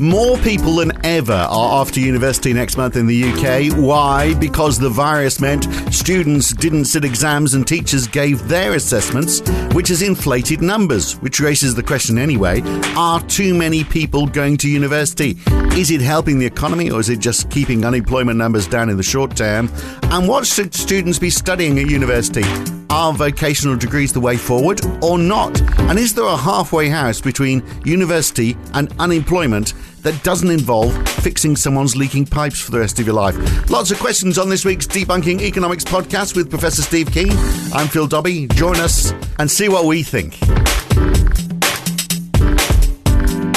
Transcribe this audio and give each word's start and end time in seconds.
More 0.00 0.36
people 0.38 0.76
than 0.76 0.92
ever 1.04 1.32
are 1.32 1.48
off 1.48 1.92
to 1.92 2.00
university 2.00 2.52
next 2.52 2.76
month 2.76 2.96
in 2.96 3.06
the 3.06 3.24
UK. 3.24 3.72
Why? 3.76 4.34
Because 4.34 4.78
the 4.78 4.88
virus 4.88 5.40
meant 5.40 5.64
students 5.94 6.52
didn't 6.52 6.86
sit 6.86 7.04
exams 7.04 7.54
and 7.54 7.66
teachers 7.66 8.08
gave 8.08 8.46
their 8.48 8.74
assessments, 8.74 9.40
which 9.72 9.88
has 9.88 10.02
inflated 10.02 10.62
numbers. 10.62 11.14
Which 11.20 11.38
raises 11.38 11.76
the 11.76 11.82
question 11.82 12.18
anyway 12.18 12.60
are 12.96 13.20
too 13.22 13.54
many 13.54 13.84
people 13.84 14.26
going 14.26 14.56
to 14.58 14.68
university? 14.68 15.38
Is 15.76 15.90
it 15.90 16.00
helping 16.00 16.38
the 16.38 16.46
economy 16.46 16.90
or 16.90 16.98
is 16.98 17.08
it 17.08 17.20
just 17.20 17.48
keeping 17.50 17.84
unemployment 17.84 18.36
numbers 18.36 18.66
down 18.66 18.90
in 18.90 18.96
the 18.96 19.02
short 19.02 19.36
term? 19.36 19.70
And 20.04 20.28
what 20.28 20.46
should 20.46 20.74
students 20.74 21.18
be 21.18 21.30
studying 21.30 21.78
at 21.78 21.88
university? 21.88 22.44
Are 22.94 23.12
vocational 23.12 23.74
degrees 23.74 24.12
the 24.12 24.20
way 24.20 24.36
forward 24.36 24.80
or 25.02 25.18
not? 25.18 25.60
And 25.90 25.98
is 25.98 26.14
there 26.14 26.26
a 26.26 26.36
halfway 26.36 26.88
house 26.88 27.20
between 27.20 27.60
university 27.84 28.56
and 28.72 28.94
unemployment 29.00 29.74
that 30.02 30.22
doesn't 30.22 30.48
involve 30.48 30.96
fixing 31.08 31.56
someone's 31.56 31.96
leaking 31.96 32.26
pipes 32.26 32.60
for 32.60 32.70
the 32.70 32.78
rest 32.78 33.00
of 33.00 33.06
your 33.06 33.16
life? 33.16 33.36
Lots 33.68 33.90
of 33.90 33.98
questions 33.98 34.38
on 34.38 34.48
this 34.48 34.64
week's 34.64 34.86
Debunking 34.86 35.40
Economics 35.40 35.82
podcast 35.82 36.36
with 36.36 36.48
Professor 36.48 36.82
Steve 36.82 37.10
Keen. 37.10 37.32
I'm 37.72 37.88
Phil 37.88 38.06
Dobbie. 38.06 38.46
Join 38.46 38.76
us 38.76 39.12
and 39.40 39.50
see 39.50 39.68
what 39.68 39.86
we 39.86 40.04
think. 40.04 40.38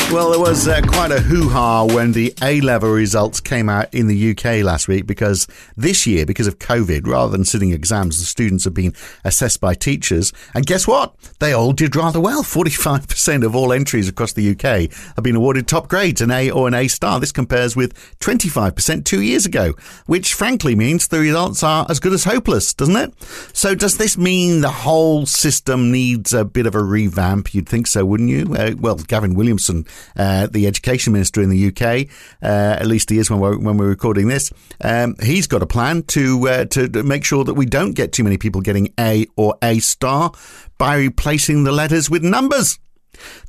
Well, 0.10 0.32
there 0.32 0.40
was 0.40 0.70
uh, 0.70 0.82
quite 0.88 1.12
a 1.12 1.20
hoo 1.20 1.50
ha 1.50 1.84
when 1.84 2.14
the 2.14 2.34
A 2.42 2.62
level 2.62 2.90
results 2.90 3.42
came 3.42 3.68
out 3.68 3.94
in 3.94 4.08
the 4.08 4.32
UK 4.32 4.64
last 4.64 4.88
week 4.88 5.06
because 5.06 5.48
this 5.76 6.08
year, 6.08 6.26
because 6.26 6.48
of 6.48 6.60
COVID, 6.60 7.06
rather 7.06 7.30
than 7.30 7.44
sitting 7.44 7.72
exams, 7.72 8.18
the 8.18 8.26
students 8.26 8.64
have 8.64 8.74
been 8.74 8.94
assessed 9.26 9.60
by 9.60 9.74
teachers. 9.74 10.32
And 10.56 10.66
guess 10.66 10.88
what? 10.88 11.14
They 11.40 11.52
all 11.52 11.74
did 11.74 11.94
rather 11.94 12.22
well. 12.22 12.42
45% 12.42 13.46
of 13.46 13.54
all 13.54 13.74
entries 13.74 14.08
across 14.08 14.32
the 14.32 14.50
UK 14.52 14.90
have 15.16 15.24
been 15.24 15.36
awarded 15.36 15.68
top 15.68 15.90
grades, 15.90 16.22
an 16.22 16.32
A 16.32 16.50
or 16.52 16.70
an 16.70 16.74
A 16.74 16.88
star. 16.88 17.20
This 17.20 17.34
compares 17.34 17.76
with 17.76 17.94
25% 18.20 19.04
two 19.04 19.22
years 19.22 19.46
ago, 19.46 19.74
which 20.06 20.34
frankly 20.34 20.74
means 20.74 21.10
the 21.10 21.20
results 21.20 21.64
are 21.64 21.86
as 21.90 22.00
good 22.00 22.14
as 22.14 22.24
hopeless, 22.24 22.74
doesn't 22.74 22.96
it? 22.96 23.14
So, 23.52 23.76
does 23.76 23.98
this 23.98 24.18
mean 24.18 24.62
the 24.62 24.70
whole 24.70 25.26
system 25.26 25.92
needs 25.92 26.34
a 26.34 26.46
bit 26.46 26.66
of 26.66 26.76
a 26.76 26.82
revamp? 26.82 27.54
You'd 27.54 27.68
think 27.68 27.88
so, 27.88 28.06
wouldn't 28.06 28.30
you? 28.30 28.56
Uh, 28.56 28.74
well, 28.80 28.96
Gavin 28.96 29.36
Williamson 29.36 29.86
uh, 30.16 30.48
the 30.48 30.68
education 30.68 31.14
minister 31.14 31.42
in 31.42 31.50
the 31.50 31.68
UK. 31.68 32.08
Uh, 32.42 32.78
at 32.80 32.88
least 32.88 33.10
he 33.10 33.18
is 33.18 33.30
when 33.30 33.40
we're 33.40 33.58
when 33.58 33.78
we're 33.78 33.90
recording 33.90 34.28
this. 34.28 34.52
Um, 34.82 35.16
he's 35.22 35.48
got 35.48 35.62
a 35.62 35.68
plan 35.68 36.04
to 36.04 36.48
uh, 36.48 36.66
to 36.66 37.04
make 37.04 37.24
sure 37.24 37.44
that 37.44 37.54
we 37.56 37.66
don't 37.66 37.94
get 37.94 38.12
too 38.14 38.24
many 38.24 38.38
people 38.38 38.62
getting 38.62 38.94
A 39.00 39.26
or 39.36 39.56
A 39.62 39.80
star 39.80 40.32
by 40.78 40.96
replacing 40.96 41.64
the 41.64 41.72
letters 41.72 42.10
with 42.10 42.24
numbers. 42.24 42.80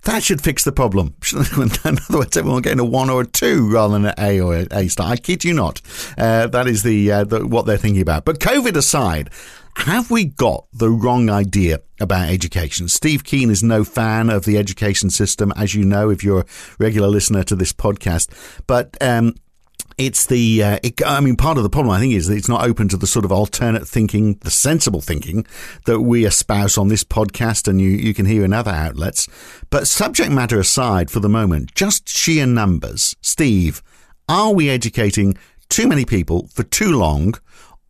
That 0.05 0.23
should 0.23 0.41
fix 0.41 0.65
the 0.65 0.73
problem. 0.73 1.15
In 1.57 1.71
other 1.85 2.19
words, 2.19 2.37
everyone 2.37 2.63
getting 2.63 2.81
a 2.81 2.85
one 2.85 3.11
or 3.11 3.23
a 3.23 3.27
two 3.27 3.71
rather 3.71 3.93
than 3.95 4.07
an 4.07 4.15
A 4.19 4.41
or 4.41 4.55
an 4.55 4.69
A 4.71 4.89
star. 4.89 5.13
I 5.13 5.17
kid 5.17 5.45
you 5.45 5.55
not. 5.55 5.81
Uh, 6.17 6.47
that 6.47 6.67
is 6.67 6.83
the, 6.83 7.13
uh, 7.13 7.25
the, 7.25 7.47
what 7.47 7.67
they're 7.67 7.77
thinking 7.77 8.03
about. 8.03 8.25
But 8.25 8.39
COVID 8.39 8.77
aside, 8.77 9.31
have 9.79 10.11
we 10.11 10.25
got 10.25 10.67
the 10.73 10.91
wrong 10.91 11.31
idea 11.31 11.81
about 12.01 12.29
education? 12.29 12.89
Steve 12.89 13.25
Keen 13.25 13.49
is 13.49 13.63
no 13.63 13.85
fan 13.85 14.29
of 14.29 14.45
the 14.45 14.59
education 14.59 15.09
system, 15.09 15.53
as 15.57 15.75
you 15.75 15.85
know, 15.85 16.11
if 16.11 16.25
you're 16.25 16.41
a 16.41 16.47
regular 16.79 17.09
listener 17.09 17.45
to 17.45 17.55
this 17.55 17.73
podcast. 17.73 18.29
But 18.67 18.97
um, 19.01 19.35
it's 19.97 20.27
the, 20.27 20.63
uh, 20.63 20.79
it, 20.83 21.01
I 21.07 21.21
mean, 21.21 21.37
part 21.37 21.59
of 21.59 21.63
the 21.63 21.71
problem, 21.71 21.95
I 21.95 22.01
think, 22.01 22.13
is 22.13 22.27
that 22.27 22.37
it's 22.37 22.49
not 22.49 22.67
open 22.67 22.89
to 22.89 22.97
the 22.97 23.07
sort 23.07 23.25
of 23.25 23.31
alternate 23.31 23.87
thinking, 23.87 24.35
the 24.43 24.51
sensible 24.51 25.01
thinking 25.01 25.47
that 25.87 26.01
we 26.01 26.27
espouse 26.27 26.77
on 26.77 26.89
this 26.89 27.05
podcast 27.05 27.69
and 27.69 27.81
you, 27.81 27.91
you 27.91 28.15
can 28.15 28.27
hear 28.27 28.45
in 28.45 28.53
other 28.53 28.73
outlets. 28.73 29.29
But 29.71 29.87
subject 29.87 30.31
matter 30.33 30.59
aside 30.59 31.11
for 31.11 31.21
the 31.21 31.29
moment, 31.29 31.75
just 31.75 32.09
sheer 32.09 32.47
numbers. 32.47 33.15
Steve, 33.21 33.81
are 34.29 34.53
we 34.53 34.69
educating 34.69 35.39
too 35.69 35.87
many 35.87 36.05
people 36.05 36.49
for 36.49 36.65
too 36.65 36.97
long 36.97 37.35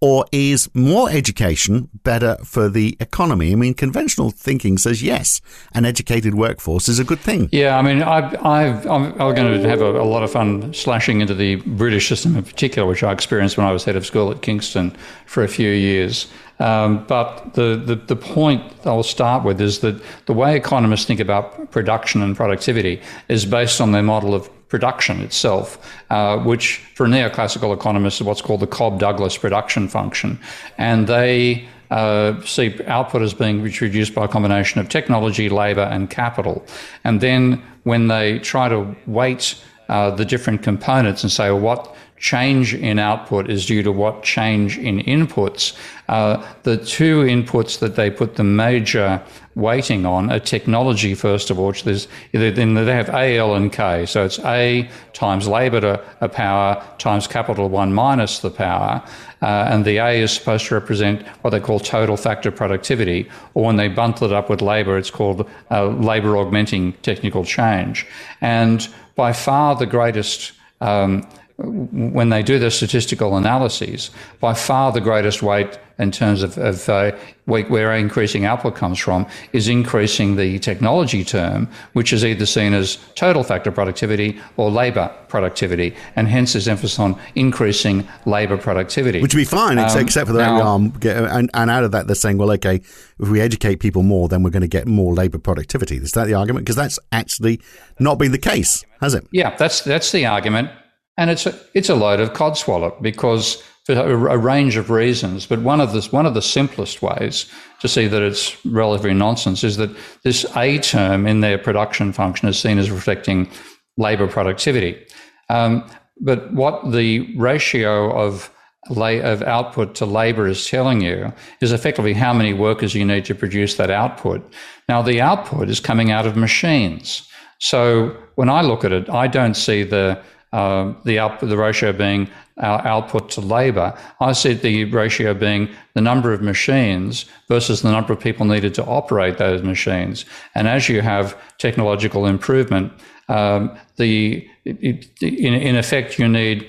or 0.01 0.27
is 0.33 0.69
more 0.75 1.11
education 1.11 1.89
better 2.05 2.37
for 2.45 2.69
the 2.69 2.97
economy? 3.01 3.53
I 3.53 3.57
mean, 3.57 3.75
conventional 3.75 4.31
thinking 4.31 4.79
says 4.79 5.03
yes, 5.03 5.41
an 5.75 5.85
educated 5.85 6.35
workforce 6.35 6.89
is 6.89 6.99
a 6.99 7.05
good 7.05 7.21
thing. 7.21 7.49
Yeah, 7.53 7.77
I 7.77 7.83
mean, 7.83 8.03
i 8.03 8.65
am 8.65 9.17
going 9.17 9.63
to 9.63 9.69
have 9.69 9.81
a, 9.81 10.01
a, 10.01 10.09
lot 10.09 10.23
of 10.23 10.31
fun 10.31 10.73
slashing 10.73 11.21
into 11.21 11.35
the 11.35 11.57
British 11.57 12.09
system 12.09 12.37
in 12.37 12.45
particular, 12.45 12.87
which 12.89 13.03
I 13.03 13.13
experienced 13.13 13.57
when 13.57 13.67
I 13.67 13.73
was 13.73 13.85
head 13.85 13.97
of 13.97 14.07
school 14.07 14.31
at 14.31 14.43
Kingston 14.43 14.97
for 15.27 15.43
a 15.43 15.49
few 15.49 15.71
years. 15.71 16.29
Um, 16.61 17.05
but 17.07 17.55
the, 17.55 17.77
the, 17.77 17.95
the 17.95 18.17
point 18.17 18.63
I'll 18.85 19.05
start 19.05 19.45
with 19.45 19.61
is 19.61 19.79
that 19.81 20.03
the 20.27 20.33
way 20.33 20.57
economists 20.57 21.05
think 21.05 21.21
about 21.21 21.71
production 21.71 22.21
and 22.23 22.37
productivity 22.37 23.01
is 23.29 23.47
based 23.47 23.81
on 23.81 23.93
their 23.93 24.03
model 24.03 24.35
of 24.35 24.51
production 24.69 25.21
itself, 25.21 25.79
uh, 26.11 26.39
which 26.39 26.79
for 26.95 27.07
neoclassical 27.07 27.75
economists 27.75 28.21
is 28.21 28.23
what's 28.23 28.43
called 28.43 28.61
the 28.61 28.67
Cobb 28.67 28.99
Douglas 28.99 29.37
production 29.37 29.89
function. 29.89 30.39
And 30.77 31.07
they 31.07 31.67
uh, 31.91 32.41
see 32.43 32.79
output 32.87 33.23
as 33.23 33.33
being 33.33 33.63
reduced 33.63 34.15
by 34.15 34.27
a 34.27 34.29
combination 34.29 34.81
of 34.81 34.89
technology, 34.89 35.49
labor, 35.49 35.83
and 35.83 36.11
capital. 36.11 36.65
And 37.05 37.21
then 37.21 37.63
when 37.85 38.09
they 38.09 38.39
try 38.41 38.69
to 38.69 38.95
weight 39.07 39.63
uh, 39.89 40.11
the 40.11 40.25
different 40.25 40.63
components 40.63 41.23
and 41.23 41.33
say, 41.33 41.51
well, 41.51 41.61
what 41.61 41.97
change 42.19 42.75
in 42.75 42.99
output 42.99 43.49
is 43.49 43.67
due 43.67 43.83
to 43.83 43.93
what 43.93 44.23
change 44.23 44.77
in 44.79 44.99
inputs. 45.01 45.77
Uh, 46.09 46.45
the 46.65 46.77
two 46.77 47.23
inputs 47.23 47.79
that 47.79 47.97
they 47.97 48.11
put 48.11 48.37
the 48.37 48.45
major 48.45 49.23
weighting 49.59 50.07
on 50.07 50.31
a 50.31 50.39
technology, 50.39 51.15
first 51.15 51.51
of 51.51 51.59
all, 51.59 51.69
which 51.69 51.83
there's, 51.83 52.07
then 52.33 52.75
they 52.75 52.93
have 52.93 53.09
A, 53.11 53.37
L, 53.37 53.55
and 53.57 53.73
K. 53.73 54.07
So 54.07 54.25
it's 54.25 54.39
A 54.41 54.89
times 55.13 55.49
labor 55.49 55.81
to 55.81 56.03
a 56.21 56.29
power 56.29 56.83
times 56.99 57.27
capital 57.27 57.69
1 57.69 57.93
minus 57.93 58.39
the 58.39 58.51
power. 58.51 59.03
Uh, 59.43 59.67
and 59.69 59.85
the 59.85 59.99
A 59.99 60.23
is 60.23 60.33
supposed 60.33 60.67
to 60.67 60.75
represent 60.75 61.27
what 61.43 61.51
they 61.51 61.61
call 61.61 61.81
total 61.81 62.17
factor 62.17 62.51
productivity, 62.51 63.29
or 63.55 63.65
when 63.65 63.77
they 63.77 63.89
bundle 63.89 64.29
it 64.29 64.33
up 64.33 64.49
with 64.49 64.63
labor, 64.63 64.97
it's 64.97 65.11
called 65.11 65.49
uh, 65.71 65.87
labor 65.87 66.37
augmenting 66.37 66.93
technical 67.03 67.45
change. 67.45 68.07
And 68.41 68.89
by 69.17 69.33
far 69.33 69.75
the 69.75 69.87
greatest 69.87 70.53
um, 70.81 71.29
when 71.59 72.29
they 72.29 72.43
do 72.43 72.59
their 72.59 72.71
statistical 72.71 73.37
analyses, 73.37 74.11
by 74.39 74.55
far 74.55 74.93
the 74.93 75.01
greatest 75.01 75.43
weight 75.43 75.77
in 75.99 76.13
terms 76.13 76.45
of, 76.45 76.57
of 76.57 76.89
uh, 76.89 77.11
where 77.47 77.93
increasing 77.93 78.45
output 78.45 78.77
comes 78.77 79.01
from 79.01 79.27
is 79.53 79.67
increasing 79.67 80.37
the 80.37 80.61
technology 80.61 81.25
term, 81.25 81.69
which 81.95 82.13
is 82.13 82.25
either 82.25 82.47
seen 82.47 82.75
as 82.75 82.97
total 83.17 83.43
factor 83.43 83.73
productivity 83.73 84.39
or 84.57 84.71
labour 84.71 85.13
productivity, 85.27 85.97
and 86.15 86.29
hence 86.29 86.55
is 86.55 86.69
emphasis 86.69 87.01
on 87.01 87.19
increasing 87.35 88.07
labour 88.25 88.57
productivity. 88.57 89.21
Which 89.21 89.35
would 89.35 89.41
be 89.41 89.45
fine, 89.45 89.79
um, 89.79 89.99
except 89.99 90.29
for 90.29 90.33
the 90.33 90.39
now, 90.39 90.63
um, 90.63 90.97
and, 91.03 91.51
and 91.53 91.71
out 91.71 91.83
of 91.83 91.91
that, 91.91 92.07
they're 92.07 92.15
saying, 92.15 92.39
well, 92.39 92.53
okay, 92.53 92.77
if 92.77 93.29
we 93.29 93.41
educate 93.41 93.81
people 93.81 94.05
more, 94.05 94.29
then 94.29 94.45
we're 94.45 94.51
going 94.51 94.61
to 94.61 94.69
get 94.69 94.87
more 94.87 95.13
labour 95.13 95.39
productivity. 95.39 95.97
Is 95.97 96.13
that 96.13 96.27
the 96.27 96.35
argument? 96.35 96.67
Because 96.67 96.77
that's 96.77 97.01
actually 97.11 97.61
not 97.99 98.17
been 98.17 98.31
the 98.31 98.39
case, 98.39 98.85
has 99.01 99.15
it? 99.15 99.27
Yeah, 99.33 99.57
that's 99.57 99.81
that's 99.81 100.13
the 100.13 100.25
argument. 100.27 100.71
And 101.19 101.29
it's 101.29 101.45
a, 101.45 101.61
it's 101.75 101.91
a 101.91 101.95
load 101.95 102.21
of 102.21 102.33
codswallop 102.33 103.03
because 103.03 103.63
for 103.85 103.95
a, 103.95 104.39
range 104.39 104.77
of 104.77 104.91
reasons. 104.91 105.47
But 105.47 105.63
one 105.63 105.81
of 105.81 105.93
the, 105.93 106.03
one 106.11 106.27
of 106.27 106.35
the 106.35 106.43
simplest 106.43 107.03
ways 107.03 107.51
to 107.81 107.89
see 107.89 108.07
that 108.07 108.23
it's 108.23 108.65
relatively 108.67 109.15
nonsense 109.15 109.65
is 109.65 109.79
that 109.79 109.91
this 110.25 110.45
A 110.57 110.79
term 110.79 111.27
in 111.27 111.41
their 111.41 111.59
production 111.59 112.13
function 112.13 112.49
is 112.49 112.59
seen 112.59 112.79
as 112.79 112.91
reflecting 112.91 113.51
labor 113.97 114.29
productivity. 114.29 115.07
Um, 115.49 115.91
but 116.21 116.53
what 116.53 116.93
the 116.93 117.35
ratio 117.37 118.13
of 118.13 118.53
of 118.91 119.43
output 119.43 119.95
to 119.95 120.07
labor 120.07 120.47
is 120.47 120.67
telling 120.67 121.03
you 121.03 121.31
is 121.61 121.73
effectively 121.73 122.15
how 122.15 122.33
many 122.33 122.55
workers 122.55 122.95
you 122.95 123.05
need 123.05 123.25
to 123.27 123.35
produce 123.35 123.75
that 123.75 123.91
output. 123.91 124.41
Now, 124.89 125.03
the 125.03 125.21
output 125.21 125.69
is 125.69 125.79
coming 125.79 126.11
out 126.11 126.27
of 126.27 126.37
machines. 126.37 127.29
So 127.59 128.17
when 128.37 128.49
I 128.49 128.63
look 128.63 128.85
at 128.85 128.93
it, 128.93 129.11
I 129.11 129.27
don't 129.27 129.55
see 129.55 129.83
the 129.83 130.23
uh, 130.53 130.95
the 131.05 131.19
out, 131.19 131.41
the 131.41 131.57
ratio 131.57 131.93
being 131.93 132.29
our 132.59 132.85
output 132.87 133.31
to 133.31 133.41
labour. 133.41 133.97
I 134.21 134.33
see 134.33 134.55
the 134.55 134.85
ratio 134.85 135.35
being 135.35 135.69
the 135.95 136.01
number 136.01 136.33
of 136.33 136.43
machines 136.43 137.27
versus 137.49 137.83
the 137.83 137.91
number 137.91 138.13
of 138.13 138.21
people 138.21 138.47
needed 138.47 138.75
to 138.75 138.85
operate 138.85 139.39
those 139.39 139.63
machines. 139.63 140.25
And 140.55 140.67
as 140.67 140.89
you 140.89 141.03
have 141.03 141.37
technological 141.59 142.27
improvement, 142.27 142.93
um, 143.29 143.79
the 143.97 144.49
it, 144.65 145.07
in, 145.23 145.55
in 145.55 145.77
effect 145.77 146.19
you 146.19 146.29
need 146.29 146.69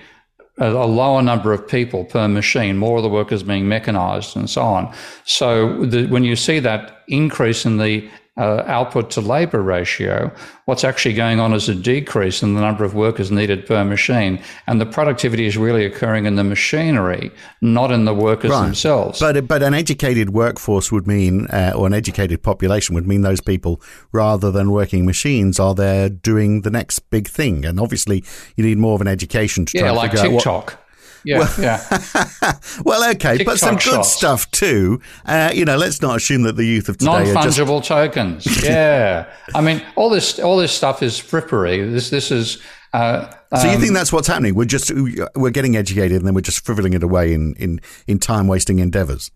a, 0.59 0.85
lower 0.85 1.21
number 1.21 1.53
of 1.53 1.67
people 1.67 2.03
per 2.03 2.27
machine, 2.27 2.77
more 2.77 2.97
of 2.97 3.03
the 3.03 3.09
workers 3.09 3.43
being 3.43 3.67
mechanized 3.67 4.35
and 4.35 4.49
so 4.49 4.61
on. 4.61 4.93
So 5.23 5.85
the, 5.85 6.05
when 6.07 6.23
you 6.23 6.35
see 6.35 6.59
that 6.59 7.03
increase 7.07 7.65
in 7.65 7.77
the 7.77 8.09
uh, 8.39 8.63
output 8.67 9.11
to 9.11 9.21
labor 9.21 9.61
ratio, 9.61 10.31
what's 10.63 10.85
actually 10.85 11.13
going 11.13 11.41
on 11.41 11.53
is 11.53 11.67
a 11.67 11.75
decrease 11.75 12.41
in 12.41 12.55
the 12.55 12.61
number 12.61 12.85
of 12.85 12.95
workers 12.95 13.29
needed 13.29 13.65
per 13.65 13.83
machine. 13.83 14.41
And 14.65 14.79
the 14.79 14.85
productivity 14.85 15.45
is 15.45 15.57
really 15.57 15.85
occurring 15.85 16.25
in 16.25 16.37
the 16.37 16.43
machinery, 16.45 17.31
not 17.61 17.91
in 17.91 18.05
the 18.05 18.13
workers 18.13 18.51
right. 18.51 18.63
themselves. 18.63 19.19
But, 19.19 19.45
but 19.45 19.61
an 19.61 19.73
educated 19.73 20.29
workforce 20.29 20.89
would 20.89 21.05
mean, 21.05 21.47
uh, 21.47 21.73
or 21.75 21.85
an 21.85 21.93
educated 21.93 22.41
population 22.41 22.95
would 22.95 23.05
mean 23.05 23.21
those 23.21 23.41
people, 23.41 23.81
rather 24.13 24.51
than 24.51 24.71
working 24.71 25.05
machines, 25.05 25.59
are 25.59 25.75
there 25.75 26.07
doing 26.07 26.61
the 26.61 26.71
next 26.71 26.99
big 27.09 27.27
thing. 27.27 27.65
And 27.65 27.77
obviously, 27.77 28.23
you 28.55 28.63
need 28.63 28.77
more 28.77 28.95
of 28.95 29.01
an 29.01 29.07
education 29.07 29.65
to 29.65 29.77
yeah, 29.77 29.81
try 29.81 29.89
to 29.89 29.95
like 29.95 30.11
TikTok. 30.11 30.65
what. 30.71 30.85
Yeah, 31.23 31.39
well, 31.39 31.53
yeah. 31.59 32.53
well, 32.85 33.11
okay, 33.11 33.37
TikTok 33.37 33.45
but 33.45 33.59
some 33.59 33.75
good 33.75 33.81
shots. 33.81 34.11
stuff 34.11 34.49
too. 34.51 35.01
Uh, 35.25 35.51
you 35.53 35.65
know, 35.65 35.77
let's 35.77 36.01
not 36.01 36.17
assume 36.17 36.43
that 36.43 36.55
the 36.55 36.65
youth 36.65 36.89
of 36.89 36.97
today 36.97 37.33
non-fungible 37.33 37.79
just... 37.79 37.87
tokens. 37.87 38.63
Yeah, 38.69 39.31
I 39.55 39.61
mean, 39.61 39.81
all 39.95 40.09
this 40.09 40.39
all 40.39 40.57
this 40.57 40.71
stuff 40.71 41.01
is 41.01 41.19
frippery. 41.19 41.91
This 41.91 42.09
this 42.09 42.31
is. 42.31 42.61
Uh, 42.93 43.31
so 43.55 43.71
you 43.71 43.77
think 43.77 43.89
um, 43.89 43.93
that's 43.93 44.11
what's 44.11 44.27
happening? 44.27 44.55
We're 44.55 44.65
just 44.65 44.91
we're 45.35 45.51
getting 45.51 45.75
educated, 45.75 46.17
and 46.17 46.27
then 46.27 46.33
we're 46.33 46.41
just 46.41 46.65
frivoling 46.65 46.93
it 46.95 47.03
away 47.03 47.33
in 47.33 47.55
in, 47.55 47.81
in 48.07 48.19
time 48.19 48.47
wasting 48.47 48.79
endeavors. 48.79 49.31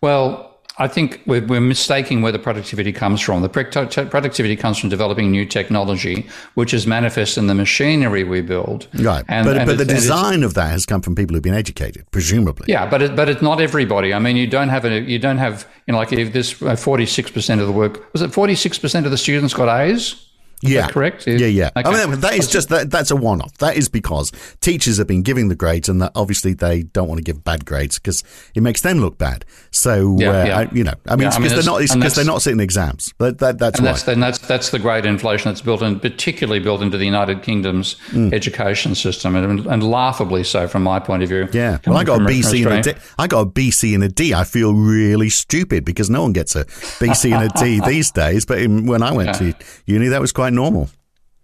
Well, 0.00 0.57
I 0.80 0.86
think 0.86 1.20
we're, 1.26 1.44
we're, 1.44 1.60
mistaking 1.60 2.22
where 2.22 2.30
the 2.30 2.38
productivity 2.38 2.92
comes 2.92 3.20
from. 3.20 3.42
The 3.42 3.48
productivity 3.48 4.54
comes 4.54 4.78
from 4.78 4.88
developing 4.88 5.30
new 5.30 5.44
technology, 5.44 6.26
which 6.54 6.72
is 6.72 6.86
manifest 6.86 7.36
in 7.36 7.48
the 7.48 7.54
machinery 7.54 8.22
we 8.22 8.42
build. 8.42 8.86
Right, 8.94 9.24
and, 9.28 9.44
but, 9.44 9.56
and 9.56 9.66
but 9.66 9.78
the 9.78 9.84
design 9.84 10.44
of 10.44 10.54
that 10.54 10.70
has 10.70 10.86
come 10.86 11.02
from 11.02 11.16
people 11.16 11.34
who've 11.34 11.42
been 11.42 11.54
educated, 11.54 12.08
presumably. 12.12 12.66
Yeah, 12.68 12.88
but 12.88 13.02
it, 13.02 13.16
but 13.16 13.28
it's 13.28 13.42
not 13.42 13.60
everybody. 13.60 14.14
I 14.14 14.20
mean, 14.20 14.36
you 14.36 14.46
don't 14.46 14.68
have 14.68 14.84
a, 14.84 15.00
you 15.00 15.18
don't 15.18 15.38
have 15.38 15.66
you 15.86 15.92
know 15.92 15.98
like 15.98 16.12
if 16.12 16.32
this 16.32 16.62
uh, 16.62 16.76
forty 16.76 17.06
six 17.06 17.30
percent 17.30 17.60
of 17.60 17.66
the 17.66 17.72
work 17.72 18.12
was 18.12 18.22
it 18.22 18.32
forty 18.32 18.54
six 18.54 18.78
percent 18.78 19.04
of 19.04 19.10
the 19.10 19.18
students 19.18 19.54
got 19.54 19.68
A's 19.68 20.27
yeah, 20.62 20.88
correct. 20.88 21.26
Yeah, 21.26 21.46
yeah. 21.46 21.70
Okay. 21.76 21.88
I 21.88 22.06
mean, 22.06 22.20
that 22.20 22.34
is 22.34 22.48
just 22.48 22.68
that. 22.70 22.90
That's 22.90 23.10
a 23.10 23.16
one-off. 23.16 23.58
That 23.58 23.76
is 23.76 23.88
because 23.88 24.32
teachers 24.60 24.98
have 24.98 25.06
been 25.06 25.22
giving 25.22 25.48
the 25.48 25.54
grades, 25.54 25.88
and 25.88 26.02
that 26.02 26.12
obviously 26.14 26.52
they 26.52 26.82
don't 26.82 27.08
want 27.08 27.18
to 27.18 27.22
give 27.22 27.44
bad 27.44 27.64
grades 27.64 27.98
because 27.98 28.24
it 28.54 28.62
makes 28.62 28.80
them 28.80 28.98
look 28.98 29.18
bad. 29.18 29.44
So, 29.70 30.16
yeah, 30.18 30.28
uh, 30.28 30.44
yeah. 30.44 30.58
I, 30.58 30.62
you 30.72 30.84
know, 30.84 30.94
I 31.06 31.16
mean, 31.16 31.28
because 31.28 31.44
yeah, 31.44 31.48
they're 31.56 31.64
not 31.64 31.80
because 31.80 32.14
they're 32.16 32.24
not 32.24 32.42
sitting 32.42 32.60
exams. 32.60 33.12
But 33.18 33.38
that, 33.38 33.58
that's 33.58 33.78
and 33.78 33.86
why. 33.86 33.92
That's, 33.92 34.08
and 34.08 34.22
that's 34.22 34.38
that's 34.38 34.70
the 34.70 34.78
great 34.78 35.06
inflation 35.06 35.50
that's 35.50 35.60
built 35.60 35.82
in, 35.82 36.00
particularly 36.00 36.60
built 36.60 36.82
into 36.82 36.98
the 36.98 37.04
United 37.04 37.42
Kingdom's 37.42 37.94
mm. 38.08 38.32
education 38.32 38.94
system, 38.94 39.36
and, 39.36 39.66
and, 39.66 39.88
laughably 39.88 40.44
so 40.44 40.66
from 40.66 40.82
my 40.82 40.98
point 40.98 41.22
of 41.22 41.28
view. 41.28 41.48
Yeah, 41.52 41.78
well, 41.86 41.96
I 41.96 42.04
got 42.04 42.20
a 42.20 42.24
BC 42.24 42.66
and 42.66 42.86
a 42.86 42.92
D. 42.92 43.00
I 43.18 43.26
got 43.28 43.40
a 43.40 43.46
BC 43.46 43.94
and 43.94 44.02
a 44.02 44.08
D. 44.08 44.34
I 44.34 44.44
feel 44.44 44.74
really 44.74 45.30
stupid 45.30 45.84
because 45.84 46.10
no 46.10 46.22
one 46.22 46.32
gets 46.32 46.56
a 46.56 46.64
BC 46.64 47.32
and 47.32 47.50
a 47.50 47.60
D 47.60 47.80
these 47.86 48.10
days. 48.10 48.44
But 48.44 48.58
in, 48.58 48.86
when 48.86 49.02
I 49.02 49.12
went 49.12 49.36
to 49.36 49.54
uni, 49.86 50.08
that 50.08 50.20
was 50.20 50.32
quite 50.32 50.47
normal. 50.50 50.88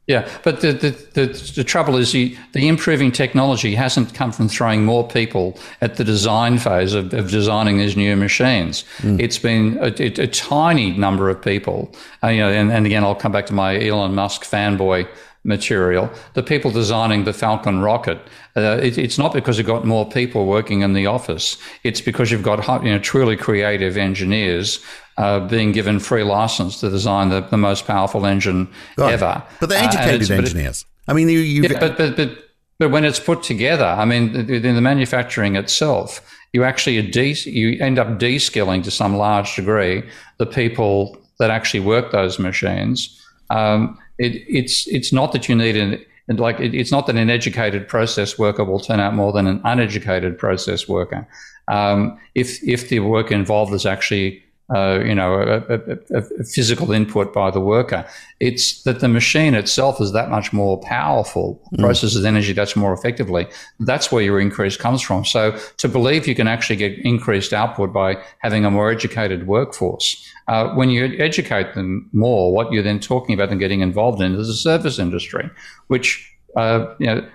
Yeah, 0.06 0.28
but 0.42 0.60
the, 0.60 0.72
the, 0.72 0.90
the, 1.14 1.52
the 1.56 1.64
trouble 1.64 1.96
is 1.96 2.12
the, 2.12 2.36
the 2.52 2.68
improving 2.68 3.10
technology 3.10 3.74
hasn't 3.74 4.12
come 4.12 4.32
from 4.32 4.48
throwing 4.50 4.84
more 4.84 5.08
people 5.08 5.58
at 5.80 5.96
the 5.96 6.04
design 6.04 6.58
phase 6.58 6.92
of, 6.92 7.14
of 7.14 7.30
designing 7.30 7.78
these 7.78 7.96
new 7.96 8.14
machines. 8.14 8.84
Mm. 8.98 9.18
It's 9.18 9.38
been 9.38 9.78
a, 9.78 9.86
a, 9.98 10.24
a, 10.24 10.26
tiny 10.26 10.90
number 10.90 11.30
of 11.30 11.40
people. 11.40 11.90
Uh, 12.22 12.28
you 12.28 12.40
know, 12.40 12.50
and, 12.50 12.70
and 12.70 12.84
again, 12.84 13.02
I'll 13.02 13.14
come 13.14 13.32
back 13.32 13.46
to 13.46 13.54
my 13.54 13.82
Elon 13.82 14.14
Musk 14.14 14.44
fanboy 14.44 15.08
material. 15.42 16.10
The 16.34 16.42
people 16.42 16.70
designing 16.70 17.24
the 17.24 17.32
Falcon 17.32 17.80
rocket, 17.80 18.18
uh, 18.56 18.80
it, 18.82 18.98
it's 18.98 19.16
not 19.16 19.32
because 19.32 19.56
you've 19.56 19.66
got 19.66 19.86
more 19.86 20.08
people 20.08 20.44
working 20.44 20.82
in 20.82 20.92
the 20.92 21.06
office. 21.06 21.56
It's 21.82 22.02
because 22.02 22.30
you've 22.30 22.42
got 22.42 22.84
you 22.84 22.90
know, 22.90 22.98
truly 22.98 23.36
creative 23.36 23.96
engineers 23.96 24.84
uh, 25.16 25.40
being 25.40 25.72
given 25.72 26.00
free 26.00 26.25
license 26.25 26.81
to 26.81 26.90
design 26.90 27.28
the, 27.28 27.40
the 27.40 27.56
most 27.56 27.87
powerful 27.87 28.26
engine 28.26 28.69
ever. 28.99 29.43
But 29.61 29.69
they're 29.69 29.82
uh, 29.82 29.87
educated 29.87 30.31
uh, 30.31 30.34
engineers. 30.34 30.84
I 31.06 31.12
mean, 31.12 31.28
you, 31.28 31.38
yeah, 31.38 31.78
but, 31.78 31.99
but, 31.99 32.16
but, 32.16 32.38
but 32.78 32.90
when 32.90 33.05
it's 33.05 33.20
put 33.20 33.43
together, 33.43 33.84
I 33.84 34.05
mean, 34.05 34.34
in 34.34 34.75
the 34.75 34.81
manufacturing 34.81 35.56
itself, 35.56 36.20
you 36.52 36.64
actually 36.64 37.02
de- 37.11 37.50
you 37.50 37.78
end 37.81 37.99
up 37.99 38.19
de-skilling 38.19 38.82
to 38.82 38.90
some 38.90 39.16
large 39.16 39.56
degree 39.56 40.02
the 40.38 40.46
people 40.46 41.16
that 41.38 41.50
actually 41.50 41.81
work 41.81 42.12
those 42.12 42.38
machines. 42.38 43.20
Um, 43.50 43.99
it, 44.19 44.43
it's 44.49 44.87
it's 44.87 45.12
not 45.12 45.32
that 45.32 45.49
you 45.49 45.56
need 45.56 45.76
an 45.76 46.05
like 46.28 46.61
it, 46.61 46.75
it's 46.75 46.93
not 46.93 47.06
that 47.06 47.16
an 47.16 47.28
educated 47.28 47.88
process 47.88 48.38
worker 48.38 48.64
will 48.64 48.81
turn 48.81 49.00
out 49.00 49.14
more 49.14 49.32
than 49.32 49.46
an 49.46 49.61
uneducated 49.64 50.38
process 50.38 50.88
worker. 50.88 51.26
Um, 51.69 52.19
if 52.34 52.62
if 52.62 52.88
the 52.88 53.00
work 53.00 53.32
involved 53.32 53.75
is 53.75 53.84
actually 53.84 54.44
uh, 54.75 55.00
you 55.05 55.14
know, 55.14 55.34
a, 55.34 55.75
a, 55.75 56.19
a, 56.19 56.44
physical 56.44 56.90
input 56.90 57.34
by 57.34 57.50
the 57.50 57.61
worker. 57.61 58.06
It's 58.40 58.82
that 58.84 59.00
the 59.00 59.08
machine 59.08 59.52
itself 59.55 60.00
is 60.00 60.12
that 60.12 60.31
much 60.31 60.55
more 60.55 60.81
powerful, 60.81 61.61
mm. 61.75 61.81
processes 61.81 62.25
energy 62.25 62.55
that's 62.55 62.75
more 62.75 62.94
effectively. 62.94 63.46
That's 63.81 64.11
where 64.11 64.22
your 64.22 64.40
increase 64.40 64.78
comes 64.78 65.02
from. 65.02 65.26
So 65.26 65.58
to 65.76 65.88
believe 65.88 66.26
you 66.26 66.34
can 66.34 66.49
actually 66.49 66.76
get 66.76 66.99
increased 67.00 67.52
output 67.52 67.93
by 67.93 68.16
having 68.38 68.64
a 68.64 68.70
more 68.70 68.90
educated 68.90 69.46
workforce, 69.46 70.26
uh, 70.49 70.70
when 70.70 70.88
you 70.88 71.14
educate 71.19 71.75
them 71.75 72.08
more, 72.14 72.50
what 72.50 72.72
you're 72.72 72.82
then 72.82 73.00
talking 73.00 73.34
about 73.34 73.50
and 73.50 73.61
getting 73.61 73.81
involved 73.81 74.22
in 74.22 74.34
is 74.34 74.46
the 74.46 74.55
service 74.55 74.99
industry, 74.99 75.50
which 75.88 76.34
uh, 76.56 76.87
you 76.99 77.06
know 77.06 77.28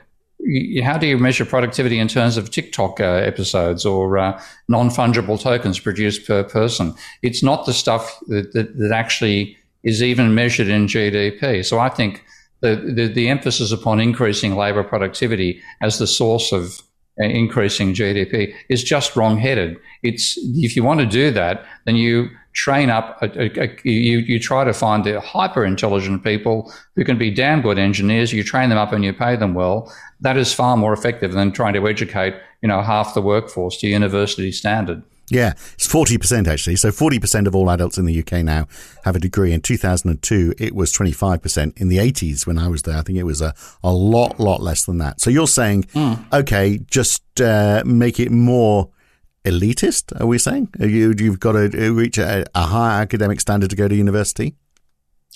how 0.83 0.97
do 0.97 1.05
you 1.05 1.17
measure 1.17 1.45
productivity 1.45 1.99
in 1.99 2.07
terms 2.07 2.37
of 2.37 2.49
TikTok 2.49 2.99
uh, 2.99 3.03
episodes 3.03 3.85
or 3.85 4.17
uh, 4.17 4.41
non 4.67 4.89
fungible 4.89 5.39
tokens 5.39 5.79
produced 5.79 6.25
per 6.25 6.43
person? 6.43 6.95
It's 7.21 7.43
not 7.43 7.65
the 7.65 7.73
stuff 7.73 8.19
that, 8.27 8.53
that, 8.53 8.77
that, 8.77 8.91
actually 8.91 9.57
is 9.83 10.01
even 10.01 10.33
measured 10.33 10.67
in 10.67 10.87
GDP. 10.87 11.65
So 11.65 11.79
I 11.79 11.89
think 11.89 12.23
the, 12.61 12.75
the, 12.75 13.07
the 13.07 13.29
emphasis 13.29 13.71
upon 13.71 13.99
increasing 13.99 14.55
labor 14.55 14.83
productivity 14.83 15.61
as 15.81 15.99
the 15.99 16.07
source 16.07 16.51
of 16.51 16.81
uh, 17.21 17.25
increasing 17.25 17.93
GDP 17.93 18.53
is 18.69 18.81
just 18.81 19.15
wrong 19.15 19.37
headed. 19.37 19.77
It's 20.03 20.37
if 20.37 20.75
you 20.75 20.83
want 20.83 21.01
to 21.01 21.05
do 21.05 21.31
that, 21.31 21.65
then 21.85 21.97
you 21.97 22.29
train 22.53 22.89
up, 22.89 23.21
a, 23.21 23.27
a, 23.41 23.63
a, 23.63 23.77
you, 23.83 24.19
you 24.19 24.39
try 24.39 24.63
to 24.63 24.73
find 24.73 25.03
the 25.03 25.19
hyper 25.21 25.65
intelligent 25.65 26.23
people 26.23 26.71
who 26.95 27.03
can 27.03 27.17
be 27.17 27.29
damn 27.29 27.61
good 27.61 27.77
engineers. 27.77 28.33
You 28.33 28.43
train 28.43 28.69
them 28.69 28.77
up 28.77 28.91
and 28.91 29.03
you 29.03 29.13
pay 29.13 29.35
them 29.35 29.53
well. 29.53 29.93
That 30.21 30.37
is 30.37 30.53
far 30.53 30.75
more 30.75 30.93
effective 30.93 31.31
than 31.33 31.51
trying 31.51 31.73
to 31.73 31.87
educate, 31.87 32.35
you 32.61 32.67
know, 32.67 32.81
half 32.81 33.13
the 33.13 33.21
workforce 33.21 33.77
to 33.77 33.87
university 33.87 34.51
standard. 34.51 35.03
Yeah, 35.31 35.51
it's 35.73 35.87
40% 35.87 36.47
actually. 36.47 36.75
So 36.75 36.89
40% 36.89 37.47
of 37.47 37.55
all 37.55 37.69
adults 37.69 37.97
in 37.97 38.05
the 38.05 38.19
UK 38.19 38.43
now 38.43 38.67
have 39.03 39.15
a 39.15 39.19
degree. 39.19 39.53
In 39.53 39.61
2002, 39.61 40.55
it 40.57 40.73
was 40.73 40.91
25%. 40.91 41.79
In 41.79 41.87
the 41.87 41.97
80s, 41.97 42.47
when 42.47 42.57
I 42.57 42.67
was 42.67 42.81
there, 42.81 42.97
I 42.97 43.01
think 43.01 43.19
it 43.19 43.23
was 43.23 43.41
a, 43.41 43.53
a 43.83 43.93
lot, 43.93 44.39
lot 44.39 44.61
less 44.61 44.85
than 44.85 44.97
that. 44.97 45.21
So 45.21 45.29
you're 45.29 45.47
saying, 45.47 45.83
mm. 45.83 46.33
okay, 46.33 46.79
just 46.89 47.23
uh, 47.39 47.83
make 47.85 48.19
it 48.19 48.31
more 48.31 48.89
elitist, 49.45 50.19
are 50.19 50.25
we 50.25 50.37
saying? 50.37 50.69
You, 50.79 51.13
you've 51.17 51.39
got 51.39 51.53
to 51.53 51.93
reach 51.93 52.17
a, 52.17 52.45
a 52.55 52.63
higher 52.63 53.01
academic 53.01 53.39
standard 53.39 53.69
to 53.69 53.75
go 53.75 53.87
to 53.87 53.95
university? 53.95 54.55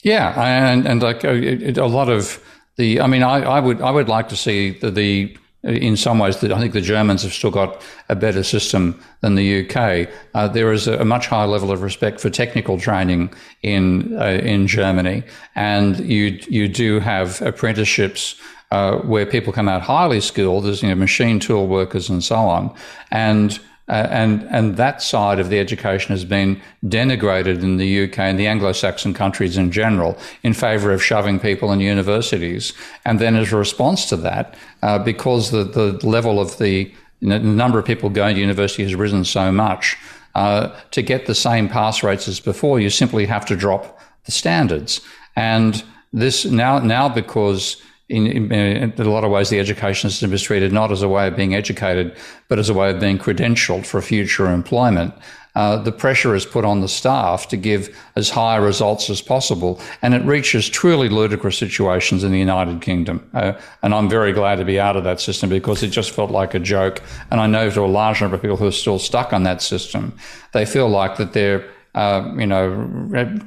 Yeah, 0.04 0.34
and, 0.42 0.86
and 0.86 1.02
like 1.02 1.24
a, 1.24 1.80
a 1.80 1.88
lot 1.88 2.10
of 2.10 2.44
the, 2.76 3.02
I 3.02 3.08
mean, 3.08 3.24
I, 3.24 3.42
I 3.42 3.60
would 3.60 3.82
I 3.82 3.92
would 3.92 4.10
like 4.10 4.30
to 4.30 4.36
see 4.36 4.72
the, 4.72 4.92
the 4.92 5.38
in 5.64 5.96
some 5.96 6.20
ways, 6.20 6.42
that 6.42 6.52
I 6.52 6.60
think 6.60 6.74
the 6.74 6.82
Germans 6.82 7.24
have 7.24 7.34
still 7.34 7.52
got 7.52 7.82
a 8.10 8.16
better 8.16 8.44
system 8.44 9.02
than 9.22 9.36
the 9.36 9.66
UK. 9.66 10.10
Uh, 10.34 10.48
there 10.50 10.74
is 10.74 10.88
a, 10.88 11.00
a, 11.00 11.06
much 11.06 11.28
higher 11.28 11.48
level 11.48 11.72
of 11.72 11.82
respect 11.82 12.20
for 12.20 12.30
technical 12.30 12.78
training 12.78 13.34
in 13.62 14.14
uh, 14.20 14.42
in 14.44 14.68
Germany, 14.68 15.24
and 15.56 16.00
you 16.00 16.38
you 16.50 16.68
do 16.68 17.00
have 17.00 17.42
apprenticeships 17.42 18.36
uh, 18.72 18.98
where 18.98 19.26
people 19.26 19.54
come 19.54 19.70
out 19.70 19.82
highly 19.82 20.20
skilled, 20.20 20.66
as 20.66 20.84
you 20.84 20.90
know, 20.90 20.96
machine 20.96 21.40
tool 21.40 21.68
workers 21.68 22.10
and 22.10 22.24
so 22.24 22.36
on, 22.36 22.76
and 23.12 23.60
uh, 23.90 24.08
and 24.10 24.44
and 24.44 24.78
that 24.78 25.02
side 25.02 25.40
of 25.40 25.50
the 25.50 25.60
education 25.60 26.12
has 26.12 26.24
been 26.24 26.62
denigrated 26.86 27.62
in 27.62 27.78
the 27.78 28.04
UK 28.06 28.20
and 28.20 28.40
the 28.40 28.48
Anglo-Saxon 28.48 29.14
countries 29.14 29.58
in 29.58 29.72
general 29.72 30.18
in 30.42 30.54
favour 30.54 30.92
of 30.94 31.04
shoving 31.04 31.40
people 31.40 31.72
in 31.72 31.82
universities. 31.82 32.74
And 33.04 33.20
then, 33.20 33.36
as 33.36 33.52
a 33.52 33.58
response 33.58 34.06
to 34.08 34.18
that, 34.18 34.56
uh, 34.82 35.00
because 35.00 35.52
the 35.52 35.66
the 35.66 36.00
level 36.08 36.40
of 36.40 36.58
the, 36.60 36.92
you 37.20 37.28
know, 37.28 37.40
the 37.40 37.46
number 37.46 37.78
of 37.78 37.86
people 37.86 38.10
going 38.10 38.36
to 38.36 38.42
university 38.42 38.84
has 38.84 38.96
risen 38.96 39.26
so 39.26 39.52
much, 39.52 39.98
uh, 40.36 40.70
to 40.92 41.02
get 41.02 41.26
the 41.26 41.36
same 41.36 41.68
pass 41.68 42.04
rates 42.04 42.28
as 42.28 42.40
before, 42.40 42.80
you 42.80 42.90
simply 42.90 43.26
have 43.26 43.46
to 43.48 43.56
drop 43.56 44.00
the 44.26 44.32
standards. 44.32 45.02
And 45.36 45.84
this 46.14 46.46
now 46.46 46.80
now 46.80 47.10
because 47.10 47.82
in, 48.10 48.28
in, 48.28 48.52
in, 48.52 48.94
a 48.98 49.10
lot 49.10 49.24
of 49.24 49.32
ways, 49.32 49.50
the 49.50 49.60
education 49.60 50.10
system 50.10 50.34
is 50.34 50.42
treated 50.42 50.74
not 50.74 50.92
as 50.92 51.02
a 51.02 51.08
way 51.08 51.28
of 51.28 51.36
being 51.36 51.56
educated, 51.56 52.16
but 52.48 52.60
as 52.60 52.70
a 52.70 52.74
way 52.74 52.92
of 52.92 53.00
being 53.00 53.18
credentialed 53.18 53.86
for 53.86 54.02
future 54.02 54.52
employment. 54.52 55.14
Uh, 55.56 55.78
the 55.78 55.92
pressure 55.92 56.34
is 56.34 56.46
put 56.46 56.66
on 56.66 56.82
the 56.82 56.88
staff 56.88 57.48
to 57.48 57.56
give 57.56 57.96
as 58.16 58.32
high 58.32 58.56
results 58.56 59.10
as 59.10 59.22
possible, 59.22 59.80
and 60.02 60.16
it 60.16 60.24
reaches 60.24 60.68
truly 60.68 61.10
ludicrous 61.10 61.58
situations 61.58 62.24
in 62.24 62.32
the 62.32 62.40
United 62.40 62.82
Kingdom. 62.82 63.30
Uh, 63.36 63.54
and 63.84 63.94
I'm 63.94 64.10
very 64.10 64.34
glad 64.34 64.56
to 64.56 64.66
be 64.66 64.80
out 64.80 64.98
of 64.98 65.04
that 65.04 65.22
system 65.22 65.50
because 65.50 65.84
it 65.84 65.90
just 65.90 66.10
felt 66.12 66.32
like 66.32 66.56
a 66.56 66.60
joke. 66.60 67.04
And 67.30 67.40
I 67.40 67.46
know 67.46 67.70
to 67.70 67.82
a 67.82 67.86
large 67.86 68.20
number 68.20 68.36
of 68.36 68.42
people 68.42 68.58
who 68.58 68.66
are 68.66 68.72
still 68.72 68.98
stuck 68.98 69.32
on 69.32 69.44
that 69.44 69.62
system, 69.62 70.18
they 70.54 70.66
feel 70.66 70.90
like 70.90 71.18
that 71.18 71.34
they're, 71.34 71.70
uh, 71.94 72.34
you 72.36 72.48
know, 72.48 72.68
re- 72.70 73.40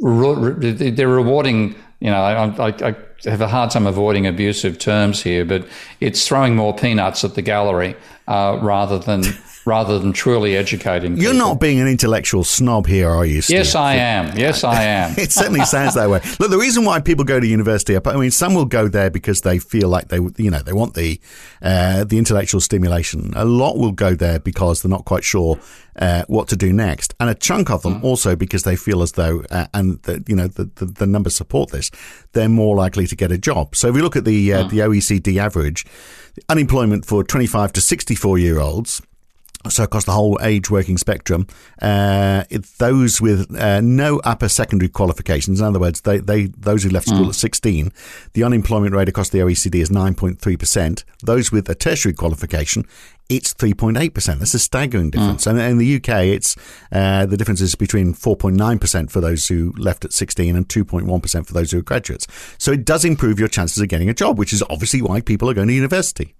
re- 0.00 0.90
they're 0.90 1.08
rewarding. 1.08 1.74
You 2.00 2.10
know, 2.10 2.22
I, 2.22 2.68
I, 2.68 2.88
I 2.88 2.96
have 3.24 3.40
a 3.40 3.48
hard 3.48 3.70
time 3.70 3.86
avoiding 3.86 4.26
abusive 4.26 4.78
terms 4.78 5.22
here, 5.22 5.44
but 5.44 5.66
it's 6.00 6.26
throwing 6.26 6.56
more 6.56 6.74
peanuts 6.74 7.24
at 7.24 7.34
the 7.34 7.42
gallery 7.42 7.94
uh, 8.26 8.58
rather 8.60 8.98
than 8.98 9.22
rather 9.64 9.98
than 9.98 10.12
truly 10.12 10.56
educating. 10.56 11.16
You're 11.16 11.32
people. 11.32 11.48
not 11.48 11.60
being 11.60 11.80
an 11.80 11.88
intellectual 11.88 12.44
snob 12.44 12.86
here, 12.86 13.08
are 13.08 13.26
you? 13.26 13.42
Steve? 13.42 13.58
Yes, 13.58 13.74
I 13.74 13.94
am. 13.94 14.36
Yes, 14.36 14.64
I 14.64 14.82
am. 14.82 15.14
it 15.18 15.32
certainly 15.32 15.64
sounds 15.64 15.94
that 15.94 16.08
way. 16.08 16.20
Look, 16.38 16.50
the 16.50 16.58
reason 16.58 16.84
why 16.84 17.00
people 17.00 17.24
go 17.24 17.40
to 17.40 17.46
university, 17.46 17.96
I 17.96 18.16
mean, 18.16 18.30
some 18.30 18.54
will 18.54 18.64
go 18.64 18.88
there 18.88 19.10
because 19.10 19.42
they 19.42 19.58
feel 19.58 19.88
like 19.88 20.08
they, 20.08 20.18
you 20.36 20.50
know, 20.50 20.60
they 20.60 20.72
want 20.72 20.94
the 20.94 21.20
uh, 21.62 22.04
the 22.04 22.18
intellectual 22.18 22.60
stimulation. 22.60 23.32
A 23.36 23.44
lot 23.44 23.76
will 23.76 23.92
go 23.92 24.14
there 24.14 24.40
because 24.40 24.82
they're 24.82 24.90
not 24.90 25.04
quite 25.04 25.24
sure 25.24 25.58
uh, 25.96 26.24
what 26.28 26.48
to 26.48 26.56
do 26.56 26.72
next, 26.72 27.14
and 27.20 27.28
a 27.28 27.34
chunk 27.34 27.70
of 27.70 27.82
them 27.82 28.00
mm. 28.00 28.04
also 28.04 28.36
because 28.36 28.62
they 28.62 28.76
feel 28.76 29.02
as 29.02 29.12
though, 29.12 29.42
uh, 29.50 29.66
and 29.74 30.02
the, 30.02 30.24
you 30.26 30.36
know, 30.36 30.46
the, 30.46 30.64
the, 30.76 30.86
the 30.86 31.06
numbers 31.06 31.34
support 31.34 31.70
this, 31.70 31.90
they're 32.32 32.48
more 32.48 32.76
likely 32.76 33.06
to 33.06 33.16
get 33.16 33.30
a 33.32 33.38
job. 33.38 33.76
So 33.76 33.88
if 33.88 33.94
we 33.94 34.02
look 34.02 34.16
at 34.16 34.24
the 34.24 34.52
uh, 34.52 34.64
mm. 34.64 34.70
the 34.70 34.78
OECD 34.78 35.36
average, 35.36 35.84
unemployment 36.48 37.04
for 37.04 37.22
25 37.24 37.72
to 37.74 37.80
64 37.80 38.38
year 38.38 38.58
olds 38.58 39.02
so 39.68 39.84
across 39.84 40.04
the 40.04 40.12
whole 40.12 40.38
age 40.42 40.70
working 40.70 40.96
spectrum, 40.96 41.46
uh, 41.82 42.44
it, 42.48 42.64
those 42.78 43.20
with 43.20 43.54
uh, 43.56 43.80
no 43.82 44.18
upper 44.20 44.48
secondary 44.48 44.88
qualifications, 44.88 45.60
in 45.60 45.66
other 45.66 45.78
words, 45.78 46.00
they, 46.02 46.18
they 46.18 46.46
those 46.46 46.82
who 46.82 46.88
left 46.88 47.08
school 47.08 47.26
mm. 47.26 47.28
at 47.28 47.34
16, 47.34 47.92
the 48.32 48.42
unemployment 48.42 48.94
rate 48.94 49.08
across 49.08 49.28
the 49.28 49.38
OECD 49.38 49.76
is 49.76 49.90
9.3%. 49.90 51.04
Those 51.22 51.52
with 51.52 51.68
a 51.68 51.74
tertiary 51.74 52.14
qualification, 52.14 52.86
it's 53.28 53.52
3.8%. 53.52 54.38
That's 54.38 54.54
a 54.54 54.58
staggering 54.58 55.08
mm. 55.08 55.12
difference. 55.12 55.44
Mm. 55.44 55.50
And 55.50 55.60
in 55.60 55.78
the 55.78 55.96
UK, 55.96 56.24
it's 56.24 56.56
uh, 56.90 57.26
the 57.26 57.36
difference 57.36 57.60
is 57.60 57.74
between 57.74 58.14
4.9% 58.14 59.10
for 59.10 59.20
those 59.20 59.46
who 59.46 59.74
left 59.76 60.06
at 60.06 60.14
16 60.14 60.56
and 60.56 60.68
2.1% 60.68 61.46
for 61.46 61.52
those 61.52 61.70
who 61.70 61.78
are 61.78 61.82
graduates. 61.82 62.26
So 62.58 62.72
it 62.72 62.86
does 62.86 63.04
improve 63.04 63.38
your 63.38 63.48
chances 63.48 63.78
of 63.82 63.88
getting 63.88 64.08
a 64.08 64.14
job, 64.14 64.38
which 64.38 64.54
is 64.54 64.62
obviously 64.70 65.02
why 65.02 65.20
people 65.20 65.50
are 65.50 65.54
going 65.54 65.68
to 65.68 65.74
university. 65.74 66.34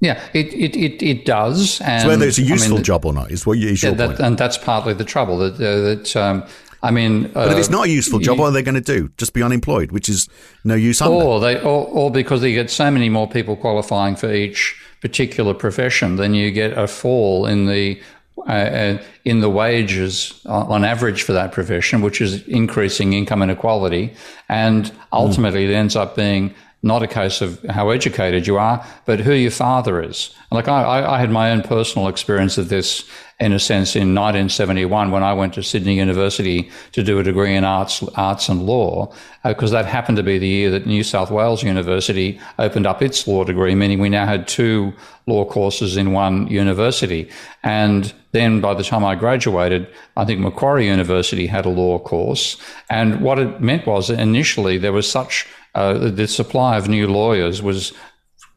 Yeah, 0.00 0.22
it, 0.34 0.52
it, 0.52 0.76
it, 0.76 1.02
it 1.02 1.24
does. 1.24 1.80
And, 1.80 2.02
so 2.02 2.08
whether 2.08 2.26
it's 2.26 2.38
a 2.38 2.42
useful 2.42 2.74
I 2.74 2.76
mean, 2.76 2.84
job 2.84 3.06
or 3.06 3.14
not 3.14 3.30
is 3.30 3.46
what 3.46 3.58
is 3.58 3.82
your 3.82 3.92
yeah, 3.92 3.96
that, 3.98 4.06
point. 4.08 4.20
And 4.20 4.38
that's 4.38 4.58
partly 4.58 4.92
the 4.92 5.04
trouble. 5.04 5.38
That, 5.38 5.54
uh, 5.54 5.80
that 5.80 6.16
um, 6.16 6.44
I 6.82 6.90
mean, 6.90 7.30
but 7.32 7.52
if 7.52 7.58
it's 7.58 7.68
uh, 7.68 7.72
not 7.72 7.86
a 7.86 7.90
useful 7.90 8.18
job, 8.18 8.36
you, 8.36 8.42
what 8.42 8.48
are 8.48 8.52
they 8.52 8.62
going 8.62 8.74
to 8.74 8.80
do? 8.80 9.10
Just 9.16 9.32
be 9.32 9.42
unemployed, 9.42 9.92
which 9.92 10.08
is 10.08 10.28
no 10.64 10.74
use. 10.74 11.00
Or 11.00 11.40
they, 11.40 11.58
or, 11.60 11.86
or 11.86 12.10
because 12.10 12.42
they 12.42 12.52
get 12.52 12.70
so 12.70 12.90
many 12.90 13.08
more 13.08 13.28
people 13.28 13.56
qualifying 13.56 14.16
for 14.16 14.32
each 14.32 14.80
particular 15.00 15.54
profession, 15.54 16.16
then 16.16 16.34
you 16.34 16.50
get 16.50 16.76
a 16.76 16.86
fall 16.86 17.46
in 17.46 17.66
the 17.66 18.00
uh, 18.46 18.52
uh 18.52 19.02
in 19.24 19.40
the 19.40 19.48
wages 19.48 20.40
on 20.44 20.84
average 20.84 21.22
for 21.22 21.32
that 21.32 21.52
profession, 21.52 22.02
which 22.02 22.20
is 22.20 22.46
increasing 22.46 23.14
income 23.14 23.42
inequality, 23.42 24.14
and 24.48 24.92
ultimately 25.12 25.66
mm. 25.66 25.70
it 25.70 25.74
ends 25.74 25.96
up 25.96 26.14
being 26.14 26.54
not 26.86 27.02
a 27.02 27.06
case 27.06 27.40
of 27.40 27.62
how 27.64 27.90
educated 27.90 28.46
you 28.46 28.56
are, 28.56 28.84
but 29.04 29.20
who 29.20 29.32
your 29.32 29.50
father 29.50 30.02
is. 30.02 30.34
Like 30.50 30.68
I, 30.68 31.04
I 31.04 31.18
had 31.18 31.30
my 31.30 31.50
own 31.50 31.62
personal 31.62 32.08
experience 32.08 32.56
of 32.56 32.68
this 32.68 33.04
in 33.38 33.52
a 33.52 33.58
sense 33.58 33.94
in 33.94 34.14
1971 34.14 35.10
when 35.10 35.22
I 35.22 35.34
went 35.34 35.52
to 35.54 35.62
Sydney 35.62 35.96
University 35.96 36.70
to 36.92 37.02
do 37.02 37.18
a 37.18 37.22
degree 37.22 37.54
in 37.54 37.64
arts, 37.64 38.02
arts 38.14 38.48
and 38.48 38.64
law, 38.64 39.12
because 39.44 39.74
uh, 39.74 39.82
that 39.82 39.88
happened 39.88 40.16
to 40.16 40.22
be 40.22 40.38
the 40.38 40.46
year 40.46 40.70
that 40.70 40.86
New 40.86 41.02
South 41.02 41.30
Wales 41.30 41.62
University 41.62 42.40
opened 42.58 42.86
up 42.86 43.02
its 43.02 43.26
law 43.26 43.44
degree, 43.44 43.74
meaning 43.74 43.98
we 43.98 44.08
now 44.08 44.24
had 44.24 44.48
two 44.48 44.94
law 45.26 45.44
courses 45.44 45.98
in 45.98 46.12
one 46.12 46.46
university. 46.46 47.28
And 47.62 48.14
then 48.32 48.62
by 48.62 48.72
the 48.72 48.84
time 48.84 49.04
I 49.04 49.14
graduated, 49.16 49.86
I 50.16 50.24
think 50.24 50.40
Macquarie 50.40 50.86
University 50.86 51.46
had 51.46 51.66
a 51.66 51.70
law 51.70 51.98
course. 51.98 52.56
And 52.88 53.20
what 53.20 53.38
it 53.38 53.60
meant 53.60 53.86
was 53.86 54.08
initially 54.08 54.78
there 54.78 54.92
was 54.94 55.10
such 55.10 55.46
uh, 55.76 56.10
the 56.10 56.26
supply 56.26 56.76
of 56.78 56.88
new 56.88 57.06
lawyers 57.06 57.60
was 57.62 57.92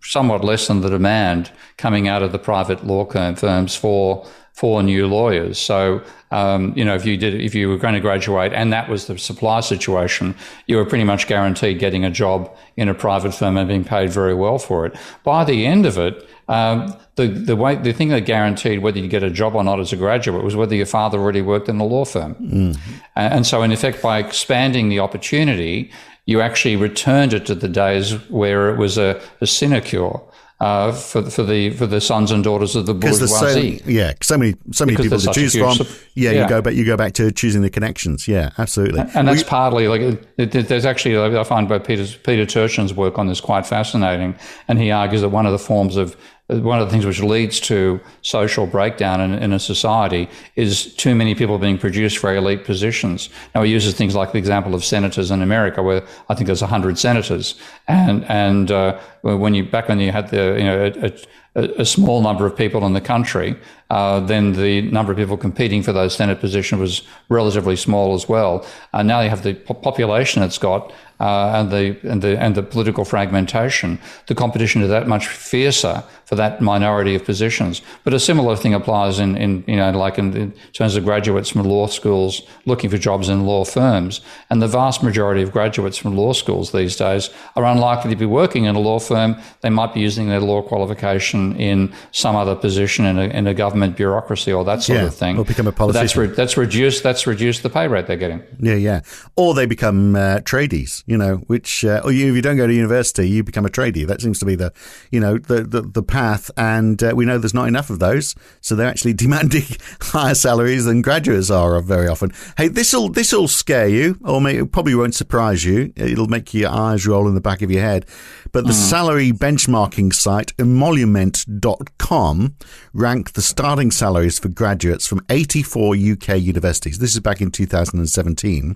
somewhat 0.01 0.43
less 0.43 0.67
than 0.67 0.79
the 0.79 0.89
demand 0.89 1.51
coming 1.77 2.07
out 2.07 2.23
of 2.23 2.31
the 2.31 2.39
private 2.39 2.87
law 2.87 3.05
firms 3.05 3.75
for 3.75 4.25
for 4.53 4.83
new 4.83 5.07
lawyers. 5.07 5.57
So, 5.57 6.01
um, 6.31 6.73
you 6.75 6.83
know, 6.83 6.93
if 6.93 7.05
you 7.05 7.15
did, 7.15 7.33
if 7.39 7.55
you 7.55 7.69
were 7.69 7.77
going 7.77 7.93
to 7.93 8.01
graduate 8.01 8.51
and 8.51 8.73
that 8.73 8.89
was 8.89 9.07
the 9.07 9.17
supply 9.17 9.61
situation, 9.61 10.35
you 10.67 10.75
were 10.75 10.85
pretty 10.85 11.05
much 11.05 11.27
guaranteed 11.27 11.79
getting 11.79 12.03
a 12.03 12.09
job 12.09 12.53
in 12.75 12.89
a 12.89 12.93
private 12.93 13.33
firm 13.33 13.55
and 13.55 13.69
being 13.69 13.85
paid 13.85 14.09
very 14.09 14.33
well 14.33 14.59
for 14.59 14.85
it. 14.85 14.93
By 15.23 15.45
the 15.45 15.65
end 15.65 15.85
of 15.85 15.97
it, 15.97 16.27
um, 16.49 16.93
the 17.15 17.27
the 17.27 17.55
way 17.55 17.75
the 17.75 17.93
thing 17.93 18.09
that 18.09 18.25
guaranteed 18.25 18.79
whether 18.79 18.99
you 18.99 19.07
get 19.07 19.23
a 19.23 19.29
job 19.29 19.55
or 19.55 19.63
not 19.63 19.79
as 19.79 19.93
a 19.93 19.95
graduate 19.95 20.43
was 20.43 20.55
whether 20.55 20.75
your 20.75 20.85
father 20.85 21.19
already 21.19 21.41
worked 21.41 21.69
in 21.69 21.79
a 21.79 21.85
law 21.85 22.05
firm. 22.05 22.35
Mm. 22.35 22.79
And 23.15 23.45
so, 23.45 23.61
in 23.61 23.71
effect, 23.71 24.01
by 24.01 24.19
expanding 24.19 24.89
the 24.89 24.99
opportunity, 24.99 25.91
you 26.29 26.41
actually 26.41 26.75
returned 26.75 27.33
it 27.33 27.47
to 27.47 27.55
the 27.55 27.67
days 27.67 28.13
where 28.29 28.69
it 28.69 28.77
was 28.77 28.99
a, 28.99 29.19
a 29.41 29.47
sinecure. 29.47 30.21
Uh, 30.61 30.91
for 30.91 31.23
for 31.29 31.41
the 31.41 31.69
for 31.69 31.87
the 31.87 32.01
sons 32.01 32.31
and 32.31 32.43
daughters 32.43 32.75
of 32.75 32.85
the 32.85 32.93
bourgeoisie. 32.93 33.77
So, 33.77 33.89
yeah, 33.89 34.11
so 34.21 34.37
many 34.37 34.55
so 34.73 34.85
many 34.85 34.97
because 34.97 35.23
people 35.23 35.33
to 35.33 35.39
choose 35.39 35.55
from. 35.55 35.87
yeah, 36.15 36.31
yeah, 36.31 36.41
you 36.41 36.49
go 36.49 36.61
back 36.61 36.73
you 36.73 36.83
go 36.83 36.97
back 36.97 37.13
to 37.13 37.31
choosing 37.31 37.61
the 37.61 37.69
connections. 37.69 38.27
Yeah, 38.27 38.49
absolutely. 38.57 38.99
And, 38.99 39.15
and 39.15 39.27
that's 39.29 39.43
we, 39.45 39.49
partly 39.49 39.87
like 39.87 40.01
it, 40.01 40.27
it, 40.37 40.67
there's 40.67 40.83
actually 40.83 41.17
I 41.17 41.45
find 41.45 41.69
both 41.69 41.87
Peter 41.87 42.05
Peter 42.25 42.45
Turchin's 42.45 42.93
work 42.93 43.17
on 43.17 43.27
this 43.27 43.39
quite 43.39 43.65
fascinating, 43.65 44.35
and 44.67 44.77
he 44.79 44.91
argues 44.91 45.21
that 45.21 45.29
one 45.29 45.45
of 45.45 45.53
the 45.53 45.59
forms 45.59 45.95
of 45.95 46.17
one 46.49 46.79
of 46.79 46.87
the 46.87 46.91
things 46.91 47.05
which 47.05 47.21
leads 47.21 47.59
to 47.59 47.99
social 48.23 48.65
breakdown 48.65 49.21
in, 49.21 49.33
in, 49.33 49.53
a 49.53 49.59
society 49.59 50.27
is 50.55 50.93
too 50.95 51.13
many 51.13 51.35
people 51.35 51.59
being 51.59 51.77
produced 51.77 52.17
for 52.17 52.35
elite 52.35 52.65
positions. 52.65 53.29
Now, 53.53 53.61
he 53.61 53.71
uses 53.71 53.93
things 53.93 54.15
like 54.15 54.31
the 54.31 54.39
example 54.39 54.73
of 54.73 54.83
senators 54.83 55.29
in 55.29 55.43
America, 55.43 55.83
where 55.83 56.03
I 56.27 56.33
think 56.33 56.47
there's 56.47 56.61
100 56.61 56.97
senators. 56.97 57.53
And, 57.87 58.25
and 58.25 58.71
uh, 58.71 58.99
when 59.21 59.53
you, 59.53 59.63
back 59.63 59.89
when 59.89 59.99
you 59.99 60.11
had 60.11 60.29
the, 60.29 60.55
you 60.57 60.63
know, 60.63 60.91
a, 61.03 61.13
a, 61.55 61.81
a 61.81 61.85
small 61.85 62.21
number 62.23 62.47
of 62.47 62.57
people 62.57 62.83
in 62.83 62.93
the 62.93 63.01
country, 63.01 63.55
uh, 63.91 64.19
then 64.19 64.53
the 64.53 64.81
number 64.81 65.11
of 65.11 65.19
people 65.19 65.37
competing 65.37 65.83
for 65.83 65.93
those 65.93 66.15
Senate 66.15 66.39
positions 66.39 66.79
was 66.79 67.01
relatively 67.29 67.75
small 67.75 68.15
as 68.15 68.27
well. 68.27 68.65
And 68.93 69.07
now 69.07 69.21
you 69.21 69.29
have 69.29 69.43
the 69.43 69.53
population 69.53 70.41
it's 70.41 70.57
got 70.57 70.91
uh, 71.19 71.51
and 71.55 71.71
the 71.71 71.97
and 72.09 72.21
the 72.21 72.39
and 72.39 72.55
the 72.55 72.63
political 72.63 73.05
fragmentation. 73.05 73.99
The 74.27 74.35
competition 74.35 74.81
is 74.81 74.89
that 74.89 75.07
much 75.07 75.27
fiercer 75.27 76.03
for 76.25 76.35
that 76.35 76.61
minority 76.61 77.15
of 77.15 77.25
positions. 77.25 77.81
But 78.03 78.13
a 78.13 78.19
similar 78.19 78.55
thing 78.55 78.73
applies 78.73 79.19
in, 79.19 79.35
in 79.35 79.63
you 79.67 79.75
know 79.75 79.91
like 79.91 80.17
in, 80.17 80.35
in 80.37 80.53
terms 80.73 80.95
of 80.95 81.03
graduates 81.03 81.49
from 81.49 81.63
law 81.63 81.87
schools 81.87 82.41
looking 82.65 82.89
for 82.89 82.97
jobs 82.97 83.29
in 83.29 83.45
law 83.45 83.65
firms. 83.65 84.21
And 84.49 84.61
the 84.61 84.67
vast 84.67 85.03
majority 85.03 85.41
of 85.41 85.51
graduates 85.51 85.97
from 85.97 86.15
law 86.15 86.33
schools 86.33 86.71
these 86.71 86.95
days 86.95 87.29
are 87.55 87.65
unlikely 87.65 88.11
to 88.11 88.15
be 88.15 88.25
working 88.25 88.65
in 88.65 88.75
a 88.75 88.79
law 88.79 88.99
firm. 88.99 89.35
They 89.61 89.69
might 89.69 89.93
be 89.93 90.01
using 90.01 90.29
their 90.29 90.39
law 90.39 90.61
qualification 90.61 91.55
in 91.55 91.91
some 92.11 92.35
other 92.35 92.55
position 92.55 93.05
in 93.05 93.17
a, 93.17 93.23
in 93.23 93.47
a 93.47 93.53
government 93.53 93.97
bureaucracy 93.97 94.53
or 94.53 94.63
that 94.65 94.83
sort 94.83 94.99
yeah, 94.99 95.05
of 95.05 95.15
thing. 95.15 95.37
Or 95.37 95.45
become 95.45 95.67
a 95.67 95.71
politician. 95.71 96.01
That's, 96.03 96.15
re- 96.15 96.27
that's, 96.27 96.57
reduced. 96.57 97.03
That's 97.03 97.27
reduced 97.27 97.63
the 97.63 97.69
pay 97.69 97.87
rate 97.87 98.07
they're 98.07 98.17
getting. 98.17 98.43
Yeah, 98.59 98.75
yeah. 98.75 99.01
Or 99.35 99.53
they 99.53 99.65
become 99.65 100.15
uh, 100.15 100.39
tradies. 100.41 101.03
You 101.09 101.17
know, 101.17 101.37
which 101.47 101.83
uh, 101.83 102.01
or 102.03 102.11
you, 102.11 102.29
if 102.29 102.35
you 102.35 102.41
don't 102.43 102.57
go 102.57 102.67
to 102.67 102.73
university, 102.73 103.27
you 103.27 103.43
become 103.43 103.65
a 103.65 103.69
tradie. 103.69 104.05
That 104.05 104.21
seems 104.21 104.37
to 104.39 104.45
be 104.45 104.53
the 104.53 104.71
you 105.11 105.19
know 105.19 105.39
the 105.39 105.63
the, 105.63 105.81
the 105.81 106.03
path. 106.03 106.51
And 106.55 107.01
uh, 107.01 107.13
we 107.15 107.25
know 107.25 107.39
there's 107.39 107.53
not 107.53 107.67
enough 107.67 107.89
of 107.89 107.97
those, 107.97 108.35
so 108.61 108.75
they're 108.75 108.87
actually 108.87 109.13
demanding 109.25 109.65
higher 110.01 110.35
salaries 110.35 110.85
than 110.85 111.01
graduates 111.01 111.49
are 111.49 111.81
very 111.81 112.07
often. 112.07 112.31
Hey, 112.57 112.67
this'll 112.67 113.09
this'll 113.09 113.47
scare 113.47 113.87
you, 113.87 114.19
or 114.23 114.39
may, 114.39 114.57
it 114.57 114.71
probably 114.71 114.93
won't 114.93 115.15
surprise 115.15 115.65
you. 115.65 115.91
It'll 115.95 116.27
make 116.27 116.53
your 116.53 116.69
eyes 116.69 117.07
roll 117.07 117.27
in 117.27 117.33
the 117.33 117.41
back 117.41 117.63
of 117.63 117.71
your 117.71 117.81
head. 117.81 118.05
But 118.51 118.65
the 118.65 118.71
mm. 118.71 118.89
salary 118.89 119.31
benchmarking 119.31 120.13
site 120.13 120.53
emolument.com 120.57 122.55
ranked 122.93 123.35
the 123.35 123.41
starting 123.41 123.91
salaries 123.91 124.39
for 124.39 124.49
graduates 124.49 125.05
from 125.07 125.25
84 125.29 125.95
UK 125.95 126.39
universities. 126.39 126.99
This 126.99 127.13
is 127.13 127.19
back 127.19 127.41
in 127.41 127.51
2017. 127.51 128.75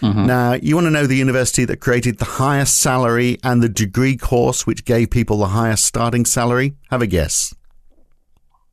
Mm-hmm. 0.00 0.26
Now, 0.26 0.54
you 0.54 0.74
want 0.74 0.86
to 0.86 0.90
know 0.90 1.06
the 1.06 1.16
university 1.16 1.64
that 1.66 1.78
created 1.78 2.18
the 2.18 2.24
highest 2.24 2.80
salary 2.80 3.38
and 3.44 3.62
the 3.62 3.68
degree 3.68 4.16
course 4.16 4.66
which 4.66 4.84
gave 4.84 5.10
people 5.10 5.38
the 5.38 5.48
highest 5.48 5.84
starting 5.84 6.24
salary? 6.24 6.74
Have 6.90 7.02
a 7.02 7.06
guess. 7.06 7.54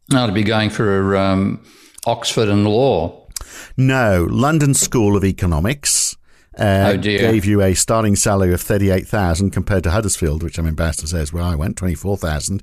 Now, 0.10 0.25
to 0.25 0.32
be 0.32 0.44
going 0.44 0.70
for 0.70 1.18
um, 1.18 1.63
Oxford 2.06 2.48
and 2.48 2.66
law. 2.66 3.27
No, 3.75 4.25
London 4.30 4.74
School 4.74 5.18
of 5.18 5.25
Economics 5.25 6.06
uh, 6.59 6.93
Oh, 6.93 6.97
gave 6.97 7.45
you 7.45 7.61
a 7.61 7.73
starting 7.75 8.15
salary 8.15 8.53
of 8.53 8.61
38,000 8.61 9.51
compared 9.51 9.83
to 9.83 9.91
Huddersfield, 9.91 10.43
which 10.43 10.57
I'm 10.57 10.65
embarrassed 10.65 10.99
to 11.01 11.07
say 11.07 11.19
is 11.19 11.31
where 11.33 11.43
I 11.43 11.55
went, 11.55 11.77
24,000. 11.77 12.61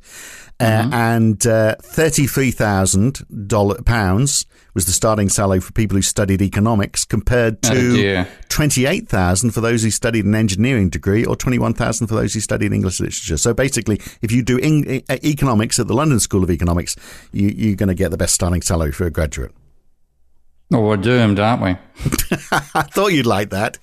Uh, 0.60 0.64
Mm-hmm. 0.64 0.94
and 0.94 1.46
uh, 1.48 1.74
33,000 1.82 3.48
dollar 3.48 3.82
pounds 3.82 4.46
was 4.72 4.86
the 4.86 4.92
starting 4.92 5.28
salary 5.28 5.60
for 5.60 5.72
people 5.72 5.96
who 5.96 6.02
studied 6.02 6.40
economics 6.42 7.04
compared 7.04 7.58
Oh, 7.66 7.74
to 7.74 7.96
dear. 7.96 8.28
28,000 8.50 9.50
for 9.50 9.60
those 9.60 9.82
who 9.82 9.90
studied 9.90 10.24
an 10.24 10.34
engineering 10.34 10.88
degree 10.90 11.24
or 11.24 11.34
21,000 11.36 12.06
for 12.06 12.14
those 12.14 12.34
who 12.34 12.40
studied 12.40 12.72
English 12.72 13.00
literature. 13.00 13.36
So 13.36 13.52
basically, 13.52 14.00
if 14.22 14.30
you 14.30 14.42
do 14.42 14.58
in, 14.58 15.02
economics 15.10 15.78
at 15.80 15.88
the 15.88 15.94
London 15.94 16.20
School 16.20 16.44
of 16.44 16.50
Economics, 16.50 16.96
you, 17.32 17.48
you're 17.48 17.76
going 17.76 17.88
to 17.88 17.94
get 17.94 18.10
the 18.10 18.16
best 18.16 18.34
starting 18.34 18.62
salary 18.62 18.92
for 18.92 19.06
a 19.06 19.10
graduate. 19.10 19.52
Well, 20.70 20.82
we're 20.82 20.96
doomed, 20.96 21.38
aren't 21.38 21.62
we? 21.62 21.70
I 22.50 22.82
thought 22.90 23.12
you'd 23.12 23.26
like 23.26 23.50
that. 23.50 23.78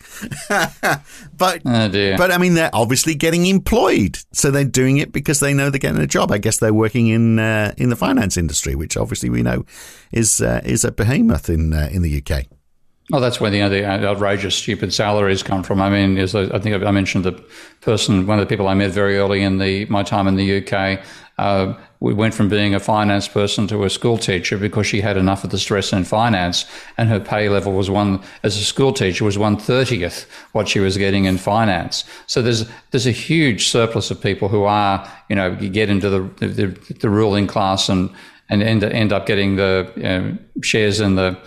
but 1.38 1.62
Oh, 1.66 2.18
but 2.18 2.32
I 2.32 2.38
mean 2.38 2.56
they're 2.56 2.72
obviously 2.74 3.16
getting 3.16 3.46
employed. 3.46 4.18
So 4.34 4.52
they're 4.52 4.66
doing 4.66 4.98
it 4.98 5.12
because 5.12 5.40
they 5.40 5.54
know 5.54 5.70
they're 5.70 5.80
getting 5.80 6.02
a 6.02 6.08
job. 6.08 6.32
I 6.32 6.38
guess 6.38 6.58
they're 6.58 6.74
working 6.74 7.08
in 7.08 7.40
uh, 7.40 7.74
in 7.78 7.90
the 7.90 7.96
finance 7.96 8.36
industry, 8.36 8.76
which 8.76 8.98
obviously 8.98 9.30
we 9.30 9.42
know 9.44 9.66
is 10.12 10.42
uh, 10.42 10.62
is 10.64 10.84
a 10.84 10.92
behemoth 10.92 11.50
in 11.50 11.74
uh, 11.74 11.90
in 11.92 12.02
the 12.02 12.22
UK. 12.22 12.48
Well, 13.12 13.20
that's 13.20 13.42
where 13.42 13.52
the, 13.52 13.68
the 13.68 13.86
outrageous, 13.86 14.56
stupid 14.56 14.94
salaries 14.94 15.44
come 15.44 15.64
from. 15.64 15.82
I 15.82 15.90
mean, 15.90 16.18
as 16.18 16.34
I 16.34 16.44
I 16.44 16.60
think 16.60 16.82
I 16.82 16.92
mentioned 16.92 17.26
the 17.26 17.34
person, 17.82 18.26
one 18.26 18.40
of 18.40 18.48
the 18.48 18.50
people 18.50 18.70
I 18.70 18.74
met 18.74 18.92
very 18.92 19.18
early 19.18 19.44
in 19.44 19.58
the 19.58 19.86
my 19.86 20.02
time 20.02 20.28
in 20.28 20.38
the 20.38 20.64
UK. 20.66 21.04
Uh, 21.38 21.74
we 22.00 22.14
went 22.14 22.34
from 22.34 22.50
being 22.50 22.74
a 22.74 22.80
finance 22.80 23.28
person 23.28 23.68
to 23.68 23.84
a 23.84 23.90
school 23.90 24.18
teacher 24.18 24.58
because 24.58 24.86
she 24.88 25.02
had 25.02 25.18
enough 25.18 25.44
of 25.44 25.50
the 25.50 25.58
stress 25.58 25.92
in 25.92 26.04
finance, 26.04 26.66
and 26.98 27.10
her 27.10 27.20
pay 27.20 27.50
level 27.50 27.74
was 27.74 27.90
one 27.90 28.22
as 28.44 28.58
a 28.58 28.64
school 28.64 28.94
teacher 28.94 29.26
was 29.26 29.38
one 29.38 29.58
thirtieth 29.58 30.26
what 30.54 30.70
she 30.70 30.80
was 30.80 30.98
getting 30.98 31.26
in 31.26 31.38
finance. 31.38 32.06
So 32.28 32.42
there's 32.42 32.66
there's 32.92 33.08
a 33.08 33.12
huge 33.12 33.68
surplus 33.68 34.10
of 34.12 34.22
people 34.22 34.48
who 34.48 34.64
are 34.64 35.06
you 35.30 35.36
know 35.36 35.58
you 35.60 35.70
get 35.70 35.90
into 35.90 36.10
the 36.10 36.48
the, 36.48 36.68
the 37.00 37.10
ruling 37.10 37.48
class 37.48 37.90
and 37.90 38.10
and 38.50 38.64
end 38.64 38.84
end 38.86 39.12
up 39.12 39.26
getting 39.26 39.58
the 39.58 39.92
you 39.98 40.04
know, 40.04 40.38
shares 40.62 41.02
in 41.02 41.16
the 41.16 41.38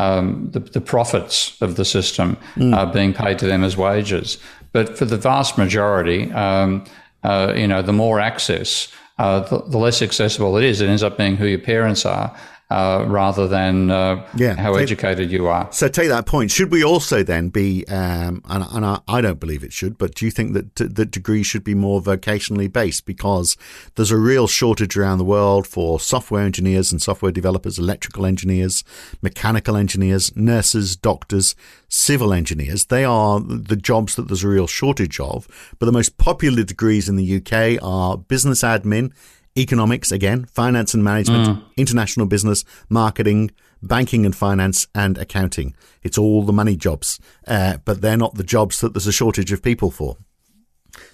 um, 0.00 0.48
the, 0.52 0.60
the 0.60 0.80
profits 0.80 1.60
of 1.60 1.74
the 1.74 1.84
system 1.84 2.36
are 2.74 2.92
being 2.92 3.12
paid 3.12 3.38
to 3.38 3.46
them 3.46 3.62
as 3.64 3.76
wages. 3.76 4.38
But 4.72 4.96
for 4.98 5.04
the 5.04 5.16
vast 5.16 5.58
majority, 5.58 6.30
um, 6.32 6.84
uh, 7.22 7.52
you 7.56 7.66
know, 7.66 7.82
the 7.82 7.92
more 7.92 8.20
access, 8.20 8.88
uh, 9.18 9.40
the, 9.40 9.58
the 9.68 9.78
less 9.78 10.00
accessible 10.02 10.56
it 10.56 10.64
is. 10.64 10.80
It 10.80 10.88
ends 10.88 11.02
up 11.02 11.18
being 11.18 11.36
who 11.36 11.46
your 11.46 11.58
parents 11.58 12.06
are. 12.06 12.34
Uh, 12.70 13.04
rather 13.08 13.48
than 13.48 13.90
uh, 13.90 14.24
Yeah. 14.36 14.54
how 14.54 14.76
educated 14.76 15.32
you 15.32 15.48
are. 15.48 15.66
So 15.72 15.88
take 15.88 16.08
that 16.08 16.24
point. 16.24 16.52
Should 16.52 16.70
we 16.70 16.84
also 16.84 17.24
then 17.24 17.48
be, 17.48 17.84
um, 17.88 18.42
and, 18.48 18.64
and 18.70 18.86
I, 18.86 19.00
I 19.08 19.20
don't 19.20 19.40
believe 19.40 19.64
it 19.64 19.72
should, 19.72 19.98
but 19.98 20.14
do 20.14 20.24
you 20.24 20.30
think 20.30 20.52
that 20.52 20.76
that 20.76 21.10
degrees 21.10 21.48
should 21.48 21.64
be 21.64 21.74
more 21.74 22.00
vocationally 22.00 22.72
based 22.72 23.06
because 23.06 23.56
there's 23.96 24.12
a 24.12 24.16
real 24.16 24.46
shortage 24.46 24.96
around 24.96 25.18
the 25.18 25.24
world 25.24 25.66
for 25.66 25.98
software 25.98 26.44
engineers 26.44 26.92
and 26.92 27.02
software 27.02 27.32
developers, 27.32 27.76
electrical 27.76 28.24
engineers, 28.24 28.84
mechanical 29.20 29.76
engineers, 29.76 30.30
nurses, 30.36 30.94
doctors, 30.94 31.56
civil 31.88 32.32
engineers. 32.32 32.84
They 32.84 33.04
are 33.04 33.40
the 33.40 33.74
jobs 33.74 34.14
that 34.14 34.28
there's 34.28 34.44
a 34.44 34.48
real 34.48 34.68
shortage 34.68 35.18
of. 35.18 35.48
But 35.80 35.86
the 35.86 35.92
most 35.92 36.18
popular 36.18 36.62
degrees 36.62 37.08
in 37.08 37.16
the 37.16 37.36
UK 37.38 37.82
are 37.82 38.16
business 38.16 38.62
admin, 38.62 39.12
economics 39.56 40.12
again, 40.12 40.44
finance 40.46 40.94
and 40.94 41.02
management, 41.02 41.62
international 41.76 42.26
business, 42.26 42.64
marketing, 42.88 43.50
banking 43.82 44.24
and 44.24 44.34
finance, 44.34 44.86
and 44.94 45.18
accounting. 45.18 45.74
It's 46.02 46.18
all 46.18 46.42
the 46.42 46.52
money 46.52 46.76
jobs, 46.76 47.18
uh, 47.46 47.78
but 47.84 48.00
they're 48.00 48.16
not 48.16 48.34
the 48.34 48.44
jobs 48.44 48.80
that 48.80 48.94
there's 48.94 49.06
a 49.06 49.12
shortage 49.12 49.52
of 49.52 49.62
people 49.62 49.90
for. 49.90 50.16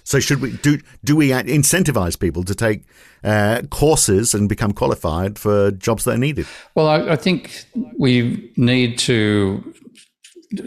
So 0.03 0.19
should 0.19 0.41
we 0.41 0.57
do? 0.57 0.79
Do 1.03 1.15
we 1.15 1.29
incentivize 1.29 2.19
people 2.19 2.43
to 2.45 2.55
take 2.55 2.85
uh, 3.23 3.61
courses 3.69 4.33
and 4.33 4.49
become 4.49 4.71
qualified 4.71 5.37
for 5.37 5.71
jobs 5.71 6.03
that 6.05 6.15
are 6.15 6.17
needed? 6.17 6.47
Well, 6.75 6.87
I, 6.87 7.11
I 7.11 7.15
think 7.15 7.65
we 7.97 8.51
need 8.57 8.97
to. 8.99 9.73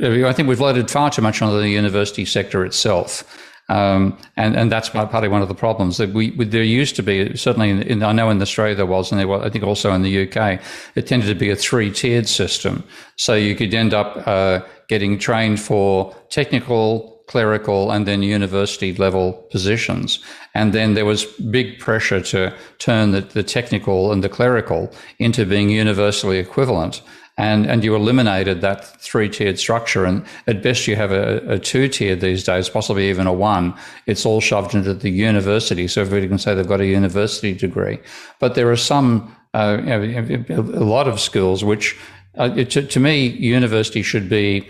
I 0.03 0.33
think 0.33 0.49
we've 0.49 0.61
loaded 0.61 0.91
far 0.91 1.11
too 1.11 1.23
much 1.23 1.41
on 1.41 1.59
the 1.59 1.69
university 1.69 2.25
sector 2.25 2.65
itself. 2.65 3.25
Um, 3.71 4.19
and, 4.37 4.57
and 4.57 4.71
that's 4.71 4.89
partly 4.89 5.29
one 5.29 5.43
of 5.43 5.49
the 5.49 5.55
problems 5.55 5.97
that 5.99 6.13
we, 6.13 6.31
there 6.45 6.65
used 6.65 6.97
to 6.97 7.05
be 7.05 7.37
certainly 7.37 7.71
in, 7.71 7.83
in, 7.83 8.03
I 8.03 8.11
know 8.11 8.29
in 8.29 8.43
Australia 8.43 8.75
there 8.75 8.85
was 8.85 9.13
and 9.13 9.21
there 9.21 9.29
was, 9.29 9.43
I 9.43 9.49
think 9.49 9.63
also 9.63 9.93
in 9.93 10.03
the 10.03 10.27
UK 10.27 10.61
it 10.97 11.07
tended 11.07 11.29
to 11.29 11.37
be 11.37 11.51
a 11.51 11.57
three 11.57 11.93
tiered 11.93 12.27
system. 12.27 12.83
So 13.15 13.35
you 13.35 13.55
could 13.55 13.73
end 13.73 13.95
up 13.95 14.27
uh, 14.27 14.63
getting 14.89 15.21
trained 15.21 15.61
for 15.61 16.13
technical 16.31 17.23
clerical 17.29 17.93
and 17.93 18.09
then 18.09 18.25
university 18.25 18.93
level 18.95 19.35
positions. 19.53 20.19
And 20.53 20.73
then 20.73 20.95
there 20.95 21.05
was 21.05 21.25
big 21.27 21.79
pressure 21.79 22.21
to 22.23 22.53
turn 22.81 23.13
the, 23.13 23.21
the 23.21 23.45
technical 23.45 24.11
and 24.11 24.25
the 24.25 24.29
clerical 24.29 24.93
into 25.21 25.47
being 25.47 25.71
universally 25.71 26.39
equivalent 26.39 27.03
and 27.41 27.67
and 27.67 27.83
you 27.83 27.97
eliminated 27.97 28.61
that 28.61 28.85
three 29.01 29.29
tiered 29.29 29.59
structure. 29.59 30.05
And 30.05 30.25
at 30.47 30.63
best, 30.63 30.87
you 30.87 30.97
have 30.97 31.11
a, 31.11 31.39
a 31.55 31.59
two 31.59 31.89
tier 31.89 32.15
these 32.15 32.45
days, 32.45 32.69
possibly 32.69 33.09
even 33.09 33.27
a 33.27 33.33
one. 33.33 33.75
It's 34.07 34.27
all 34.27 34.41
shoved 34.41 34.75
into 34.75 34.93
the 34.93 35.11
university, 35.11 35.89
so 35.89 36.03
everybody 36.03 36.29
can 36.29 36.39
say 36.39 36.55
they've 36.55 36.69
got 36.69 36.81
a 36.81 36.87
university 36.87 37.55
degree. 37.55 37.99
But 38.41 38.55
there 38.55 38.71
are 38.71 38.77
some, 38.77 39.35
uh, 39.55 39.79
you 39.83 40.45
know, 40.47 40.61
a 40.75 40.85
lot 40.85 41.09
of 41.09 41.19
schools 41.19 41.65
which, 41.65 41.97
uh, 42.37 42.51
to, 42.65 42.83
to 42.83 43.01
me, 43.01 43.27
university 43.27 44.03
should 44.03 44.29
be 44.29 44.69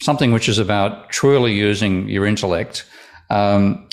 something 0.00 0.32
which 0.32 0.48
is 0.48 0.58
about 0.58 1.10
truly 1.10 1.52
using 1.52 2.08
your 2.08 2.24
intellect, 2.24 2.86
um, 3.28 3.86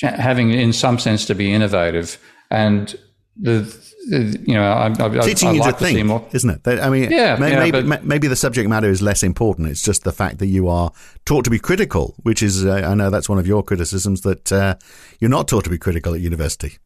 having 0.00 0.52
in 0.52 0.72
some 0.72 0.98
sense 0.98 1.26
to 1.26 1.34
be 1.34 1.52
innovative 1.52 2.18
and 2.50 2.96
the 3.40 3.62
you 4.08 4.54
know, 4.54 4.62
I, 4.64 4.86
I, 4.86 5.08
teaching 5.20 5.48
I'd 5.50 5.54
is 5.54 5.60
like 5.60 5.74
a 5.74 5.78
to 5.78 5.84
see 5.86 5.94
thing, 5.94 6.06
more. 6.06 6.26
isn't 6.32 6.50
it? 6.50 6.80
I 6.80 6.90
mean, 6.90 7.10
Yeah, 7.10 7.36
may, 7.36 7.52
yeah, 7.52 7.58
maybe 7.58 7.82
but- 7.88 8.04
maybe 8.04 8.26
the 8.28 8.36
subject 8.36 8.68
matter 8.68 8.88
is 8.90 9.00
less 9.00 9.22
important. 9.22 9.68
It's 9.68 9.82
just 9.82 10.02
the 10.04 10.12
fact 10.12 10.38
that 10.38 10.46
you 10.46 10.68
are 10.68 10.90
taught 11.24 11.44
to 11.44 11.50
be 11.50 11.58
critical, 11.58 12.14
which 12.22 12.42
is, 12.42 12.64
uh, 12.64 12.82
I 12.84 12.94
know 12.94 13.10
that's 13.10 13.28
one 13.28 13.38
of 13.38 13.46
your 13.46 13.62
criticisms 13.62 14.22
that 14.22 14.50
uh, 14.52 14.74
you're 15.20 15.30
not 15.30 15.46
taught 15.48 15.64
to 15.64 15.70
be 15.70 15.78
critical 15.78 16.14
at 16.14 16.20
university. 16.20 16.78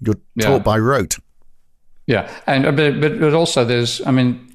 You're 0.00 0.16
Yeah. 0.36 0.46
taught 0.48 0.64
by 0.64 0.78
rote. 0.78 1.16
Yeah, 2.06 2.30
and 2.46 2.66
uh, 2.66 2.72
but 2.72 3.00
but, 3.00 3.18
but 3.20 3.34
also 3.34 3.64
there's, 3.64 4.00
I 4.06 4.10
mean, 4.10 4.54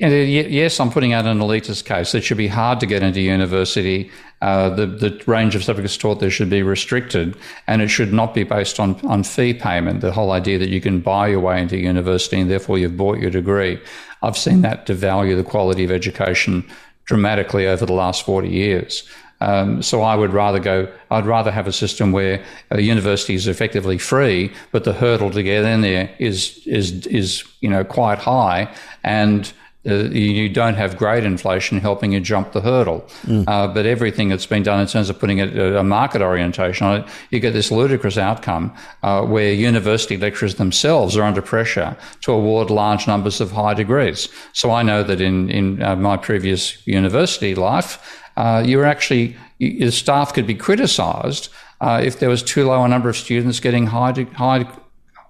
and, 0.00 0.30
yes, 0.30 0.80
I'm 0.80 0.90
putting 0.90 1.12
out 1.12 1.26
an 1.26 1.38
elitist 1.38 1.84
case. 1.84 2.14
It 2.14 2.22
should 2.22 2.36
be 2.36 2.48
hard 2.48 2.80
to 2.80 2.86
get 2.86 3.02
into 3.02 3.20
university. 3.20 4.10
Uh, 4.42 4.68
the 4.68 4.86
the 4.86 5.22
range 5.26 5.54
of 5.54 5.64
subjects 5.64 5.96
taught 5.96 6.20
there 6.20 6.30
should 6.30 6.50
be 6.50 6.62
restricted, 6.62 7.36
and 7.66 7.80
it 7.80 7.88
should 7.88 8.12
not 8.12 8.34
be 8.34 8.44
based 8.44 8.78
on 8.78 8.94
on 9.06 9.22
fee 9.22 9.54
payment. 9.54 10.00
The 10.02 10.12
whole 10.12 10.32
idea 10.32 10.58
that 10.58 10.68
you 10.68 10.80
can 10.80 11.00
buy 11.00 11.28
your 11.28 11.40
way 11.40 11.60
into 11.60 11.76
university 11.78 12.40
and 12.40 12.50
therefore 12.50 12.78
you've 12.78 12.96
bought 12.96 13.18
your 13.18 13.30
degree. 13.30 13.80
I've 14.22 14.36
seen 14.36 14.62
that 14.62 14.86
devalue 14.86 15.36
the 15.36 15.44
quality 15.44 15.84
of 15.84 15.90
education 15.90 16.64
dramatically 17.06 17.66
over 17.66 17.86
the 17.86 17.92
last 17.92 18.26
40 18.26 18.48
years. 18.48 19.08
Um, 19.40 19.82
so 19.82 20.02
I 20.02 20.16
would 20.16 20.32
rather 20.32 20.58
go. 20.58 20.90
I'd 21.10 21.26
rather 21.26 21.50
have 21.50 21.66
a 21.66 21.72
system 21.72 22.10
where 22.10 22.42
a 22.70 22.80
university 22.80 23.34
is 23.34 23.46
effectively 23.46 23.98
free, 23.98 24.52
but 24.72 24.84
the 24.84 24.94
hurdle 24.94 25.30
to 25.30 25.42
get 25.42 25.64
in 25.64 25.82
there 25.82 26.10
is 26.18 26.62
is 26.66 27.06
is 27.06 27.44
you 27.60 27.68
know 27.68 27.84
quite 27.84 28.18
high, 28.18 28.72
and 29.04 29.52
uh, 29.86 30.10
you 30.10 30.48
don't 30.48 30.74
have 30.74 30.96
grade 30.96 31.24
inflation 31.24 31.80
helping 31.80 32.12
you 32.12 32.20
jump 32.20 32.52
the 32.52 32.60
hurdle. 32.60 33.06
Uh, 33.46 33.66
but 33.68 33.86
everything 33.86 34.28
that's 34.28 34.46
been 34.46 34.62
done 34.62 34.80
in 34.80 34.86
terms 34.86 35.10
of 35.10 35.18
putting 35.18 35.40
a, 35.40 35.76
a 35.76 35.82
market 35.82 36.22
orientation 36.22 36.86
on 36.86 37.00
it, 37.00 37.08
you 37.30 37.40
get 37.40 37.52
this 37.52 37.70
ludicrous 37.70 38.18
outcome 38.18 38.74
uh, 39.02 39.22
where 39.22 39.52
university 39.52 40.16
lecturers 40.16 40.56
themselves 40.56 41.16
are 41.16 41.22
under 41.22 41.42
pressure 41.42 41.96
to 42.20 42.32
award 42.32 42.70
large 42.70 43.06
numbers 43.06 43.40
of 43.40 43.52
high 43.52 43.74
degrees. 43.74 44.28
So 44.52 44.70
I 44.70 44.82
know 44.82 45.02
that 45.02 45.20
in 45.20 45.50
in 45.50 45.82
uh, 45.82 45.96
my 45.96 46.16
previous 46.16 46.86
university 46.86 47.54
life 47.54 47.98
uh, 48.36 48.62
you 48.64 48.78
were 48.78 48.84
actually 48.84 49.36
your 49.58 49.90
staff 49.90 50.34
could 50.34 50.46
be 50.46 50.54
criticised 50.54 51.48
uh, 51.80 52.00
if 52.04 52.18
there 52.18 52.28
was 52.28 52.42
too 52.42 52.66
low 52.66 52.84
a 52.84 52.88
number 52.88 53.08
of 53.08 53.16
students 53.16 53.60
getting 53.60 53.86
high 53.86 54.12
high 54.34 54.66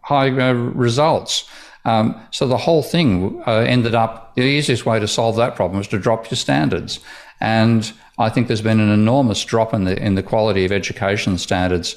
high 0.03 0.31
uh, 0.31 0.53
results. 0.53 1.49
Um, 1.87 2.21
so 2.33 2.49
the 2.49 2.57
whole 2.57 2.83
thing 2.83 3.41
uh, 3.47 3.61
ended 3.61 3.95
up 3.95 4.35
the 4.35 4.43
easiest 4.43 4.85
way 4.85 4.99
to 4.99 5.07
solve 5.07 5.37
that 5.37 5.55
problem 5.55 5.79
was 5.79 5.89
to 5.89 5.99
drop 5.99 6.29
your 6.31 6.37
standards, 6.37 6.99
and 7.41 7.93
I 8.19 8.29
think 8.29 8.49
there's 8.49 8.61
been 8.61 8.81
an 8.81 8.91
enormous 8.91 9.45
drop 9.45 9.73
in 9.73 9.85
the 9.85 9.97
in 10.03 10.17
the 10.17 10.23
quality 10.23 10.65
of 10.65 10.73
education 10.73 11.39
standards. 11.39 11.97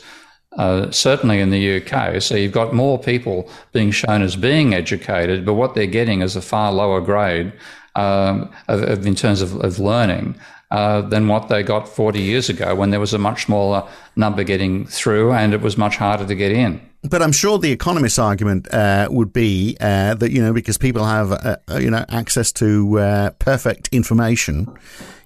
Uh, 0.58 0.90
certainly 0.90 1.40
in 1.40 1.52
the 1.52 1.80
UK, 1.80 2.20
so 2.20 2.36
you've 2.36 2.52
got 2.52 2.74
more 2.74 2.98
people 2.98 3.48
being 3.72 3.92
shown 3.92 4.24
as 4.24 4.36
being 4.36 4.74
educated, 4.74 5.46
but 5.46 5.54
what 5.54 5.76
they're 5.76 5.86
getting 5.86 6.22
is 6.24 6.36
a 6.36 6.42
far 6.42 6.72
lower 6.72 7.00
grade 7.00 7.54
um, 7.96 8.50
of, 8.68 8.82
of, 8.82 9.06
in 9.06 9.14
terms 9.14 9.42
of, 9.42 9.56
of 9.64 9.78
learning 9.78 10.36
uh, 10.72 11.02
than 11.02 11.28
what 11.28 11.50
they 11.50 11.62
got 11.62 11.88
40 11.88 12.20
years 12.20 12.50
ago 12.50 12.74
when 12.74 12.90
there 12.90 13.00
was 13.00 13.14
a 13.14 13.20
much 13.20 13.46
smaller 13.46 13.88
number 14.16 14.44
getting 14.44 14.88
through 14.88 15.34
and 15.34 15.54
it 15.54 15.62
was 15.62 15.78
much 15.78 15.98
harder 15.98 16.26
to 16.26 16.36
get 16.36 16.52
in. 16.52 16.89
But 17.04 17.22
I'm 17.22 17.32
sure 17.32 17.58
the 17.58 17.72
economist's 17.72 18.20
argument 18.20 18.72
uh, 18.74 19.08
would 19.10 19.32
be 19.32 19.78
uh, 19.80 20.16
that 20.16 20.32
you 20.32 20.42
know 20.42 20.54
because 20.54 20.78
people 20.78 21.06
have 21.06 21.32
uh, 21.32 21.58
uh 21.70 21.78
you 21.78 21.90
know 21.90 22.06
access 22.10 22.52
to 22.54 23.00
uh, 23.00 23.30
perfect 23.32 23.88
information, 23.92 24.68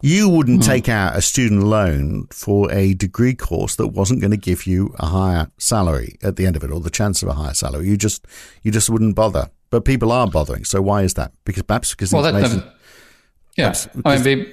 you 0.01 0.29
wouldn't 0.29 0.62
mm. 0.62 0.65
take 0.65 0.88
out 0.88 1.15
a 1.15 1.21
student 1.21 1.63
loan 1.63 2.27
for 2.29 2.71
a 2.71 2.93
degree 2.93 3.33
course 3.33 3.75
that 3.77 3.88
wasn't 3.88 4.21
going 4.21 4.31
to 4.31 4.38
give 4.38 4.67
you 4.67 4.93
a 4.99 5.07
higher 5.07 5.49
salary 5.57 6.17
at 6.21 6.36
the 6.36 6.45
end 6.45 6.55
of 6.55 6.63
it, 6.63 6.71
or 6.71 6.79
the 6.79 6.91
chance 6.91 7.23
of 7.23 7.29
a 7.29 7.33
higher 7.33 7.53
salary. 7.53 7.88
You 7.88 7.97
just 7.97 8.25
you 8.62 8.71
just 8.71 8.89
wouldn't 8.89 9.15
bother. 9.15 9.49
But 9.69 9.86
people 9.86 10.12
are 10.12 10.27
bothering. 10.27 10.65
So 10.65 10.83
why 10.83 11.01
is 11.01 11.15
that? 11.15 11.31
Because 11.45 11.63
perhaps 11.63 11.91
because 11.91 12.13
well, 12.13 12.23
information. 12.23 12.59
That, 12.59 12.75
yeah, 13.57 13.73
I 14.05 14.17
mean, 14.17 14.51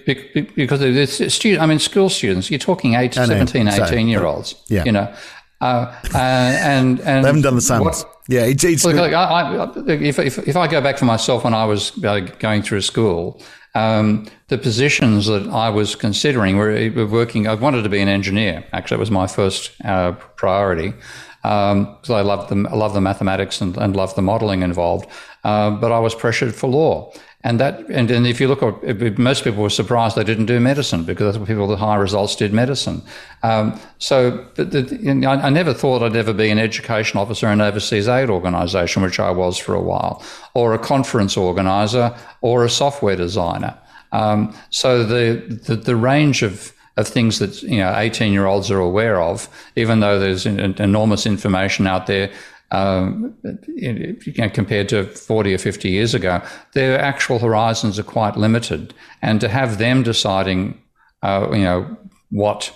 because 0.55 1.33
student. 1.33 1.63
I 1.63 1.67
mean, 1.67 1.79
school 1.79 2.09
students. 2.09 2.51
You're 2.51 2.59
talking 2.59 2.95
eight, 2.95 3.15
17, 3.15 3.69
18 3.69 4.09
year 4.09 4.25
olds. 4.25 4.55
Yeah, 4.69 4.85
you 4.85 4.93
know, 4.93 5.15
uh, 5.61 5.95
uh, 6.15 6.19
and 6.19 7.01
and 7.01 7.25
they 7.25 7.29
haven't 7.29 7.43
done 7.43 7.55
the 7.55 7.61
same. 7.61 7.83
sums. 7.83 8.05
yeah, 8.29 8.47
it's, 8.47 8.65
it's 8.65 8.85
look, 8.85 8.97
look, 8.97 9.13
I, 9.13 9.65
I, 9.65 9.73
if, 9.89 10.19
if, 10.19 10.39
if 10.49 10.57
I 10.57 10.67
go 10.67 10.81
back 10.81 10.99
for 10.99 11.05
myself 11.05 11.45
when 11.45 11.55
I 11.55 11.65
was 11.65 12.03
uh, 12.03 12.21
going 12.39 12.63
through 12.63 12.81
school, 12.81 13.41
um, 13.75 14.27
the 14.49 14.59
positions 14.59 15.27
that 15.27 15.49
I 15.49 15.69
was 15.69 15.95
considering 15.95 16.57
were, 16.57 16.91
were, 16.91 17.07
working. 17.07 17.47
I 17.47 17.55
wanted 17.55 17.83
to 17.83 17.89
be 17.89 18.01
an 18.01 18.09
engineer. 18.09 18.65
Actually, 18.73 18.97
it 18.97 19.01
was 19.01 19.11
my 19.11 19.27
first 19.27 19.73
uh, 19.85 20.13
priority 20.13 20.95
because 21.43 22.11
um, 22.11 22.17
I 22.17 22.21
loved 22.21 22.51
the 22.51 22.69
I 22.69 22.75
love 22.75 22.93
the 22.95 23.01
mathematics 23.01 23.61
and, 23.61 23.77
and 23.77 23.97
loved 23.97 24.17
the 24.17 24.23
modelling 24.23 24.63
involved. 24.63 25.09
Uh, 25.45 25.71
but 25.71 25.93
I 25.93 25.99
was 25.99 26.15
pressured 26.15 26.55
for 26.55 26.69
law. 26.69 27.13
And 27.43 27.59
that, 27.59 27.89
and, 27.89 28.11
if 28.11 28.39
you 28.39 28.49
look 28.49 28.63
at, 28.63 29.19
most 29.19 29.45
people 29.45 29.63
were 29.63 29.71
surprised 29.71 30.15
they 30.15 30.25
didn't 30.25 30.45
do 30.45 30.61
medicine 30.61 31.05
because 31.05 31.25
that's 31.25 31.39
what 31.39 31.49
people 31.49 31.67
with 31.67 31.79
high 31.79 31.97
results 31.97 32.37
did 32.37 32.53
medicine. 32.53 33.01
Um, 33.43 33.81
so, 33.99 34.47
but 34.57 34.73
the, 34.73 34.83
you 35.01 35.15
know, 35.15 35.31
I, 35.31 35.47
I, 35.47 35.51
never 35.51 35.73
thought 35.73 36.03
I'd 36.03 36.17
ever 36.17 36.35
be 36.35 36.51
an 36.51 36.59
education 36.59 37.19
officer 37.19 37.47
in 37.47 37.55
an 37.55 37.61
overseas 37.63 38.09
aid 38.09 38.29
organisation, 38.29 39.03
which 39.03 39.19
I 39.19 39.31
was 39.31 39.57
for 39.57 39.75
a 39.75 39.81
while, 39.81 40.23
or 40.53 40.75
a 40.75 40.79
conference 40.79 41.39
organiser, 41.39 42.15
or 42.43 42.63
a 42.67 42.71
software 42.71 43.17
designer. 43.17 43.79
Um, 44.13 44.55
so 44.69 45.03
the, 45.03 45.41
the, 45.67 45.77
the 45.77 45.97
range 45.97 46.43
of 46.43 46.75
of 46.97 47.09
things 47.09 47.39
that 47.39 47.63
you 47.63 47.79
know 47.79 47.97
18 47.97 48.33
year 48.33 48.47
olds 48.47 48.71
are 48.71 48.81
aware 48.81 49.21
of, 49.21 49.49
even 49.77 50.01
though 50.01 50.19
there's 50.19 50.45
enormous 50.45 51.25
information 51.25 51.87
out 51.87 52.07
there 52.07 52.31
um, 52.73 53.35
you 53.67 54.17
know, 54.39 54.49
compared 54.49 54.89
to 54.91 55.05
40 55.05 55.55
or 55.55 55.59
50 55.59 55.91
years 55.91 56.15
ago, 56.15 56.41
their 56.73 56.99
actual 56.99 57.39
horizons 57.39 57.99
are 57.99 58.05
quite 58.05 58.37
limited. 58.37 58.95
And 59.23 59.41
to 59.41 59.49
have 59.49 59.79
them 59.79 60.03
deciding, 60.03 60.81
uh, 61.23 61.49
you 61.53 61.65
know, 61.65 61.97
what 62.31 62.73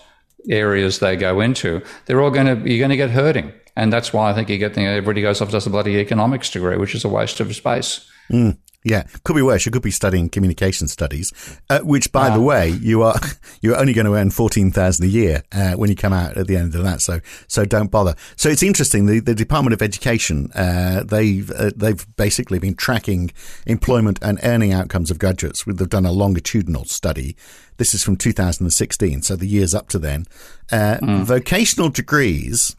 areas 0.50 0.98
they 0.98 1.16
go 1.16 1.40
into, 1.40 1.80
they're 2.07 2.20
all 2.20 2.30
going 2.30 2.46
to, 2.46 2.68
you're 2.68 2.80
going 2.80 2.90
to 2.90 2.96
get 2.96 3.11
hurting. 3.11 3.52
And 3.76 3.92
that's 3.92 4.12
why 4.12 4.30
I 4.30 4.35
think 4.35 4.48
you 4.48 4.59
get, 4.59 4.76
know, 4.76 4.90
everybody 4.90 5.22
goes 5.22 5.40
off 5.40 5.50
does 5.50 5.66
a 5.66 5.70
bloody 5.70 5.96
economics 5.98 6.50
degree, 6.50 6.76
which 6.76 6.94
is 6.94 7.04
a 7.04 7.09
waste 7.09 7.40
of 7.40 7.54
space. 7.54 8.09
Mm. 8.30 8.59
Yeah, 8.85 9.05
could 9.25 9.35
be 9.35 9.40
worse. 9.40 9.64
You 9.64 9.73
could 9.73 9.83
be 9.83 9.90
studying 9.90 10.29
communication 10.29 10.88
studies, 10.88 11.33
uh, 11.70 11.81
which, 11.81 12.12
by 12.12 12.29
the 12.29 12.40
way, 12.40 12.68
you 12.68 13.03
are 13.03 13.18
you're 13.62 13.79
only 13.79 13.94
going 13.94 14.05
to 14.05 14.14
earn 14.14 14.31
fourteen 14.31 14.70
thousand 14.70 15.07
a 15.07 15.09
year 15.09 15.42
uh, 15.53 15.73
when 15.73 15.88
you 15.88 15.97
come 15.97 16.12
out 16.12 16.37
at 16.37 16.47
the 16.47 16.57
end 16.57 16.75
of 16.75 16.85
that. 16.85 17.01
So, 17.01 17.20
so 17.49 17.64
don't 17.64 17.90
bother. 17.90 18.14
So 18.37 18.51
it's 18.51 18.62
interesting. 18.62 19.07
The, 19.07 19.20
the 19.20 19.35
Department 19.35 19.73
of 19.73 19.81
Education 19.81 20.53
uh, 20.53 21.03
they've 21.03 21.51
uh, 21.51 21.70
they've 21.75 22.07
basically 22.16 22.59
been 22.59 22.75
tracking 22.75 23.31
employment 23.66 24.18
and 24.20 24.38
earning 24.42 24.75
outcomes 24.75 25.11
of 25.11 25.18
graduates. 25.18 25.64
They've 25.64 25.88
done 25.88 26.05
a 26.05 26.12
longitudinal 26.12 26.85
study. 26.85 27.37
This 27.79 27.94
is 27.94 28.05
from 28.05 28.16
2016, 28.16 29.23
so 29.23 29.35
the 29.35 29.47
years 29.47 29.75
up 29.75 29.88
to 29.88 29.99
then. 29.99 30.27
Mm. 30.70 31.25
Vocational 31.25 31.88
degrees 31.88 32.77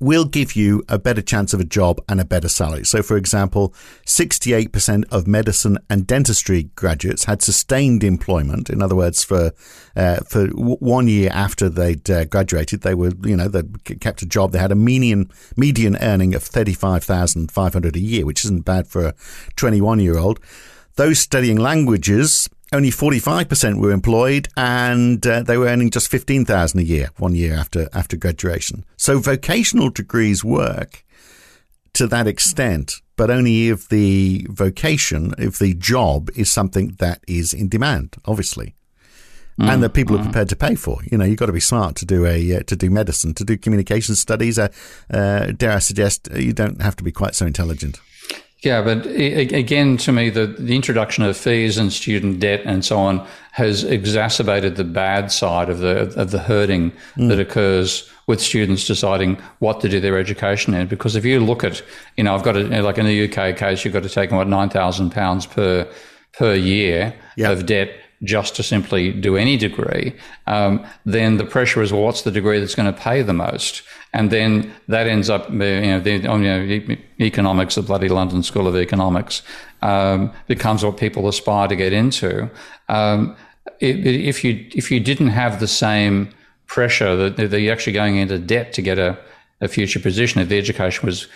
will 0.00 0.24
give 0.24 0.56
you 0.56 0.82
a 0.88 0.98
better 0.98 1.20
chance 1.20 1.52
of 1.52 1.60
a 1.60 1.64
job 1.64 2.00
and 2.08 2.20
a 2.20 2.24
better 2.24 2.48
salary. 2.48 2.84
So, 2.84 3.02
for 3.02 3.16
example, 3.16 3.74
68% 4.06 5.04
of 5.12 5.26
medicine 5.26 5.78
and 5.90 6.06
dentistry 6.06 6.64
graduates 6.74 7.24
had 7.24 7.42
sustained 7.42 8.02
employment. 8.02 8.70
In 8.70 8.82
other 8.82 8.96
words, 8.96 9.22
for 9.22 9.52
uh, 9.94 10.16
for 10.28 10.46
w- 10.46 10.76
one 10.78 11.06
year 11.06 11.30
after 11.32 11.68
they'd 11.68 12.08
uh, 12.10 12.24
graduated, 12.24 12.80
they 12.80 12.94
were 12.94 13.12
you 13.22 13.36
know 13.36 13.48
they 13.48 13.62
kept 13.96 14.22
a 14.22 14.26
job. 14.26 14.52
They 14.52 14.58
had 14.58 14.72
a 14.72 14.76
median 14.76 15.30
median 15.56 15.96
earning 15.96 16.34
of 16.34 16.42
35,500 16.42 17.96
a 17.96 18.00
year, 18.00 18.24
which 18.24 18.44
isn't 18.44 18.64
bad 18.64 18.88
for 18.88 19.06
a 19.06 19.14
21 19.56 20.00
year 20.00 20.18
old. 20.18 20.40
Those 20.96 21.18
studying 21.18 21.58
languages 21.58 22.48
only 22.72 22.90
45% 22.90 23.80
were 23.80 23.90
employed 23.90 24.48
and 24.56 25.26
uh, 25.26 25.42
they 25.42 25.56
were 25.56 25.66
earning 25.66 25.90
just 25.90 26.10
15,000 26.10 26.78
a 26.78 26.82
year 26.82 27.10
one 27.18 27.34
year 27.34 27.54
after 27.54 27.88
after 27.92 28.16
graduation. 28.16 28.84
So 28.96 29.18
vocational 29.18 29.90
degrees 29.90 30.44
work 30.44 31.04
to 31.94 32.06
that 32.06 32.26
extent, 32.26 33.00
but 33.16 33.30
only 33.30 33.68
if 33.68 33.88
the 33.88 34.46
vocation, 34.50 35.34
if 35.38 35.58
the 35.58 35.74
job 35.74 36.30
is 36.36 36.50
something 36.50 36.96
that 36.98 37.20
is 37.26 37.52
in 37.52 37.68
demand, 37.68 38.16
obviously. 38.24 38.74
Mm, 39.58 39.68
and 39.68 39.82
that 39.82 39.90
people 39.90 40.16
mm. 40.16 40.20
are 40.20 40.24
prepared 40.24 40.48
to 40.48 40.56
pay 40.56 40.74
for. 40.74 41.00
You 41.10 41.18
know, 41.18 41.24
you've 41.24 41.38
got 41.38 41.46
to 41.46 41.52
be 41.52 41.60
smart 41.60 41.96
to 41.96 42.06
do 42.06 42.24
a 42.24 42.56
uh, 42.56 42.62
to 42.62 42.76
do 42.76 42.88
medicine, 42.88 43.34
to 43.34 43.44
do 43.44 43.58
communication 43.58 44.14
studies. 44.14 44.58
Uh, 44.58 44.68
uh 45.12 45.46
dare 45.46 45.72
I 45.72 45.80
suggest 45.80 46.28
you 46.34 46.52
don't 46.52 46.80
have 46.80 46.96
to 46.96 47.04
be 47.04 47.12
quite 47.12 47.34
so 47.34 47.46
intelligent. 47.46 48.00
Yeah, 48.62 48.82
but 48.82 49.06
again, 49.06 49.96
to 49.98 50.12
me, 50.12 50.28
the, 50.28 50.46
the 50.46 50.76
introduction 50.76 51.24
of 51.24 51.34
fees 51.34 51.78
and 51.78 51.90
student 51.90 52.40
debt 52.40 52.60
and 52.66 52.84
so 52.84 52.98
on 52.98 53.26
has 53.52 53.84
exacerbated 53.84 54.76
the 54.76 54.84
bad 54.84 55.32
side 55.32 55.70
of 55.70 55.78
the 55.78 56.12
of 56.20 56.30
the 56.30 56.40
hurting 56.40 56.92
mm. 57.16 57.28
that 57.28 57.40
occurs 57.40 58.10
with 58.26 58.40
students 58.40 58.86
deciding 58.86 59.36
what 59.60 59.80
to 59.80 59.88
do 59.88 59.98
their 59.98 60.18
education 60.18 60.74
in. 60.74 60.88
Because 60.88 61.16
if 61.16 61.24
you 61.24 61.40
look 61.40 61.64
at, 61.64 61.82
you 62.18 62.24
know, 62.24 62.34
I've 62.34 62.42
got 62.42 62.52
to, 62.52 62.82
like 62.82 62.98
in 62.98 63.06
the 63.06 63.24
UK 63.24 63.56
case, 63.56 63.82
you've 63.84 63.94
got 63.94 64.02
to 64.02 64.10
take 64.10 64.30
what 64.30 64.46
nine 64.46 64.68
thousand 64.68 65.10
pounds 65.10 65.46
per 65.46 65.90
per 66.34 66.54
year 66.54 67.14
yep. 67.36 67.52
of 67.52 67.64
debt 67.64 67.90
just 68.22 68.54
to 68.56 68.62
simply 68.62 69.12
do 69.12 69.36
any 69.36 69.56
degree, 69.56 70.14
um, 70.46 70.84
then 71.06 71.38
the 71.38 71.44
pressure 71.44 71.82
is, 71.82 71.92
well, 71.92 72.02
what's 72.02 72.22
the 72.22 72.30
degree 72.30 72.60
that's 72.60 72.74
going 72.74 72.92
to 72.92 72.98
pay 72.98 73.22
the 73.22 73.32
most? 73.32 73.82
And 74.12 74.30
then 74.30 74.74
that 74.88 75.06
ends 75.06 75.30
up, 75.30 75.48
you 75.50 75.56
know, 75.56 76.00
the, 76.00 76.12
you 76.12 76.28
know 76.28 76.96
economics, 77.20 77.76
the 77.76 77.82
bloody 77.82 78.08
London 78.08 78.42
School 78.42 78.66
of 78.66 78.76
Economics, 78.76 79.42
um, 79.82 80.32
becomes 80.48 80.84
what 80.84 80.96
people 80.96 81.28
aspire 81.28 81.68
to 81.68 81.76
get 81.76 81.92
into. 81.92 82.50
Um, 82.88 83.36
if 83.78 84.44
you 84.44 84.66
if 84.74 84.90
you 84.90 85.00
didn't 85.00 85.28
have 85.28 85.60
the 85.60 85.68
same 85.68 86.30
pressure 86.66 87.30
that, 87.30 87.60
you're 87.60 87.72
actually 87.72 87.92
going 87.92 88.16
into 88.16 88.38
debt 88.38 88.72
to 88.74 88.82
get 88.82 88.98
a, 88.98 89.18
a 89.60 89.68
future 89.68 90.00
position, 90.00 90.40
if 90.40 90.48
the 90.48 90.58
education 90.58 91.06
was 91.06 91.28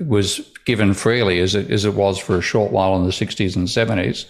was 0.00 0.40
given 0.64 0.94
freely 0.94 1.40
as 1.40 1.54
it 1.54 1.70
as 1.70 1.84
it 1.84 1.94
was 1.94 2.18
for 2.18 2.38
a 2.38 2.42
short 2.42 2.72
while 2.72 2.96
in 2.96 3.04
the 3.04 3.10
60s 3.10 3.56
and 3.56 3.68
70s, 3.68 4.26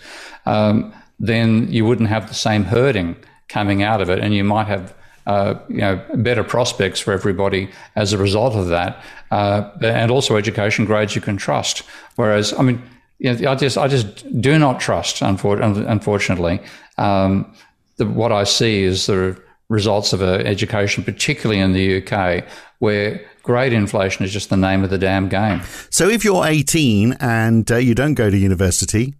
um, 0.46 0.92
then 1.20 1.70
you 1.70 1.84
wouldn't 1.84 2.08
have 2.08 2.26
the 2.26 2.34
same 2.34 2.64
herding 2.64 3.14
coming 3.48 3.82
out 3.82 4.00
of 4.00 4.08
it, 4.08 4.18
and 4.18 4.34
you 4.34 4.42
might 4.42 4.66
have 4.66 4.94
uh, 5.26 5.54
you 5.68 5.76
know 5.76 6.02
better 6.14 6.42
prospects 6.42 6.98
for 6.98 7.12
everybody 7.12 7.68
as 7.94 8.12
a 8.12 8.18
result 8.18 8.54
of 8.54 8.68
that, 8.68 9.04
uh, 9.30 9.70
and 9.82 10.10
also 10.10 10.36
education 10.36 10.86
grades 10.86 11.14
you 11.14 11.20
can 11.20 11.36
trust. 11.36 11.82
Whereas, 12.16 12.52
I 12.58 12.62
mean, 12.62 12.82
you 13.18 13.34
know, 13.34 13.50
I 13.50 13.54
just 13.54 13.76
I 13.76 13.86
just 13.86 14.40
do 14.40 14.58
not 14.58 14.80
trust. 14.80 15.20
Unfortunately, 15.20 16.60
um, 16.96 17.54
the, 17.98 18.06
what 18.06 18.32
I 18.32 18.44
see 18.44 18.82
is 18.82 19.06
the 19.06 19.40
results 19.68 20.12
of 20.12 20.22
an 20.22 20.46
education, 20.46 21.04
particularly 21.04 21.60
in 21.60 21.72
the 21.74 22.02
UK, 22.02 22.44
where 22.78 23.20
grade 23.42 23.72
inflation 23.72 24.24
is 24.24 24.32
just 24.32 24.50
the 24.50 24.56
name 24.56 24.82
of 24.82 24.90
the 24.90 24.98
damn 24.98 25.28
game. 25.28 25.60
So, 25.90 26.08
if 26.08 26.24
you're 26.24 26.44
18 26.44 27.12
and 27.20 27.70
uh, 27.70 27.76
you 27.76 27.94
don't 27.94 28.14
go 28.14 28.30
to 28.30 28.36
university, 28.36 29.14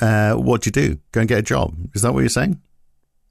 uh, 0.00 0.34
what 0.34 0.62
do 0.62 0.68
you 0.68 0.72
do? 0.72 0.98
Go 1.12 1.20
and 1.20 1.28
get 1.28 1.38
a 1.38 1.42
job. 1.42 1.74
Is 1.94 2.02
that 2.02 2.12
what 2.12 2.20
you're 2.20 2.28
saying? 2.28 2.60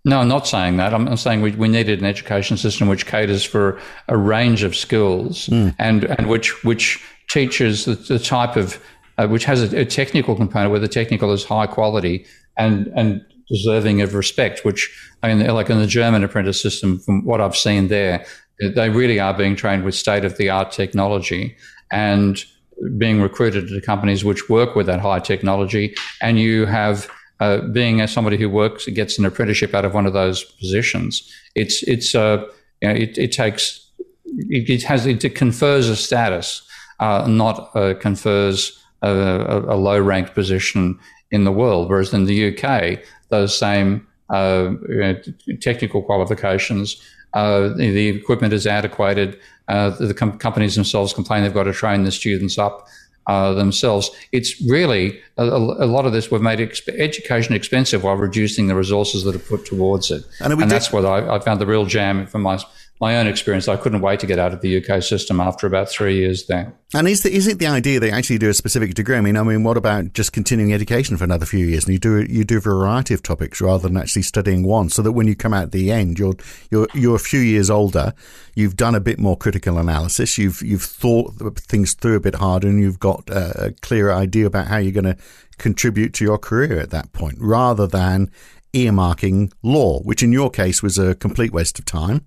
No, 0.06 0.19
I'm 0.19 0.28
not 0.28 0.47
saying 0.47 0.78
that. 0.78 0.93
I'm, 0.93 1.08
I'm 1.08 1.17
saying 1.17 1.41
we, 1.41 1.52
we 1.52 1.69
needed 1.69 1.99
an 1.99 2.06
education 2.06 2.58
system 2.58 2.89
which 2.89 3.06
caters 3.06 3.43
for 3.43 3.80
a 4.10 4.17
range 4.17 4.63
of 4.63 4.76
skills 4.76 5.47
mm. 5.47 5.73
and, 5.80 6.04
and 6.04 6.28
which, 6.28 6.63
which 6.65 7.02
teaches 7.30 7.86
the, 7.86 7.95
the 7.95 8.19
type 8.19 8.58
of, 8.58 8.84
uh, 9.17 9.28
which 9.28 9.45
has 9.45 9.73
a, 9.73 9.80
a, 9.82 9.86
technical 9.86 10.36
component 10.36 10.71
where 10.71 10.80
the 10.80 10.89
technical 10.89 11.32
is 11.32 11.45
high 11.45 11.67
quality 11.67 12.26
and, 12.58 12.88
and 12.95 13.26
deserving 13.49 14.02
of 14.02 14.13
respect, 14.13 14.65
which, 14.65 14.93
I 15.21 15.34
mean, 15.34 15.47
like 15.47 15.69
in 15.69 15.80
the 15.80 15.88
German 15.88 16.23
apprentice 16.23 16.62
system, 16.62 16.99
from 16.99 17.23
what 17.23 17.39
I've 17.39 17.56
seen 17.56 17.88
there, 17.88 18.26
they 18.60 18.89
really 18.89 19.19
are 19.19 19.34
being 19.34 19.56
trained 19.56 19.84
with 19.86 19.95
state 19.95 20.26
of 20.26 20.38
the 20.38 20.49
art 20.49 20.71
technology. 20.71 21.56
And 21.91 22.43
being 22.97 23.21
recruited 23.21 23.67
to 23.67 23.81
companies 23.81 24.23
which 24.23 24.49
work 24.49 24.75
with 24.75 24.86
that 24.88 24.99
high 24.99 25.19
technology, 25.19 25.95
and 26.21 26.39
you 26.39 26.65
have 26.65 27.09
uh, 27.39 27.62
being 27.71 28.01
as 28.01 28.12
somebody 28.12 28.38
who 28.38 28.49
works 28.49 28.88
gets 28.88 29.17
an 29.17 29.25
apprenticeship 29.25 29.73
out 29.73 29.86
of 29.86 29.93
one 29.93 30.05
of 30.05 30.13
those 30.13 30.43
positions. 30.43 31.31
It's 31.55 31.83
it's 31.83 32.15
uh, 32.15 32.45
you 32.81 32.88
know, 32.88 32.95
it, 32.95 33.17
it 33.17 33.31
takes 33.31 33.89
it, 34.25 34.69
it, 34.69 34.83
has 34.83 35.05
it 35.05 35.36
confers 35.36 35.89
a 35.89 35.95
status, 35.95 36.67
uh, 36.99 37.25
not 37.27 37.69
uh, 37.75 37.93
confers 37.95 38.79
a, 39.01 39.09
a, 39.09 39.75
a 39.75 39.77
low 39.77 39.99
ranked 39.99 40.33
position 40.33 40.99
in 41.31 41.43
the 41.43 41.51
world. 41.51 41.89
Whereas 41.89 42.13
in 42.13 42.25
the 42.25 42.55
UK, 42.55 42.99
those 43.29 43.57
same 43.57 44.07
uh, 44.29 44.73
technical 45.62 46.01
qualifications. 46.01 47.01
Uh, 47.34 47.69
the, 47.69 48.10
equipment 48.10 48.54
is 48.54 48.67
adequated. 48.67 49.39
Uh, 49.67 49.89
the 49.91 50.13
com- 50.13 50.38
companies 50.38 50.76
themselves 50.76 51.13
complain 51.13 51.43
they've 51.43 51.54
got 51.54 51.63
to 51.63 51.74
train 51.74 52.04
the 52.04 52.12
students 52.12 52.58
up 52.58 52.88
uh, 53.28 53.54
themselves. 53.54 54.12
It's 54.32 54.62
really 54.62 55.19
a, 55.38 55.43
a, 55.46 55.88
lot 55.88 56.06
of 56.06 56.12
this. 56.12 56.30
We've 56.30 56.41
made 56.41 56.60
exp- 56.60 56.93
education 57.00 57.56
expensive 57.56 58.04
while 58.04 58.15
reducing 58.15 58.67
the 58.67 58.76
resources 58.76 59.24
that 59.24 59.36
are 59.36 59.39
put 59.39 59.65
towards 59.65 60.12
it, 60.12 60.24
and, 60.41 60.54
and 60.54 60.69
that's 60.69 60.91
what 60.91 61.06
I, 61.06 61.36
I, 61.36 61.39
found 61.39 61.62
the 61.62 61.65
real 61.65 61.86
jam 61.86 62.28
for 62.28 62.39
my 62.39 62.60
my 63.01 63.17
own 63.17 63.27
experience, 63.27 63.67
I 63.67 63.75
couldn't 63.75 64.01
wait 64.01 64.19
to 64.21 64.27
get 64.27 64.39
out 64.39 64.53
of 64.53 64.62
the 64.62 64.77
UK 64.77 65.01
system 65.03 65.41
after 65.41 65.67
about 65.67 65.89
three 65.89 66.17
years 66.17 66.45
there. 66.45 66.73
And 66.93 67.08
is, 67.08 67.23
the, 67.23 67.34
is 67.34 67.47
it 67.47 67.58
the 67.58 67.67
idea 67.67 67.99
you 67.99 68.10
actually 68.10 68.38
do 68.38 68.49
a 68.49 68.53
specific 68.53 68.93
degree? 68.93 69.17
I 69.17 69.21
mean, 69.21 69.36
I 69.36 69.43
mean, 69.43 69.63
what 69.63 69.77
about 69.77 70.13
just 70.13 70.32
continuing 70.32 70.73
education 70.73 71.17
for 71.17 71.23
another 71.23 71.45
few 71.45 71.65
years 71.65 71.86
and 71.86 71.93
you 71.93 71.99
do 71.99 72.21
you 72.21 72.43
do 72.43 72.58
a 72.58 72.62
variety 72.62 73.13
of 73.13 73.23
topics 73.23 73.60
rather 73.60 73.88
than 73.88 73.97
actually 73.97 74.21
studying 74.21 74.63
one, 74.63 74.89
so 74.89 75.01
that 75.01 75.12
when 75.13 75.27
you 75.27 75.36
come 75.36 75.53
out 75.53 75.71
the 75.71 75.91
end, 75.91 76.19
you're 76.19 76.36
you're 76.69 76.88
you're 76.93 77.15
a 77.15 77.19
few 77.19 77.39
years 77.39 77.69
older, 77.69 78.13
you've 78.56 78.77
done 78.77 78.95
a 78.95 78.99
bit 78.99 79.19
more 79.19 79.36
critical 79.36 79.79
analysis, 79.79 80.38
you've 80.38 80.62
you've 80.62 80.84
thought 80.84 81.34
things 81.60 81.95
through 81.95 82.15
a 82.15 82.21
bit 82.21 82.36
harder, 82.36 82.67
and 82.67 82.79
you've 82.79 82.99
got 82.99 83.27
a 83.29 83.73
clearer 83.82 84.13
idea 84.13 84.45
about 84.45 84.67
how 84.67 84.77
you're 84.77 84.91
going 84.91 85.15
to 85.15 85.17
contribute 85.58 86.13
to 86.13 86.23
your 86.23 86.38
career 86.38 86.79
at 86.79 86.91
that 86.91 87.12
point, 87.12 87.38
rather 87.39 87.88
than 87.88 88.29
earmarking 88.73 89.51
law, 89.62 89.99
which 90.01 90.23
in 90.23 90.32
your 90.32 90.49
case 90.49 90.82
was 90.82 90.97
a 90.97 91.15
complete 91.15 91.53
waste 91.53 91.77
of 91.79 91.86
time 91.86 92.25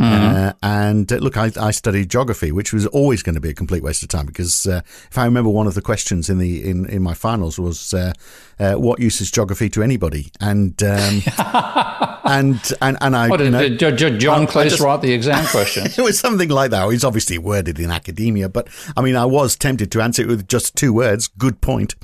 Mm-hmm. 0.00 0.36
Uh, 0.36 0.52
and 0.62 1.12
uh, 1.12 1.16
look, 1.16 1.36
I, 1.36 1.50
I, 1.60 1.72
studied 1.72 2.10
geography, 2.10 2.52
which 2.52 2.72
was 2.72 2.86
always 2.86 3.22
going 3.22 3.34
to 3.34 3.40
be 3.40 3.50
a 3.50 3.54
complete 3.54 3.82
waste 3.82 4.02
of 4.02 4.08
time 4.08 4.24
because 4.24 4.66
uh, 4.66 4.80
if 4.86 5.18
I 5.18 5.26
remember, 5.26 5.50
one 5.50 5.66
of 5.66 5.74
the 5.74 5.82
questions 5.82 6.30
in 6.30 6.38
the 6.38 6.66
in, 6.66 6.86
in 6.86 7.02
my 7.02 7.12
finals 7.12 7.58
was, 7.58 7.92
uh, 7.92 8.14
uh, 8.58 8.74
"What 8.76 9.00
use 9.00 9.20
is 9.20 9.30
geography 9.30 9.68
to 9.70 9.82
anybody?" 9.82 10.32
And 10.40 10.82
um, 10.82 11.22
and 12.24 12.72
and 12.80 12.96
and 13.00 13.14
I, 13.14 13.28
what, 13.28 13.38
did, 13.38 13.46
you 13.46 13.50
know, 13.50 13.68
did 13.68 14.20
John 14.20 14.46
Cleese 14.46 14.80
write 14.80 15.02
the 15.02 15.12
exam 15.12 15.44
question? 15.50 15.84
it 15.84 16.00
was 16.00 16.18
something 16.18 16.48
like 16.48 16.70
that. 16.70 16.88
It's 16.88 17.04
obviously 17.04 17.36
worded 17.36 17.78
in 17.78 17.90
academia, 17.90 18.48
but 18.48 18.68
I 18.96 19.02
mean, 19.02 19.16
I 19.16 19.26
was 19.26 19.54
tempted 19.54 19.92
to 19.92 20.00
answer 20.00 20.22
it 20.22 20.28
with 20.28 20.48
just 20.48 20.76
two 20.76 20.94
words: 20.94 21.28
"Good 21.28 21.60
point." 21.60 21.94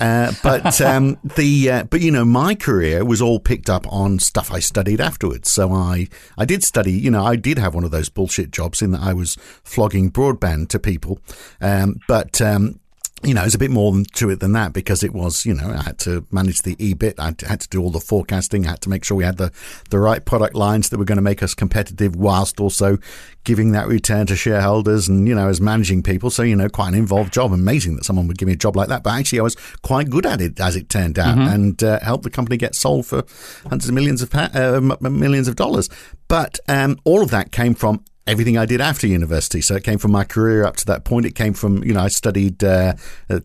Uh, 0.00 0.32
but 0.42 0.80
um, 0.80 1.18
the 1.36 1.70
uh, 1.70 1.84
but 1.84 2.00
you 2.00 2.10
know 2.10 2.24
my 2.24 2.54
career 2.54 3.04
was 3.04 3.20
all 3.20 3.40
picked 3.40 3.68
up 3.68 3.86
on 3.92 4.18
stuff 4.18 4.52
I 4.52 4.60
studied 4.60 5.00
afterwards. 5.00 5.50
So 5.50 5.72
I 5.72 6.08
I 6.36 6.44
did 6.44 6.62
study. 6.62 6.87
You 6.90 7.10
know 7.10 7.24
I 7.24 7.36
did 7.36 7.58
have 7.58 7.74
one 7.74 7.84
of 7.84 7.90
those 7.90 8.08
bullshit 8.08 8.50
jobs 8.50 8.82
in 8.82 8.92
that 8.92 9.02
I 9.02 9.12
was 9.12 9.36
flogging 9.64 10.10
broadband 10.10 10.68
to 10.68 10.78
people. 10.78 11.20
Um, 11.60 12.00
but 12.06 12.40
um, 12.40 12.80
you 13.24 13.34
know, 13.34 13.42
it's 13.42 13.54
a 13.54 13.58
bit 13.58 13.70
more 13.70 13.92
to 14.14 14.30
it 14.30 14.38
than 14.38 14.52
that 14.52 14.72
because 14.72 15.02
it 15.02 15.12
was, 15.12 15.44
you 15.44 15.52
know, 15.52 15.70
I 15.70 15.82
had 15.82 15.98
to 16.00 16.24
manage 16.30 16.62
the 16.62 16.76
EBIT. 16.76 17.14
I 17.18 17.34
had 17.48 17.60
to 17.60 17.68
do 17.68 17.82
all 17.82 17.90
the 17.90 18.00
forecasting. 18.00 18.66
I 18.66 18.70
had 18.70 18.80
to 18.82 18.88
make 18.88 19.04
sure 19.04 19.16
we 19.16 19.24
had 19.24 19.38
the, 19.38 19.50
the 19.90 19.98
right 19.98 20.24
product 20.24 20.54
lines 20.54 20.90
that 20.90 20.98
were 20.98 21.04
going 21.04 21.16
to 21.16 21.22
make 21.22 21.42
us 21.42 21.52
competitive 21.52 22.14
whilst 22.14 22.60
also 22.60 22.98
giving 23.42 23.72
that 23.72 23.88
return 23.88 24.26
to 24.26 24.36
shareholders 24.36 25.08
and, 25.08 25.26
you 25.26 25.34
know, 25.34 25.48
as 25.48 25.60
managing 25.60 26.02
people. 26.02 26.30
So, 26.30 26.42
you 26.44 26.54
know, 26.54 26.68
quite 26.68 26.88
an 26.88 26.94
involved 26.94 27.32
job. 27.32 27.52
Amazing 27.52 27.96
that 27.96 28.04
someone 28.04 28.28
would 28.28 28.38
give 28.38 28.46
me 28.46 28.52
a 28.54 28.56
job 28.56 28.76
like 28.76 28.88
that. 28.88 29.02
But 29.02 29.18
actually, 29.18 29.40
I 29.40 29.42
was 29.42 29.56
quite 29.82 30.10
good 30.10 30.24
at 30.24 30.40
it 30.40 30.60
as 30.60 30.76
it 30.76 30.88
turned 30.88 31.18
out 31.18 31.38
mm-hmm. 31.38 31.54
and 31.54 31.82
uh, 31.82 31.98
helped 32.00 32.24
the 32.24 32.30
company 32.30 32.56
get 32.56 32.76
sold 32.76 33.06
for 33.06 33.24
hundreds 33.62 33.88
of 33.88 33.94
millions 33.94 34.22
of, 34.22 34.32
uh, 34.32 34.80
millions 35.00 35.48
of 35.48 35.56
dollars. 35.56 35.88
But 36.28 36.60
um, 36.68 36.98
all 37.04 37.22
of 37.22 37.30
that 37.30 37.50
came 37.50 37.74
from 37.74 38.04
everything 38.28 38.58
I 38.58 38.66
did 38.66 38.80
after 38.80 39.06
university. 39.06 39.62
So 39.62 39.74
it 39.74 39.84
came 39.84 39.98
from 39.98 40.12
my 40.12 40.22
career 40.22 40.64
up 40.64 40.76
to 40.76 40.86
that 40.86 41.04
point. 41.04 41.24
It 41.24 41.34
came 41.34 41.54
from, 41.54 41.82
you 41.82 41.94
know, 41.94 42.00
I 42.00 42.08
studied 42.08 42.62
uh, 42.62 42.94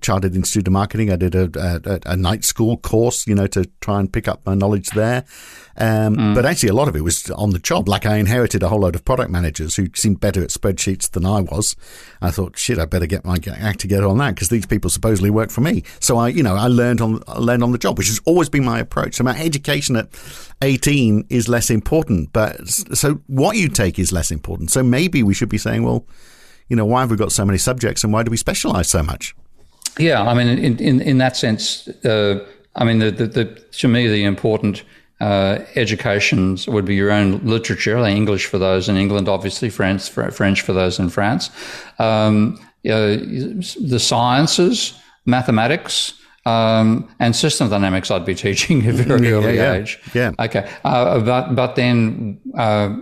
Chartered 0.01 0.35
Institute 0.35 0.67
of 0.67 0.73
Marketing. 0.73 1.09
I 1.09 1.15
did 1.15 1.33
a, 1.33 1.49
a, 1.55 1.99
a, 2.11 2.17
night 2.17 2.43
school 2.43 2.75
course, 2.77 3.25
you 3.25 3.33
know, 3.33 3.47
to 3.47 3.65
try 3.79 4.01
and 4.01 4.11
pick 4.11 4.27
up 4.27 4.45
my 4.45 4.55
knowledge 4.55 4.89
there. 4.89 5.23
Um, 5.75 6.15
mm. 6.15 6.36
But 6.36 6.45
actually, 6.45 6.69
a 6.69 6.73
lot 6.73 6.88
of 6.88 6.95
it 6.95 7.01
was 7.01 7.29
on 7.31 7.49
the 7.49 7.59
job. 7.59 7.88
Like 7.88 8.05
I 8.05 8.17
inherited 8.17 8.62
a 8.62 8.69
whole 8.69 8.81
load 8.81 8.95
of 8.95 9.03
product 9.05 9.31
managers 9.31 9.75
who 9.75 9.88
seemed 9.95 10.19
better 10.19 10.43
at 10.43 10.49
spreadsheets 10.49 11.09
than 11.09 11.25
I 11.25 11.41
was. 11.41 11.75
I 12.21 12.31
thought, 12.31 12.57
shit, 12.57 12.77
I 12.77 12.86
better 12.86 13.07
get 13.07 13.25
my 13.25 13.38
act 13.57 13.79
together 13.79 14.07
on 14.07 14.17
that 14.19 14.36
because 14.36 14.49
these 14.49 14.65
people 14.65 14.89
supposedly 14.89 15.29
work 15.29 15.49
for 15.49 15.62
me. 15.62 15.83
So 15.99 16.17
I, 16.17 16.27
you 16.29 16.43
know, 16.43 16.55
I 16.55 16.67
learned 16.67 17.01
on 17.01 17.23
I 17.27 17.39
learned 17.39 17.63
on 17.63 17.71
the 17.71 17.77
job, 17.77 17.97
which 17.97 18.07
has 18.07 18.21
always 18.25 18.49
been 18.49 18.63
my 18.63 18.79
approach. 18.79 19.15
So 19.15 19.23
my 19.23 19.38
education 19.39 19.95
at 19.95 20.09
18 20.62 21.25
is 21.29 21.49
less 21.49 21.69
important, 21.69 22.31
but 22.33 22.67
so 22.67 23.21
what 23.27 23.57
you 23.57 23.67
take 23.67 23.97
is 23.97 24.12
less 24.12 24.31
important. 24.31 24.71
So 24.71 24.83
maybe 24.83 25.23
we 25.23 25.33
should 25.33 25.49
be 25.49 25.57
saying, 25.57 25.83
well, 25.83 26.05
you 26.67 26.75
know, 26.75 26.86
why 26.86 27.01
have 27.01 27.12
we 27.12 27.17
got 27.17 27.31
so 27.31 27.45
many 27.45 27.57
subjects 27.57 28.03
and 28.03 28.13
why 28.13 28.23
do 28.23 28.31
we 28.31 28.38
specialize 28.38 28.89
so 28.89 29.03
much? 29.03 29.36
Yeah, 29.97 30.21
I 30.23 30.33
mean, 30.33 30.47
in 30.47 30.77
in, 30.77 31.01
in 31.01 31.17
that 31.17 31.36
sense, 31.36 31.88
uh, 32.05 32.45
I 32.75 32.83
mean, 32.83 32.99
the, 32.99 33.12
the, 33.12 33.27
the, 33.27 33.45
to 33.45 33.88
me, 33.88 34.07
the 34.07 34.23
important 34.23 34.83
uh, 35.19 35.60
educations 35.76 36.67
would 36.67 36.86
be 36.86 36.95
your 36.95 37.12
own 37.12 37.39
literature, 37.45 37.99
like 37.99 38.15
English 38.15 38.45
for 38.47 38.58
those 38.58 38.89
in 38.89 38.97
England, 38.97 39.30
obviously 39.30 39.69
French, 39.69 40.10
French 40.10 40.62
for 40.62 40.73
those 40.73 40.99
in 40.99 41.10
France. 41.10 41.49
Um, 41.99 42.60
the 42.84 43.99
sciences, 43.99 44.93
mathematics, 45.26 46.13
um, 46.45 47.08
and 47.19 47.36
system 47.36 47.69
dynamics 47.69 48.12
I'd 48.12 48.26
be 48.26 48.36
teaching 48.47 48.86
at 48.86 48.95
a 48.95 49.04
very 49.04 49.30
yeah, 49.30 49.34
early 49.34 49.56
yeah, 49.56 49.73
age. 49.73 49.99
Yeah. 50.13 50.32
Okay. 50.39 50.69
Uh, 50.84 51.19
but, 51.19 51.56
but 51.56 51.76
then, 51.76 52.39
uh, 52.58 52.95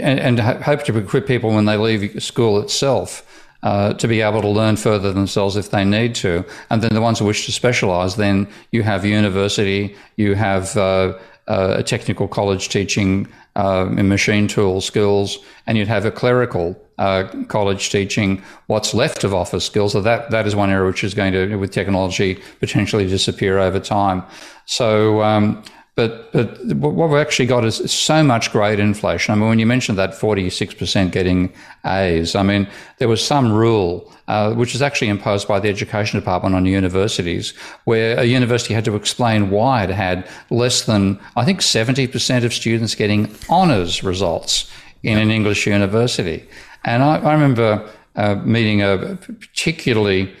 and, 0.00 0.20
and, 0.20 0.40
hope 0.40 0.84
to 0.84 0.96
equip 0.98 1.26
people 1.26 1.50
when 1.50 1.64
they 1.64 1.76
leave 1.76 2.22
school 2.22 2.60
itself. 2.60 3.26
Uh, 3.62 3.92
to 3.92 4.08
be 4.08 4.22
able 4.22 4.40
to 4.40 4.48
learn 4.48 4.74
further 4.74 5.12
themselves 5.12 5.54
if 5.54 5.70
they 5.70 5.84
need 5.84 6.14
to. 6.14 6.42
And 6.70 6.80
then 6.80 6.94
the 6.94 7.02
ones 7.02 7.18
who 7.18 7.26
wish 7.26 7.44
to 7.44 7.52
specialize, 7.52 8.16
then 8.16 8.48
you 8.72 8.82
have 8.84 9.04
university, 9.04 9.94
you 10.16 10.34
have 10.34 10.74
uh, 10.78 11.18
uh, 11.50 11.74
a 11.78 11.82
technical 11.82 12.28
college 12.28 12.68
teaching 12.68 13.26
uh, 13.56 13.86
in 13.98 14.08
machine 14.08 14.46
tool 14.48 14.80
skills, 14.80 15.38
and 15.66 15.76
you'd 15.76 15.88
have 15.96 16.06
a 16.06 16.10
clerical 16.10 16.66
uh, 16.98 17.24
college 17.48 17.90
teaching 17.90 18.42
what's 18.68 18.94
left 18.94 19.24
of 19.24 19.34
office 19.34 19.64
skills. 19.64 19.92
So 19.92 20.00
that 20.02 20.30
that 20.30 20.46
is 20.46 20.54
one 20.54 20.70
area 20.70 20.86
which 20.86 21.04
is 21.04 21.14
going 21.14 21.32
to, 21.32 21.56
with 21.56 21.72
technology, 21.72 22.30
potentially 22.60 23.06
disappear 23.06 23.58
over 23.58 23.80
time. 23.80 24.22
So. 24.66 25.22
Um, 25.22 25.62
but 26.00 26.80
but 26.80 26.90
what 26.90 27.10
we've 27.10 27.26
actually 27.26 27.46
got 27.46 27.64
is 27.64 27.76
so 27.90 28.22
much 28.22 28.52
grade 28.52 28.78
inflation. 28.78 29.32
I 29.32 29.36
mean, 29.36 29.48
when 29.48 29.58
you 29.58 29.66
mentioned 29.66 29.98
that 29.98 30.12
46% 30.12 31.12
getting 31.12 31.52
A's, 31.84 32.34
I 32.34 32.42
mean, 32.42 32.66
there 32.98 33.08
was 33.08 33.24
some 33.24 33.52
rule 33.52 34.10
uh, 34.28 34.54
which 34.54 34.72
was 34.72 34.80
actually 34.80 35.08
imposed 35.08 35.48
by 35.48 35.58
the 35.58 35.68
education 35.68 36.20
department 36.20 36.54
on 36.54 36.64
universities, 36.64 37.52
where 37.84 38.16
a 38.18 38.24
university 38.24 38.72
had 38.74 38.84
to 38.84 38.94
explain 38.94 39.50
why 39.50 39.82
it 39.82 39.90
had 39.90 40.26
less 40.50 40.82
than, 40.82 41.18
I 41.36 41.44
think, 41.44 41.60
70% 41.60 42.44
of 42.44 42.54
students 42.54 42.94
getting 42.94 43.34
honours 43.48 44.04
results 44.04 44.70
in 45.02 45.18
an 45.18 45.30
English 45.30 45.66
university. 45.66 46.48
And 46.84 47.02
I, 47.02 47.16
I 47.16 47.32
remember 47.32 47.84
uh, 48.14 48.36
meeting 48.36 48.82
a 48.82 49.18
particularly 49.40 50.32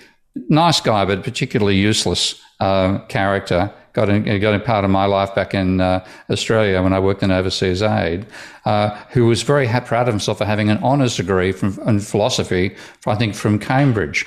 nice 0.48 0.80
guy, 0.80 1.04
but 1.04 1.24
particularly 1.24 1.76
useless 1.76 2.40
uh, 2.60 2.98
character 3.08 3.72
got 3.92 4.08
in, 4.08 4.40
got 4.40 4.54
in 4.54 4.60
part 4.60 4.84
of 4.84 4.90
my 4.90 5.06
life 5.06 5.34
back 5.34 5.54
in 5.54 5.80
uh, 5.80 6.04
Australia 6.30 6.82
when 6.82 6.92
I 6.92 7.00
worked 7.00 7.22
in 7.22 7.30
overseas 7.30 7.82
aid, 7.82 8.26
uh, 8.64 8.90
who 9.10 9.26
was 9.26 9.42
very 9.42 9.66
proud 9.66 10.08
of 10.08 10.14
himself 10.14 10.38
for 10.38 10.44
having 10.44 10.70
an 10.70 10.78
honours 10.82 11.16
degree 11.16 11.52
from, 11.52 11.78
in 11.86 12.00
philosophy, 12.00 12.76
I 13.06 13.14
think 13.16 13.34
from 13.34 13.58
Cambridge. 13.58 14.26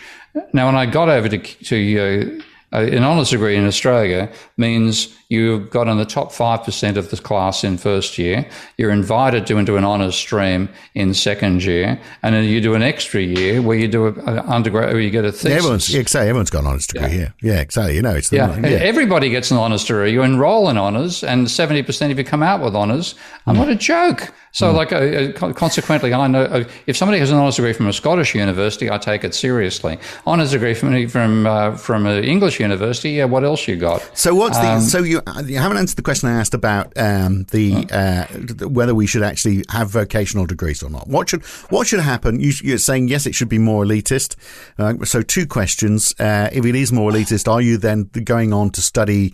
Now, 0.52 0.66
when 0.66 0.76
I 0.76 0.86
got 0.86 1.10
over 1.10 1.30
to, 1.30 1.38
to 1.38 2.00
uh, 2.00 2.44
an 2.74 3.04
honours 3.04 3.30
degree 3.30 3.56
in 3.56 3.66
Australia 3.66 4.32
means 4.58 5.16
you've 5.30 5.70
got 5.70 5.88
in 5.88 5.98
the 5.98 6.06
top 6.06 6.32
5% 6.32 6.98
of 6.98 7.10
the 7.10 7.18
class 7.18 7.64
in 7.64 7.78
first 7.78 8.18
year. 8.18 8.48
You're 8.78 8.92
invited 8.92 9.48
to 9.48 9.58
into 9.58 9.78
an 9.78 9.84
honours 9.84 10.16
stream 10.16 10.70
in 10.94 11.14
second 11.14 11.64
year. 11.64 12.00
And 12.22 12.36
then 12.36 12.44
you 12.46 12.62
do 12.62 12.76
an 12.76 12.84
extra 12.84 13.22
year 13.22 13.62
where 13.62 13.78
you 13.78 13.88
do 13.88 14.08
an 14.08 14.40
undergrad, 14.40 14.94
where 14.94 15.02
you 15.02 15.10
get 15.10 15.26
a 15.26 15.32
thesis. 15.32 15.50
Yeah, 15.50 15.58
everyone's, 15.58 15.94
exactly, 15.94 16.30
everyone's 16.30 16.50
got 16.50 16.60
an 16.60 16.68
honours 16.68 16.88
degree 16.88 17.08
yeah. 17.08 17.14
here. 17.14 17.34
Yeah, 17.42 17.60
exactly. 17.62 17.96
You 17.96 18.02
know, 18.02 18.16
it's 18.16 18.30
the, 18.30 18.38
yeah. 18.38 18.60
yeah. 18.60 18.78
Everybody 18.78 19.30
gets 19.30 19.50
an 19.52 19.58
honours 19.58 19.86
degree. 19.86 20.12
You 20.12 20.24
enroll 20.24 20.70
in 20.70 20.78
honours 20.78 21.24
and 21.24 21.48
70% 21.48 22.12
of 22.12 22.18
you 22.18 22.24
come 22.24 22.44
out 22.44 22.62
with 22.62 22.76
honours. 22.76 23.16
I'm 23.48 23.56
mm. 23.56 23.60
not 23.60 23.70
a 23.70 23.76
joke. 23.76 24.34
So, 24.52 24.72
mm. 24.72 24.76
like, 24.76 24.92
uh, 24.94 25.46
uh 25.48 25.54
consequently, 25.54 26.14
I 26.14 26.28
know 26.28 26.44
uh, 26.44 26.64
if 26.86 26.96
somebody 26.96 27.18
has 27.20 27.32
an 27.32 27.38
honours 27.38 27.56
degree 27.56 27.74
from 27.74 27.88
a 27.88 27.94
Scottish 27.94 28.36
university, 28.36 28.90
I 28.90 29.00
take 29.00 29.24
it 29.24 29.34
seriously. 29.34 29.98
Honours 30.28 30.52
degree 30.52 30.76
from 30.76 31.08
from 31.08 31.48
uh, 31.48 31.76
from 31.76 32.06
an 32.06 32.24
English 32.24 32.60
university, 32.64 33.12
yeah. 33.12 33.26
What 33.26 33.44
else 33.44 33.68
you 33.68 33.76
got? 33.76 34.02
So, 34.18 34.34
what's 34.34 34.58
um, 34.58 34.64
the? 34.64 34.80
So 34.82 35.00
you 35.00 35.22
you 35.46 35.58
haven't 35.60 35.78
answered 35.78 35.98
the 35.98 36.02
question 36.02 36.30
I 36.30 36.40
asked 36.40 36.54
about 36.54 36.92
um, 36.98 37.44
the 37.52 37.88
uh, 37.92 38.68
whether 38.68 38.96
we 38.96 39.06
should 39.06 39.24
actually 39.24 39.64
have 39.70 39.90
vocational 39.90 40.46
degrees 40.46 40.82
or 40.82 40.90
not. 40.90 41.08
What 41.08 41.30
should 41.30 41.44
what 41.70 41.88
should 41.88 42.00
happen? 42.00 42.40
You, 42.40 42.74
are 42.74 42.78
saying 42.78 43.10
yes, 43.10 43.26
it 43.26 43.36
should 43.36 43.50
be 43.50 43.60
more 43.60 43.84
elitist. 43.86 44.36
Uh, 44.78 45.04
so, 45.06 45.22
two 45.22 45.46
questions: 45.46 46.14
If 46.20 46.66
it 46.66 46.76
is 46.76 46.92
more 46.92 47.12
elitist, 47.12 47.52
are 47.52 47.62
you 47.62 47.78
then 47.78 48.10
going 48.24 48.54
on 48.54 48.72
to 48.72 48.82
study 48.82 49.34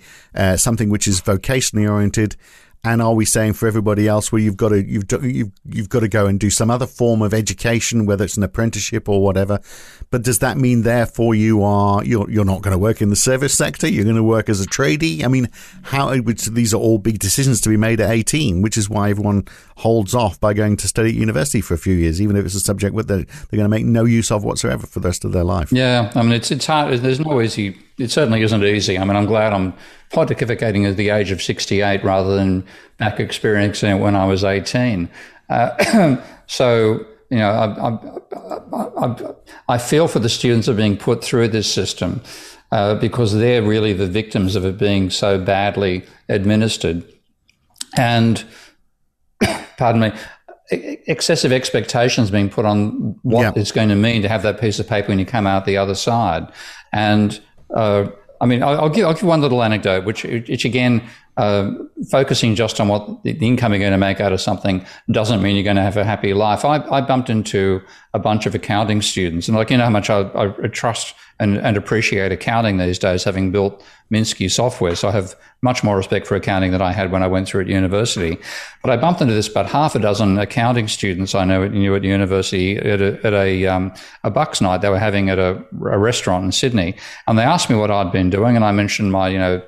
something 0.57 0.89
which 0.89 1.07
is 1.07 1.21
vocationally 1.21 1.89
oriented? 1.89 2.35
And 2.83 3.01
are 3.01 3.13
we 3.13 3.25
saying 3.25 3.53
for 3.53 3.67
everybody 3.67 4.07
else, 4.07 4.31
well, 4.31 4.41
you've 4.41 4.55
got 4.55 4.69
to 4.69 4.81
you've 4.81 5.03
you've 5.21 5.51
you've 5.65 5.89
got 5.89 5.99
to 5.99 6.07
go 6.07 6.27
and 6.27 6.39
do 6.39 6.49
some 6.49 6.71
other 6.71 6.87
form 6.87 7.21
of 7.21 7.33
education, 7.33 8.05
whether 8.05 8.23
it's 8.23 8.37
an 8.37 8.43
apprenticeship 8.43 9.09
or 9.09 9.21
whatever? 9.21 9.59
But 10.11 10.23
does 10.23 10.39
that 10.39 10.57
mean 10.57 10.83
therefore 10.83 11.35
you 11.35 11.61
are 11.61 12.03
you're 12.05 12.29
you're 12.29 12.45
not 12.45 12.61
going 12.61 12.71
to 12.71 12.77
work 12.77 13.01
in 13.01 13.09
the 13.09 13.17
service 13.17 13.53
sector? 13.53 13.85
You're 13.87 14.05
going 14.05 14.15
to 14.15 14.23
work 14.23 14.47
as 14.47 14.61
a 14.61 14.65
tradie? 14.65 15.25
I 15.25 15.27
mean, 15.27 15.49
how? 15.83 16.15
Which 16.19 16.45
these 16.45 16.73
are 16.73 16.77
all 16.77 16.99
big 16.99 17.19
decisions 17.19 17.59
to 17.61 17.69
be 17.69 17.75
made 17.75 17.99
at 17.99 18.09
18, 18.09 18.61
which 18.61 18.77
is 18.77 18.89
why 18.89 19.09
everyone 19.09 19.45
holds 19.75 20.15
off 20.15 20.39
by 20.39 20.53
going 20.53 20.77
to 20.77 20.87
study 20.87 21.09
at 21.09 21.15
university 21.15 21.59
for 21.59 21.73
a 21.73 21.77
few 21.77 21.95
years, 21.95 22.21
even 22.21 22.37
if 22.37 22.45
it's 22.45 22.55
a 22.55 22.59
subject 22.61 22.95
that 22.95 23.07
they're, 23.07 23.17
they're 23.17 23.57
going 23.57 23.63
to 23.63 23.69
make 23.69 23.85
no 23.85 24.05
use 24.05 24.31
of 24.31 24.45
whatsoever 24.45 24.87
for 24.87 25.01
the 25.01 25.07
rest 25.07 25.25
of 25.25 25.33
their 25.33 25.43
life. 25.43 25.71
Yeah, 25.73 26.11
I 26.15 26.21
mean, 26.21 26.31
it's 26.31 26.49
it's 26.49 26.65
hard. 26.65 26.97
There's 26.99 27.19
no 27.19 27.41
easy. 27.41 27.77
It 27.99 28.12
certainly 28.12 28.41
isn't 28.41 28.63
easy. 28.63 28.97
I 28.97 29.03
mean, 29.03 29.15
I'm 29.15 29.25
glad 29.25 29.53
I'm 29.53 29.73
pontificating 30.12 30.89
at 30.89 30.97
the 30.97 31.09
age 31.09 31.31
of 31.31 31.41
68 31.41 32.03
rather 32.03 32.35
than 32.35 32.65
back 32.97 33.19
experiencing 33.19 33.97
it 33.97 33.99
when 33.99 34.15
I 34.15 34.25
was 34.25 34.43
18. 34.43 35.09
Uh, 35.49 36.17
so, 36.47 37.05
you 37.29 37.38
know, 37.38 37.49
I, 37.49 37.89
I, 38.77 39.05
I, 39.05 39.33
I, 39.67 39.77
feel 39.77 40.07
for 40.07 40.19
the 40.19 40.29
students 40.29 40.67
who 40.67 40.73
are 40.73 40.75
being 40.75 40.97
put 40.97 41.23
through 41.23 41.49
this 41.49 41.71
system 41.71 42.21
uh, 42.71 42.95
because 42.95 43.33
they're 43.33 43.62
really 43.62 43.93
the 43.93 44.07
victims 44.07 44.55
of 44.55 44.65
it 44.65 44.77
being 44.77 45.09
so 45.09 45.38
badly 45.38 46.05
administered. 46.29 47.03
And, 47.97 48.43
pardon 49.77 50.01
me, 50.01 50.12
excessive 50.71 51.51
expectations 51.51 52.29
being 52.29 52.49
put 52.49 52.65
on 52.65 53.17
what 53.23 53.41
yeah. 53.41 53.51
it's 53.55 53.71
going 53.71 53.89
to 53.89 53.95
mean 53.95 54.21
to 54.21 54.29
have 54.29 54.43
that 54.43 54.59
piece 54.59 54.79
of 54.79 54.88
paper 54.88 55.09
when 55.09 55.19
you 55.19 55.25
come 55.25 55.47
out 55.47 55.65
the 55.65 55.77
other 55.77 55.95
side. 55.95 56.47
And 56.91 57.39
uh, 57.73 58.10
I 58.41 58.45
mean, 58.45 58.63
I'll 58.63 58.89
give, 58.89 59.05
I'll 59.05 59.13
give 59.13 59.23
one 59.23 59.41
little 59.41 59.62
anecdote, 59.62 60.05
which, 60.05 60.23
which 60.23 60.63
again, 60.63 61.03
uh, 61.36 61.71
focusing 62.10 62.55
just 62.55 62.79
on 62.79 62.88
what 62.88 63.23
the 63.23 63.32
income 63.32 63.73
you're 63.73 63.79
going 63.79 63.91
to 63.91 63.97
make 63.97 64.19
out 64.19 64.34
of 64.34 64.41
something 64.41 64.86
doesn't 65.12 65.41
mean 65.41 65.55
you're 65.55 65.63
going 65.63 65.75
to 65.75 65.82
have 65.82 65.97
a 65.97 66.03
happy 66.03 66.34
life. 66.34 66.63
I, 66.65 66.77
I 66.89 67.01
bumped 67.01 67.29
into 67.29 67.82
a 68.13 68.19
bunch 68.19 68.45
of 68.45 68.55
accounting 68.55 69.01
students, 69.01 69.47
and 69.47 69.57
like 69.57 69.69
you 69.69 69.77
know 69.77 69.85
how 69.85 69.89
much 69.89 70.09
I, 70.09 70.29
I 70.35 70.67
trust 70.67 71.15
and, 71.39 71.57
and 71.57 71.77
appreciate 71.77 72.31
accounting 72.31 72.77
these 72.77 72.99
days, 72.99 73.23
having 73.23 73.51
built 73.51 73.81
Minsky 74.11 74.51
software. 74.51 74.95
So 74.95 75.07
I 75.07 75.11
have 75.11 75.35
much 75.61 75.83
more 75.83 75.95
respect 75.95 76.27
for 76.27 76.35
accounting 76.35 76.71
than 76.71 76.81
I 76.81 76.91
had 76.91 77.11
when 77.11 77.23
I 77.23 77.27
went 77.27 77.47
through 77.47 77.61
at 77.61 77.67
university. 77.67 78.37
But 78.81 78.91
I 78.91 78.97
bumped 78.97 79.21
into 79.21 79.33
this 79.33 79.47
about 79.47 79.67
half 79.67 79.95
a 79.95 79.99
dozen 79.99 80.37
accounting 80.37 80.87
students 80.87 81.35
I 81.35 81.45
know 81.45 81.67
knew 81.67 81.95
at 81.95 82.03
university 82.03 82.77
at 82.77 83.01
a, 83.01 83.25
at 83.25 83.33
a, 83.33 83.67
um, 83.67 83.93
a 84.23 84.31
Bucks 84.31 84.61
night 84.61 84.81
they 84.81 84.89
were 84.89 84.99
having 84.99 85.29
at 85.29 85.37
a, 85.37 85.63
a, 85.71 85.97
restaurant 85.97 86.45
in 86.45 86.51
Sydney. 86.51 86.95
And 87.27 87.37
they 87.37 87.43
asked 87.43 87.69
me 87.69 87.75
what 87.75 87.91
I'd 87.91 88.11
been 88.11 88.29
doing. 88.29 88.55
And 88.55 88.65
I 88.65 88.71
mentioned 88.71 89.11
my, 89.11 89.29
you 89.29 89.37
know, 89.37 89.61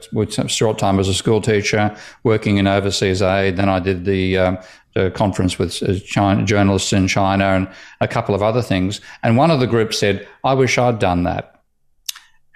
short 0.47 0.77
time 0.77 0.99
as 0.99 1.07
a 1.07 1.13
school 1.13 1.41
teacher, 1.41 1.95
working 2.23 2.57
in 2.57 2.67
overseas 2.67 3.21
aid. 3.21 3.57
Then 3.57 3.69
I 3.69 3.79
did 3.79 4.05
the, 4.05 4.37
um, 4.37 4.57
the 4.93 5.11
conference 5.11 5.57
with 5.57 5.81
uh, 5.83 5.99
China, 6.05 6.43
journalists 6.43 6.93
in 6.93 7.07
China 7.07 7.45
and 7.45 7.67
a 8.01 8.07
couple 8.07 8.35
of 8.35 8.41
other 8.41 8.61
things. 8.61 9.01
And 9.23 9.37
one 9.37 9.51
of 9.51 9.59
the 9.59 9.67
groups 9.67 9.97
said, 9.97 10.27
I 10.43 10.53
wish 10.53 10.77
I'd 10.77 10.99
done 10.99 11.23
that. 11.23 11.47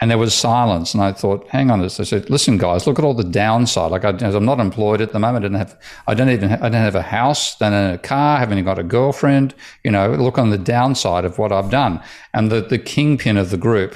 And 0.01 0.11
there 0.11 0.17
was 0.17 0.33
silence. 0.33 0.93
And 0.93 1.01
I 1.01 1.13
thought, 1.13 1.47
hang 1.47 1.71
on 1.71 1.79
this. 1.79 2.01
I 2.01 2.03
said, 2.03 2.29
listen, 2.29 2.57
guys, 2.57 2.85
look 2.85 2.99
at 2.99 3.05
all 3.05 3.13
the 3.13 3.23
downside. 3.23 3.91
Like 3.91 4.03
I, 4.03 4.09
am 4.09 4.43
not 4.43 4.59
employed 4.59 4.99
at 4.99 5.13
the 5.13 5.19
moment. 5.19 5.45
I 5.45 5.47
don't 5.47 5.57
have, 5.57 5.79
I 6.07 6.13
don't 6.13 6.29
even, 6.29 6.51
I 6.51 6.69
don't 6.69 6.73
have 6.73 6.95
a 6.95 7.01
house, 7.01 7.57
don't 7.57 7.71
have 7.71 7.95
a 7.95 7.97
car, 7.97 8.37
haven't 8.37 8.57
even 8.57 8.65
got 8.65 8.77
a 8.77 8.83
girlfriend. 8.83 9.55
You 9.85 9.91
know, 9.91 10.11
look 10.11 10.37
on 10.37 10.49
the 10.49 10.57
downside 10.57 11.23
of 11.23 11.37
what 11.37 11.53
I've 11.53 11.69
done. 11.69 12.01
And 12.33 12.51
the, 12.51 12.61
the 12.61 12.77
kingpin 12.77 13.37
of 13.37 13.51
the 13.51 13.57
group, 13.57 13.95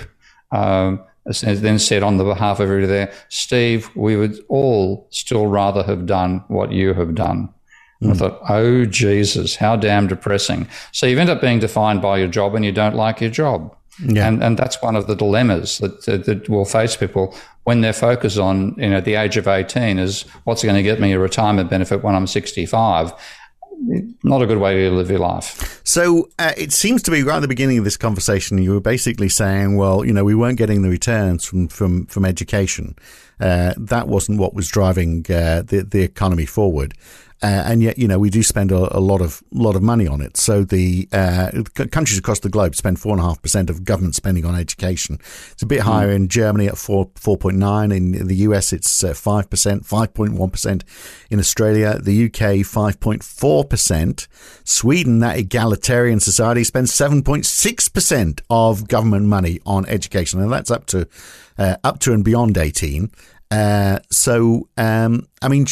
um, 0.51 1.03
then 1.43 1.79
said 1.79 2.01
on 2.01 2.17
the 2.17 2.23
behalf 2.23 2.59
of 2.59 2.63
everybody 2.63 2.87
there, 2.87 3.13
Steve, 3.27 3.93
we 3.95 4.15
would 4.15 4.39
all 4.47 5.07
still 5.11 5.47
rather 5.47 5.83
have 5.83 6.05
done 6.05 6.43
what 6.47 6.71
you 6.71 6.93
have 6.93 7.13
done. 7.13 7.53
Mm. 8.01 8.11
I 8.11 8.13
thought, 8.13 8.39
oh, 8.49 8.85
Jesus, 8.85 9.55
how 9.55 9.75
damn 9.75 10.07
depressing. 10.07 10.67
So 10.91 11.05
you 11.05 11.17
end 11.19 11.29
up 11.29 11.41
being 11.41 11.59
defined 11.59 12.01
by 12.01 12.17
your 12.17 12.27
job 12.27 12.55
and 12.55 12.63
you 12.63 12.71
don't 12.71 12.95
like 12.95 13.19
your 13.21 13.29
job. 13.29 13.75
Yeah. 14.01 14.27
And, 14.27 14.41
and 14.41 14.57
that's 14.57 14.81
one 14.81 14.95
of 14.95 15.07
the 15.07 15.15
dilemmas 15.15 15.79
that, 15.79 16.05
that, 16.05 16.25
that 16.25 16.47
will 16.47 16.63
face 16.63 16.95
people 16.95 17.35
when 17.65 17.81
they're 17.81 17.91
focused 17.91 18.39
on, 18.39 18.75
you 18.77 18.89
know, 18.89 19.01
the 19.01 19.15
age 19.15 19.35
of 19.35 19.47
18 19.47 19.99
is 19.99 20.21
what's 20.45 20.63
going 20.63 20.75
to 20.75 20.83
get 20.83 21.01
me 21.01 21.11
a 21.11 21.19
retirement 21.19 21.69
benefit 21.69 22.01
when 22.01 22.15
I'm 22.15 22.27
65 22.27 23.13
not 24.23 24.41
a 24.41 24.45
good 24.45 24.57
way 24.57 24.89
to 24.89 24.91
live 24.91 25.09
your 25.09 25.19
life. 25.19 25.81
So 25.83 26.29
uh, 26.37 26.53
it 26.57 26.71
seems 26.71 27.01
to 27.03 27.11
be 27.11 27.23
right 27.23 27.37
at 27.37 27.41
the 27.41 27.47
beginning 27.47 27.77
of 27.77 27.83
this 27.83 27.97
conversation, 27.97 28.57
you 28.57 28.71
were 28.71 28.81
basically 28.81 29.29
saying, 29.29 29.77
well, 29.77 30.03
you 30.03 30.13
know, 30.13 30.23
we 30.23 30.35
weren't 30.35 30.57
getting 30.57 30.81
the 30.81 30.89
returns 30.89 31.45
from 31.45 31.67
from 31.67 32.05
from 32.07 32.25
education. 32.25 32.95
Uh, 33.39 33.73
that 33.77 34.07
wasn't 34.07 34.37
what 34.37 34.53
was 34.53 34.67
driving 34.67 35.25
uh, 35.29 35.63
the 35.65 35.85
the 35.89 36.01
economy 36.01 36.45
forward. 36.45 36.93
Uh, 37.41 37.63
and 37.65 37.81
yet, 37.81 37.97
you 37.97 38.05
know, 38.07 38.19
we 38.19 38.29
do 38.29 38.43
spend 38.43 38.69
a, 38.71 38.97
a, 38.97 38.99
lot 38.99 39.21
of 39.21 39.41
lot 39.51 39.75
of 39.77 39.81
money 39.81 40.05
on 40.05 40.19
it. 40.19 40.35
So 40.35 40.65
the 40.65 41.07
uh, 41.13 41.51
countries 41.73 42.19
across 42.19 42.39
the 42.39 42.49
globe 42.49 42.75
spend 42.75 42.99
four 42.99 43.13
and 43.13 43.21
a 43.21 43.23
half 43.23 43.41
percent 43.41 43.69
of 43.69 43.85
government 43.85 44.15
spending 44.15 44.43
on 44.43 44.55
education. 44.55 45.19
It's 45.51 45.63
a 45.63 45.65
bit 45.65 45.81
higher 45.81 46.09
mm. 46.09 46.15
in 46.15 46.27
Germany 46.27 46.67
at 46.67 46.77
four 46.77 47.09
four 47.15 47.37
point 47.37 47.55
nine. 47.55 47.93
In 47.93 48.27
the 48.27 48.35
US, 48.35 48.73
it's 48.73 49.03
uh, 49.05 49.13
five 49.13 49.49
percent, 49.49 49.85
five 49.85 50.13
point 50.13 50.33
one 50.33 50.49
percent. 50.49 50.83
In 51.29 51.39
Australia, 51.39 51.97
the 51.97 52.25
UK, 52.25 52.65
five 52.65 52.99
point 52.99 53.23
four 53.23 53.63
percent. 53.63 54.27
Sweden, 54.65 55.19
that 55.19 55.37
egalitarian 55.37 56.19
society, 56.19 56.65
spends 56.65 56.93
seven 56.93 57.23
point 57.23 57.45
six 57.45 57.87
percent 57.87 58.41
of 58.49 58.89
government 58.89 59.27
money 59.27 59.61
on 59.65 59.85
education, 59.85 60.41
and 60.41 60.51
that's 60.51 60.71
up 60.71 60.87
to 60.87 61.07
uh, 61.57 61.77
up 61.85 61.99
to 61.99 62.11
and 62.11 62.25
beyond 62.25 62.57
eighteen. 62.57 63.11
Uh, 63.51 63.97
so, 64.11 64.69
um, 64.77 65.27
I 65.41 65.47
mean, 65.47 65.65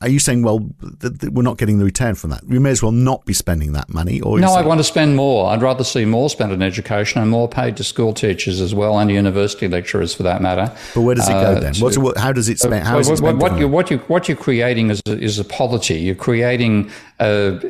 are 0.00 0.08
you 0.08 0.18
saying, 0.18 0.42
well, 0.42 0.60
th- 1.00 1.18
th- 1.20 1.32
we're 1.32 1.42
not 1.42 1.58
getting 1.58 1.78
the 1.78 1.84
return 1.84 2.14
from 2.14 2.30
that? 2.30 2.44
We 2.46 2.58
may 2.58 2.70
as 2.70 2.82
well 2.82 2.92
not 2.92 3.26
be 3.26 3.34
spending 3.34 3.72
that 3.72 3.90
money. 3.90 4.22
Or 4.22 4.38
no, 4.40 4.52
I 4.52 4.62
want 4.62 4.78
to 4.78 4.84
spend 4.84 5.14
more. 5.14 5.50
I'd 5.50 5.60
rather 5.60 5.84
see 5.84 6.06
more 6.06 6.30
spent 6.30 6.50
on 6.50 6.62
education 6.62 7.20
and 7.20 7.30
more 7.30 7.46
paid 7.46 7.76
to 7.76 7.84
school 7.84 8.14
teachers 8.14 8.60
as 8.62 8.74
well, 8.74 8.98
and 8.98 9.10
university 9.10 9.68
lecturers 9.68 10.14
for 10.14 10.22
that 10.22 10.40
matter. 10.40 10.74
But 10.94 11.02
where 11.02 11.14
does 11.14 11.28
it 11.28 11.32
go 11.32 11.38
uh, 11.38 11.60
then? 11.60 11.74
What's, 11.76 11.98
how 12.18 12.32
does 12.32 12.48
it 12.48 12.58
spend? 12.58 12.86
How 12.86 12.98
is 12.98 13.08
it 13.10 13.18
spent 13.18 13.38
what, 13.38 13.58
you, 13.58 13.68
what, 13.68 13.90
you, 13.90 13.98
what 13.98 14.28
you're 14.28 14.36
creating 14.36 14.90
is 14.90 15.02
a, 15.06 15.18
is 15.18 15.38
a 15.38 15.44
polity. 15.44 16.00
You're 16.00 16.14
creating 16.14 16.90
a, 17.20 17.60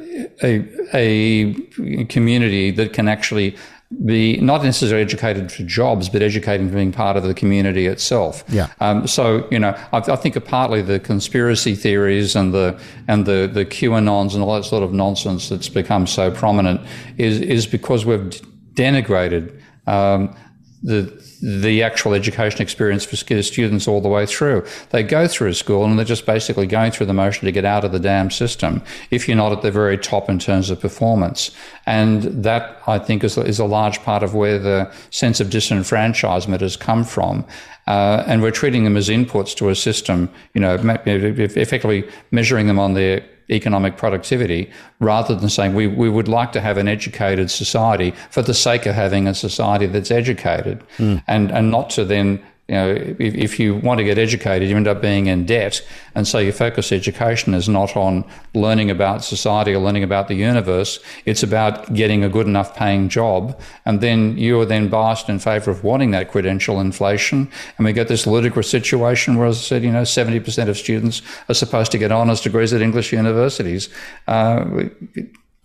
a, 0.44 0.64
a 0.94 2.04
community 2.04 2.70
that 2.70 2.92
can 2.92 3.08
actually 3.08 3.56
be 4.04 4.40
not 4.40 4.62
necessarily 4.62 5.02
educated 5.02 5.52
for 5.52 5.62
jobs, 5.62 6.08
but 6.08 6.22
educating 6.22 6.68
for 6.68 6.74
being 6.74 6.92
part 6.92 7.16
of 7.16 7.22
the 7.22 7.34
community 7.34 7.86
itself. 7.86 8.44
Yeah. 8.48 8.68
Um, 8.80 9.06
so 9.06 9.46
you 9.50 9.58
know, 9.58 9.78
I, 9.92 9.98
I 9.98 10.16
think 10.16 10.42
partly 10.44 10.82
the 10.82 10.98
conspiracy 10.98 11.74
theories 11.74 12.34
and 12.34 12.52
the 12.52 12.78
and 13.08 13.26
the 13.26 13.50
the 13.52 13.64
QAnons 13.64 14.34
and 14.34 14.42
all 14.42 14.54
that 14.54 14.64
sort 14.64 14.82
of 14.82 14.92
nonsense 14.92 15.48
that's 15.48 15.68
become 15.68 16.06
so 16.06 16.30
prominent 16.30 16.80
is 17.18 17.40
is 17.40 17.66
because 17.66 18.04
we've 18.04 18.40
denigrated 18.74 19.60
um, 19.86 20.34
the 20.82 21.02
the 21.42 21.82
actual 21.82 22.14
education 22.14 22.62
experience 22.62 23.04
for 23.04 23.16
students 23.16 23.88
all 23.88 24.00
the 24.00 24.08
way 24.08 24.24
through. 24.24 24.64
They 24.90 25.02
go 25.02 25.26
through 25.26 25.54
school 25.54 25.84
and 25.84 25.98
they're 25.98 26.06
just 26.06 26.24
basically 26.24 26.68
going 26.68 26.92
through 26.92 27.06
the 27.06 27.14
motion 27.14 27.46
to 27.46 27.52
get 27.52 27.64
out 27.64 27.84
of 27.84 27.90
the 27.90 27.98
damn 27.98 28.30
system 28.30 28.80
if 29.10 29.26
you're 29.26 29.36
not 29.36 29.50
at 29.50 29.62
the 29.62 29.70
very 29.72 29.98
top 29.98 30.30
in 30.30 30.38
terms 30.38 30.70
of 30.70 30.80
performance. 30.80 31.50
And 31.84 32.22
that, 32.44 32.80
I 32.86 33.00
think, 33.00 33.24
is, 33.24 33.36
is 33.36 33.58
a 33.58 33.64
large 33.64 34.02
part 34.02 34.22
of 34.22 34.34
where 34.34 34.58
the 34.58 34.92
sense 35.10 35.40
of 35.40 35.48
disenfranchisement 35.48 36.60
has 36.60 36.76
come 36.76 37.02
from. 37.02 37.44
Uh, 37.88 38.22
and 38.28 38.40
we're 38.40 38.52
treating 38.52 38.84
them 38.84 38.96
as 38.96 39.08
inputs 39.08 39.56
to 39.56 39.68
a 39.68 39.74
system, 39.74 40.30
you 40.54 40.60
know, 40.60 40.76
effectively 40.76 42.08
measuring 42.30 42.68
them 42.68 42.78
on 42.78 42.94
their 42.94 43.26
economic 43.50 43.96
productivity 43.96 44.70
rather 45.00 45.34
than 45.34 45.48
saying 45.48 45.74
we, 45.74 45.86
we 45.86 46.08
would 46.08 46.28
like 46.28 46.52
to 46.52 46.60
have 46.60 46.78
an 46.78 46.88
educated 46.88 47.50
society 47.50 48.12
for 48.30 48.42
the 48.42 48.54
sake 48.54 48.86
of 48.86 48.94
having 48.94 49.26
a 49.26 49.34
society 49.34 49.86
that's 49.86 50.10
educated 50.10 50.82
mm. 50.98 51.22
and, 51.26 51.50
and 51.50 51.70
not 51.70 51.90
to 51.90 52.04
then 52.04 52.42
you 52.72 52.78
know, 52.78 52.90
if, 53.18 53.34
if, 53.34 53.60
you 53.60 53.74
want 53.74 53.98
to 53.98 54.04
get 54.04 54.16
educated, 54.16 54.66
you 54.66 54.76
end 54.78 54.88
up 54.88 55.02
being 55.02 55.26
in 55.26 55.44
debt. 55.44 55.86
And 56.14 56.26
so 56.26 56.38
your 56.38 56.54
focus 56.54 56.90
education 56.90 57.52
is 57.52 57.68
not 57.68 57.94
on 57.98 58.24
learning 58.54 58.90
about 58.90 59.22
society 59.22 59.74
or 59.74 59.78
learning 59.78 60.04
about 60.04 60.28
the 60.28 60.36
universe. 60.36 60.98
It's 61.26 61.42
about 61.42 61.92
getting 61.92 62.24
a 62.24 62.30
good 62.30 62.46
enough 62.46 62.74
paying 62.74 63.10
job. 63.10 63.60
And 63.84 64.00
then 64.00 64.38
you 64.38 64.58
are 64.58 64.64
then 64.64 64.88
biased 64.88 65.28
in 65.28 65.38
favor 65.38 65.70
of 65.70 65.84
wanting 65.84 66.12
that 66.12 66.30
credential 66.30 66.80
inflation. 66.80 67.50
And 67.76 67.84
we 67.84 67.92
get 67.92 68.08
this 68.08 68.26
ludicrous 68.26 68.70
situation 68.70 69.36
where, 69.36 69.48
as 69.48 69.58
I 69.58 69.60
said, 69.60 69.82
you 69.82 69.92
know, 69.92 70.00
70% 70.00 70.68
of 70.68 70.78
students 70.78 71.20
are 71.50 71.54
supposed 71.54 71.92
to 71.92 71.98
get 71.98 72.10
honours 72.10 72.40
degrees 72.40 72.72
at 72.72 72.80
English 72.80 73.12
universities. 73.12 73.90
Uh, 74.26 74.64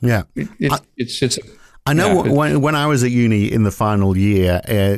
yeah. 0.02 0.24
It, 0.36 0.50
it, 0.60 0.72
I- 0.74 0.80
it's, 0.98 1.22
it's, 1.22 1.39
I 1.88 1.93
know 1.93 2.26
yeah, 2.26 2.32
when, 2.32 2.62
when 2.62 2.76
I 2.76 2.86
was 2.88 3.04
at 3.04 3.12
uni 3.12 3.50
in 3.50 3.63
the 3.63 3.71
final 3.71 4.17
year, 4.17 4.62
uh, 4.67 4.97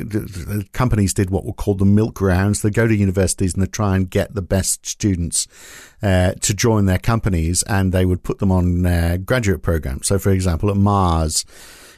companies 0.72 1.14
did 1.14 1.30
what 1.30 1.44
were 1.44 1.52
called 1.52 1.78
the 1.78 1.84
milk 1.84 2.20
rounds. 2.20 2.62
They 2.62 2.70
go 2.70 2.88
to 2.88 2.94
universities 2.94 3.54
and 3.54 3.62
they 3.62 3.68
try 3.68 3.94
and 3.94 4.10
get 4.10 4.34
the 4.34 4.42
best 4.42 4.84
students 4.86 5.46
uh, 6.02 6.32
to 6.32 6.52
join 6.52 6.86
their 6.86 6.98
companies, 6.98 7.62
and 7.64 7.92
they 7.92 8.04
would 8.04 8.24
put 8.24 8.40
them 8.40 8.50
on 8.50 8.86
uh, 8.86 9.18
graduate 9.24 9.62
programs. 9.62 10.08
So, 10.08 10.18
for 10.18 10.30
example, 10.30 10.68
at 10.68 10.76
Mars, 10.76 11.44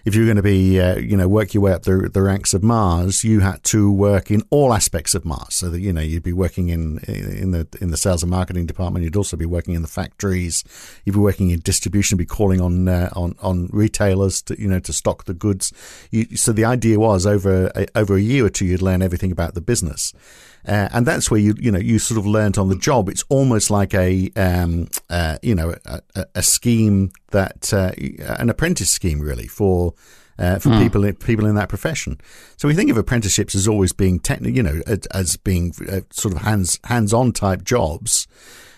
if 0.04 0.14
you 0.14 0.22
were 0.22 0.26
going 0.26 0.36
to 0.36 0.42
be, 0.42 0.80
uh, 0.80 0.96
you 0.96 1.16
know, 1.16 1.28
work 1.28 1.54
your 1.54 1.62
way 1.62 1.72
up 1.72 1.82
the, 1.82 2.10
the 2.12 2.22
ranks 2.22 2.54
of 2.54 2.62
Mars, 2.62 3.24
you 3.24 3.40
had 3.40 3.62
to 3.64 3.90
work 3.90 4.30
in 4.30 4.42
all 4.50 4.72
aspects 4.72 5.14
of 5.14 5.24
Mars. 5.24 5.54
So 5.54 5.70
that 5.70 5.80
you 5.80 5.92
know 5.92 6.00
you'd 6.00 6.22
be 6.22 6.32
working 6.32 6.68
in 6.68 6.98
in 6.98 7.52
the 7.52 7.66
in 7.80 7.90
the 7.90 7.96
sales 7.96 8.22
and 8.22 8.30
marketing 8.30 8.66
department. 8.66 9.04
You'd 9.04 9.16
also 9.16 9.36
be 9.36 9.46
working 9.46 9.74
in 9.74 9.82
the 9.82 9.88
factories. 9.88 10.64
You'd 11.04 11.14
be 11.14 11.20
working 11.20 11.50
in 11.50 11.60
distribution. 11.60 12.18
Be 12.18 12.26
calling 12.26 12.60
on 12.60 12.88
uh, 12.88 13.10
on 13.14 13.36
on 13.40 13.68
retailers 13.72 14.42
to 14.42 14.60
you 14.60 14.68
know 14.68 14.80
to 14.80 14.92
stock 14.92 15.24
the 15.24 15.34
goods. 15.34 15.72
You, 16.10 16.36
so 16.36 16.52
the 16.52 16.64
idea 16.64 16.98
was 16.98 17.26
over 17.26 17.70
over 17.94 18.16
a 18.16 18.20
year 18.20 18.46
or 18.46 18.50
two, 18.50 18.66
you'd 18.66 18.82
learn 18.82 19.02
everything 19.02 19.32
about 19.32 19.54
the 19.54 19.60
business. 19.60 20.12
Uh, 20.66 20.88
and 20.92 21.06
that's 21.06 21.30
where 21.30 21.40
you 21.40 21.54
you 21.58 21.72
know 21.72 21.78
you 21.78 21.98
sort 21.98 22.18
of 22.18 22.26
learned 22.26 22.56
on 22.58 22.68
the 22.68 22.76
job. 22.76 23.08
It's 23.08 23.24
almost 23.28 23.70
like 23.70 23.94
a 23.94 24.30
um, 24.36 24.88
uh, 25.10 25.38
you 25.42 25.54
know 25.54 25.74
a, 25.84 26.26
a 26.34 26.42
scheme 26.42 27.10
that 27.30 27.72
uh, 27.72 27.92
an 28.38 28.50
apprentice 28.50 28.90
scheme 28.90 29.20
really 29.20 29.46
for. 29.46 29.94
Uh, 30.38 30.58
for 30.58 30.70
mm. 30.70 30.82
people 30.82 31.12
people 31.24 31.44
in 31.44 31.54
that 31.54 31.68
profession, 31.68 32.18
so 32.56 32.66
we 32.66 32.72
think 32.74 32.90
of 32.90 32.96
apprenticeships 32.96 33.54
as 33.54 33.68
always 33.68 33.92
being 33.92 34.18
technical, 34.18 34.56
you 34.56 34.62
know, 34.62 34.80
as, 34.86 35.00
as 35.12 35.36
being 35.36 35.74
uh, 35.86 36.00
sort 36.10 36.34
of 36.34 36.40
hands 36.40 36.80
hands 36.84 37.12
on 37.12 37.32
type 37.32 37.62
jobs, 37.62 38.26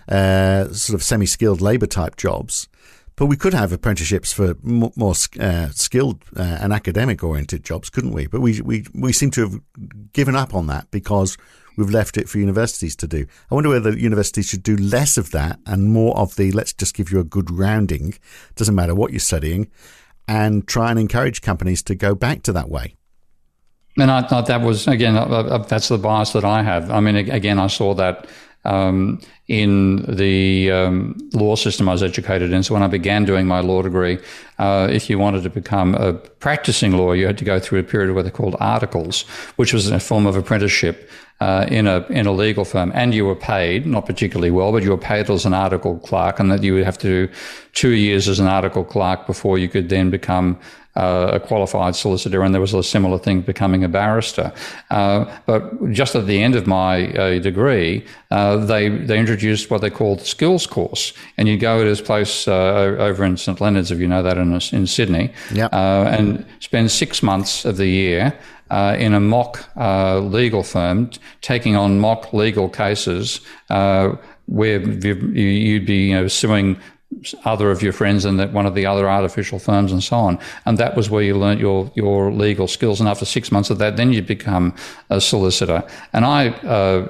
uh, 0.09 0.66
sort 0.72 0.95
of 0.95 1.03
semi 1.03 1.24
skilled 1.26 1.61
labor 1.61 1.87
type 1.87 2.16
jobs. 2.16 2.68
But 3.16 3.26
we 3.26 3.36
could 3.36 3.54
have 3.54 3.72
apprenticeships 3.72 4.32
for 4.32 4.56
more 4.62 5.14
uh, 5.38 5.68
skilled 5.68 6.24
uh, 6.36 6.42
and 6.42 6.72
academic 6.72 7.22
oriented 7.22 7.64
jobs, 7.64 7.88
couldn't 7.88 8.12
we? 8.12 8.26
But 8.26 8.40
we, 8.40 8.60
we, 8.60 8.86
we 8.92 9.12
seem 9.12 9.30
to 9.32 9.42
have 9.42 9.60
given 10.12 10.34
up 10.34 10.52
on 10.52 10.66
that 10.66 10.90
because 10.90 11.36
we've 11.76 11.90
left 11.90 12.16
it 12.16 12.28
for 12.28 12.38
universities 12.38 12.96
to 12.96 13.06
do. 13.06 13.26
I 13.50 13.54
wonder 13.54 13.70
whether 13.70 13.96
universities 13.96 14.48
should 14.48 14.64
do 14.64 14.76
less 14.76 15.16
of 15.16 15.30
that 15.30 15.60
and 15.64 15.92
more 15.92 16.16
of 16.16 16.34
the 16.34 16.50
let's 16.50 16.72
just 16.72 16.94
give 16.94 17.12
you 17.12 17.20
a 17.20 17.24
good 17.24 17.52
rounding, 17.52 18.14
doesn't 18.56 18.74
matter 18.74 18.96
what 18.96 19.12
you're 19.12 19.20
studying, 19.20 19.70
and 20.26 20.66
try 20.66 20.90
and 20.90 20.98
encourage 20.98 21.40
companies 21.40 21.82
to 21.84 21.94
go 21.94 22.16
back 22.16 22.42
to 22.42 22.52
that 22.52 22.68
way. 22.68 22.96
And 23.96 24.10
I 24.10 24.22
thought 24.22 24.46
that 24.46 24.60
was, 24.60 24.88
again, 24.88 25.16
uh, 25.16 25.24
uh, 25.24 25.58
that's 25.58 25.88
the 25.88 25.98
bias 25.98 26.32
that 26.32 26.44
I 26.44 26.62
have. 26.62 26.90
I 26.90 26.98
mean, 26.98 27.14
again, 27.14 27.60
I 27.60 27.68
saw 27.68 27.94
that 27.94 28.26
um, 28.64 29.20
in 29.48 30.04
the 30.16 30.70
um, 30.70 31.16
law 31.32 31.54
system 31.54 31.88
I 31.88 31.92
was 31.92 32.02
educated 32.02 32.52
in. 32.52 32.62
So 32.62 32.74
when 32.74 32.82
I 32.82 32.86
began 32.86 33.24
doing 33.24 33.46
my 33.46 33.60
law 33.60 33.82
degree, 33.82 34.18
uh, 34.58 34.88
if 34.90 35.10
you 35.10 35.18
wanted 35.18 35.42
to 35.42 35.50
become 35.50 35.94
a 35.94 36.14
practicing 36.14 36.92
lawyer, 36.96 37.14
you 37.14 37.26
had 37.26 37.38
to 37.38 37.44
go 37.44 37.58
through 37.58 37.80
a 37.80 37.82
period 37.82 38.10
of 38.10 38.16
what 38.16 38.24
they 38.24 38.30
called 38.30 38.56
articles, 38.60 39.22
which 39.56 39.72
was 39.72 39.90
a 39.90 40.00
form 40.00 40.26
of 40.26 40.36
apprenticeship 40.36 41.10
uh, 41.40 41.66
in 41.68 41.86
a 41.86 42.06
in 42.08 42.26
a 42.26 42.32
legal 42.32 42.64
firm, 42.64 42.92
and 42.94 43.12
you 43.12 43.26
were 43.26 43.34
paid 43.34 43.86
not 43.86 44.06
particularly 44.06 44.50
well, 44.50 44.72
but 44.72 44.82
you 44.82 44.90
were 44.90 44.96
paid 44.96 45.28
as 45.28 45.44
an 45.44 45.52
article 45.52 45.98
clerk, 45.98 46.38
and 46.40 46.50
that 46.50 46.62
you 46.62 46.74
would 46.74 46.84
have 46.84 46.98
to 46.98 47.26
do 47.26 47.32
two 47.72 47.90
years 47.90 48.28
as 48.28 48.38
an 48.38 48.46
article 48.46 48.84
clerk 48.84 49.26
before 49.26 49.58
you 49.58 49.68
could 49.68 49.88
then 49.88 50.10
become 50.10 50.58
uh, 50.97 51.30
a 51.32 51.40
qualified 51.40 51.97
solicitor, 51.97 52.42
and 52.42 52.55
there 52.55 52.61
was 52.61 52.74
a 52.74 52.82
similar 52.82 53.18
thing 53.18 53.40
becoming 53.40 53.82
a 53.82 53.88
barrister. 53.88 54.53
Uh, 54.90 55.24
but 55.47 55.90
just 55.90 56.14
at 56.14 56.26
the 56.26 56.40
end 56.40 56.55
of 56.55 56.66
my 56.66 57.12
uh, 57.14 57.38
degree, 57.40 58.05
uh, 58.30 58.57
they 58.57 58.88
they 58.88 59.18
introduced 59.18 59.70
what 59.70 59.80
they 59.80 59.90
called 59.90 60.20
the 60.20 60.24
skills 60.24 60.66
course, 60.66 61.12
and 61.36 61.49
you 61.49 61.57
go 61.57 61.82
to 61.82 61.88
this 61.88 62.01
place 62.01 62.47
uh, 62.47 62.97
over 62.99 63.24
in 63.24 63.36
St 63.36 63.61
Leonard's, 63.61 63.90
if 63.90 63.99
you 63.99 64.07
know 64.07 64.22
that, 64.22 64.38
in, 64.38 64.53
in 64.72 64.86
Sydney, 64.86 65.32
yep. 65.53 65.72
Uh, 65.72 66.05
and 66.07 66.47
spend 66.61 66.90
six 66.90 67.22
months 67.22 67.64
of 67.64 67.76
the 67.76 67.88
year. 67.88 68.32
in 68.99 69.14
a 69.14 69.20
mock 69.20 69.68
legal 70.32 70.62
firm, 70.62 71.11
taking 71.40 71.76
on 71.76 72.01
mock 72.01 72.32
legal 72.32 72.68
cases 72.68 73.40
where 74.47 74.80
you'd 74.80 75.86
be 75.86 76.09
you 76.09 76.14
know, 76.14 76.28
suing 76.28 76.76
other 77.44 77.70
of 77.70 77.82
your 77.82 77.92
friends 77.92 78.24
in 78.24 78.36
that 78.36 78.52
one 78.52 78.66
of 78.66 78.74
the 78.74 78.86
other 78.86 79.08
artificial 79.08 79.58
firms 79.58 79.92
and 79.92 80.02
so 80.02 80.16
on. 80.16 80.38
And 80.66 80.78
that 80.78 80.96
was 80.96 81.10
where 81.10 81.22
you 81.22 81.36
learnt 81.36 81.60
your, 81.60 81.90
your 81.94 82.32
legal 82.32 82.68
skills. 82.68 83.00
And 83.00 83.08
after 83.08 83.24
six 83.24 83.50
months 83.50 83.70
of 83.70 83.78
that, 83.78 83.96
then 83.96 84.12
you 84.12 84.22
become 84.22 84.74
a 85.10 85.20
solicitor. 85.20 85.82
And 86.12 86.24
I, 86.24 86.48
uh, 86.48 87.08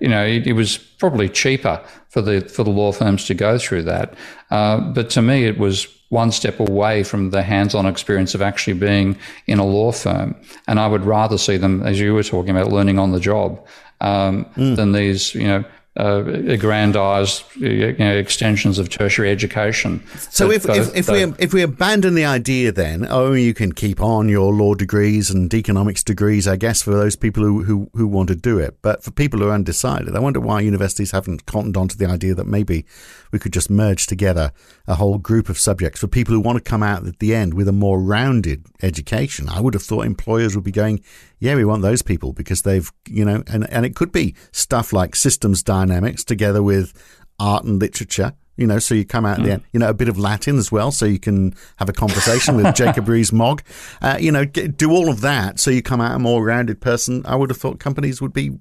you 0.00 0.08
know, 0.08 0.24
it, 0.24 0.46
it, 0.46 0.52
was 0.52 0.78
probably 0.78 1.28
cheaper 1.28 1.82
for 2.08 2.22
the, 2.22 2.40
for 2.40 2.64
the 2.64 2.70
law 2.70 2.92
firms 2.92 3.26
to 3.26 3.34
go 3.34 3.58
through 3.58 3.82
that. 3.84 4.14
Uh, 4.50 4.80
but 4.80 5.10
to 5.10 5.22
me, 5.22 5.44
it 5.44 5.58
was 5.58 5.88
one 6.10 6.30
step 6.30 6.60
away 6.60 7.02
from 7.02 7.30
the 7.30 7.42
hands-on 7.42 7.86
experience 7.86 8.34
of 8.34 8.42
actually 8.42 8.74
being 8.74 9.18
in 9.46 9.58
a 9.58 9.66
law 9.66 9.90
firm. 9.90 10.34
And 10.68 10.78
I 10.78 10.86
would 10.86 11.04
rather 11.04 11.38
see 11.38 11.56
them, 11.56 11.82
as 11.82 11.98
you 11.98 12.14
were 12.14 12.22
talking 12.22 12.50
about, 12.50 12.72
learning 12.72 12.98
on 12.98 13.12
the 13.12 13.20
job. 13.20 13.66
Um, 14.00 14.44
mm. 14.56 14.76
than 14.76 14.92
these, 14.92 15.34
you 15.34 15.46
know, 15.46 15.64
uh, 15.96 16.24
aggrandized 16.24 17.44
you 17.56 17.92
know, 17.92 18.16
extensions 18.16 18.78
of 18.80 18.88
tertiary 18.88 19.30
education. 19.30 20.04
So, 20.30 20.50
if, 20.50 20.68
if, 20.68 20.94
if 20.96 21.08
we 21.08 21.22
if 21.38 21.54
we 21.54 21.62
abandon 21.62 22.14
the 22.14 22.24
idea, 22.24 22.72
then 22.72 23.06
oh, 23.08 23.32
you 23.32 23.54
can 23.54 23.72
keep 23.72 24.00
on 24.00 24.28
your 24.28 24.52
law 24.52 24.74
degrees 24.74 25.30
and 25.30 25.52
economics 25.54 26.02
degrees, 26.02 26.48
I 26.48 26.56
guess, 26.56 26.82
for 26.82 26.90
those 26.90 27.14
people 27.14 27.44
who, 27.44 27.62
who, 27.62 27.90
who 27.94 28.08
want 28.08 28.28
to 28.28 28.34
do 28.34 28.58
it. 28.58 28.78
But 28.82 29.04
for 29.04 29.12
people 29.12 29.38
who 29.38 29.48
are 29.48 29.52
undecided, 29.52 30.16
I 30.16 30.20
wonder 30.20 30.40
why 30.40 30.60
universities 30.62 31.12
haven't 31.12 31.46
cottoned 31.46 31.76
onto 31.76 31.96
the 31.96 32.06
idea 32.06 32.34
that 32.34 32.46
maybe 32.46 32.84
we 33.30 33.38
could 33.38 33.52
just 33.52 33.70
merge 33.70 34.06
together 34.06 34.52
a 34.86 34.96
whole 34.96 35.18
group 35.18 35.48
of 35.48 35.58
subjects 35.58 36.00
for 36.00 36.08
people 36.08 36.34
who 36.34 36.40
want 36.40 36.56
to 36.56 36.62
come 36.62 36.82
out 36.82 37.06
at 37.06 37.18
the 37.18 37.34
end 37.34 37.54
with 37.54 37.68
a 37.68 37.72
more 37.72 38.00
rounded 38.00 38.66
education. 38.82 39.48
I 39.48 39.60
would 39.60 39.74
have 39.74 39.82
thought 39.82 40.06
employers 40.06 40.54
would 40.54 40.64
be 40.64 40.72
going, 40.72 41.02
yeah, 41.44 41.56
we 41.56 41.64
want 41.66 41.82
those 41.82 42.00
people 42.00 42.32
because 42.32 42.62
they've, 42.62 42.90
you 43.06 43.22
know, 43.22 43.44
and, 43.48 43.70
and 43.70 43.84
it 43.84 43.94
could 43.94 44.10
be 44.10 44.34
stuff 44.50 44.94
like 44.94 45.14
systems 45.14 45.62
dynamics 45.62 46.24
together 46.24 46.62
with 46.62 46.94
art 47.38 47.64
and 47.64 47.78
literature. 47.78 48.32
You 48.56 48.66
know, 48.66 48.78
so 48.78 48.94
you 48.94 49.04
come 49.04 49.26
out 49.26 49.40
mm. 49.40 49.44
there, 49.44 49.60
you 49.72 49.80
know, 49.80 49.90
a 49.90 49.94
bit 49.94 50.08
of 50.08 50.16
Latin 50.16 50.56
as 50.56 50.72
well, 50.72 50.90
so 50.90 51.04
you 51.04 51.18
can 51.18 51.54
have 51.76 51.90
a 51.90 51.92
conversation 51.92 52.56
with 52.56 52.74
Jacob 52.76 53.08
Rees-Mogg. 53.08 53.62
Uh, 54.00 54.16
you 54.18 54.32
know, 54.32 54.46
get, 54.46 54.78
do 54.78 54.90
all 54.90 55.10
of 55.10 55.20
that, 55.20 55.60
so 55.60 55.70
you 55.70 55.82
come 55.82 56.00
out 56.00 56.16
a 56.16 56.18
more 56.18 56.42
rounded 56.42 56.80
person. 56.80 57.26
I 57.26 57.36
would 57.36 57.50
have 57.50 57.58
thought 57.58 57.78
companies 57.78 58.22
would 58.22 58.32
be, 58.32 58.52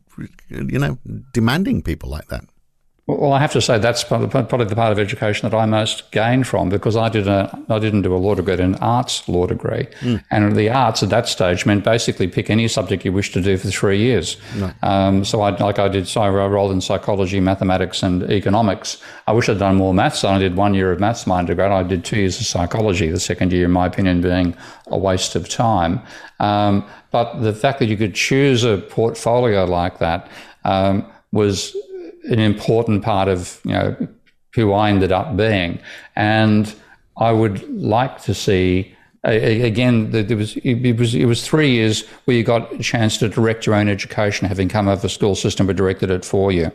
you 0.50 0.80
know, 0.80 0.98
demanding 1.32 1.84
people 1.84 2.10
like 2.10 2.28
that. 2.30 2.44
Well, 3.06 3.34
I 3.34 3.40
have 3.40 3.52
to 3.52 3.60
say 3.60 3.80
that's 3.80 4.02
probably 4.06 4.28
the 4.66 4.76
part 4.76 4.94
of 4.94 5.00
education 5.00 5.50
that 5.50 5.58
I 5.58 5.66
most 5.66 6.10
gained 6.12 6.48
from 6.48 6.70
because 6.70 6.96
I 6.96 7.10
did 7.10 7.28
a 7.28 7.60
I 7.68 7.78
didn't 7.78 8.04
do 8.04 8.16
a 8.16 8.18
law 8.18 8.34
degree, 8.34 8.54
an 8.54 8.76
arts 8.76 9.28
law 9.28 9.46
degree, 9.46 9.88
mm. 10.00 10.24
and 10.32 10.56
the 10.56 10.70
arts 10.70 11.04
at 11.04 11.10
that 11.10 11.28
stage 11.28 11.66
meant 11.66 11.84
basically 11.84 12.30
pick 12.30 12.50
any 12.50 12.70
subject 12.70 13.04
you 13.04 13.12
wish 13.12 13.34
to 13.34 13.42
do 13.42 13.58
for 13.58 13.68
three 13.68 13.98
years. 13.98 14.38
Um, 14.84 15.26
so 15.26 15.42
I 15.42 15.50
like 15.50 15.80
I 15.80 15.90
did 15.90 16.08
so 16.08 16.22
I 16.22 16.30
rolled 16.30 16.72
in 16.72 16.80
psychology, 16.80 17.42
mathematics, 17.42 18.04
and 18.04 18.24
economics. 18.32 19.04
I 19.28 19.34
wish 19.34 19.50
I'd 19.50 19.60
done 19.60 19.76
more 19.76 19.94
maths. 19.94 20.24
I 20.24 20.38
did 20.38 20.56
one 20.56 20.74
year 20.74 20.94
of 20.94 21.02
maths 21.02 21.28
my 21.28 21.40
undergrad. 21.40 21.74
I 21.74 21.84
did 21.84 22.06
two 22.06 22.20
years 22.20 22.40
of 22.40 22.46
psychology. 22.46 23.10
The 23.10 23.20
second 23.20 23.52
year, 23.52 23.66
in 23.66 23.72
my 23.72 23.88
opinion, 23.88 24.22
being 24.22 24.56
a 24.88 24.98
waste 24.98 25.36
of 25.36 25.50
time. 25.50 26.02
Um, 26.40 26.86
but 27.12 27.42
the 27.42 27.54
fact 27.54 27.80
that 27.80 27.88
you 27.88 27.98
could 27.98 28.16
choose 28.16 28.64
a 28.64 28.78
portfolio 28.78 29.66
like 29.66 30.00
that 30.00 30.32
um, 30.64 31.06
was 31.34 31.76
an 32.30 32.40
important 32.40 33.04
part 33.04 33.28
of 33.28 33.60
you 33.64 33.74
know 33.74 34.08
who 34.56 34.74
I 34.74 34.90
ended 34.90 35.12
up 35.12 35.36
being, 35.36 35.80
and 36.16 36.74
I 37.18 37.32
would 37.32 37.68
like 37.70 38.22
to 38.24 38.34
see 38.34 38.96
again 39.24 40.12
there 40.12 40.36
was 40.36 40.58
it 40.58 40.98
was 40.98 41.16
it 41.16 41.26
was 41.26 41.48
three 41.48 41.72
years 41.72 42.06
where 42.26 42.36
you 42.36 42.44
got 42.44 42.74
a 42.74 42.80
chance 42.80 43.18
to 43.18 43.30
direct 43.30 43.66
your 43.66 43.76
own 43.76 43.88
education, 43.88 44.48
having 44.48 44.68
come 44.68 44.88
out 44.88 44.98
of 44.98 45.06
a 45.06 45.10
school 45.10 45.36
system 45.36 45.68
but 45.68 45.76
directed 45.76 46.12
it 46.12 46.26
for 46.26 46.52
you, 46.52 46.72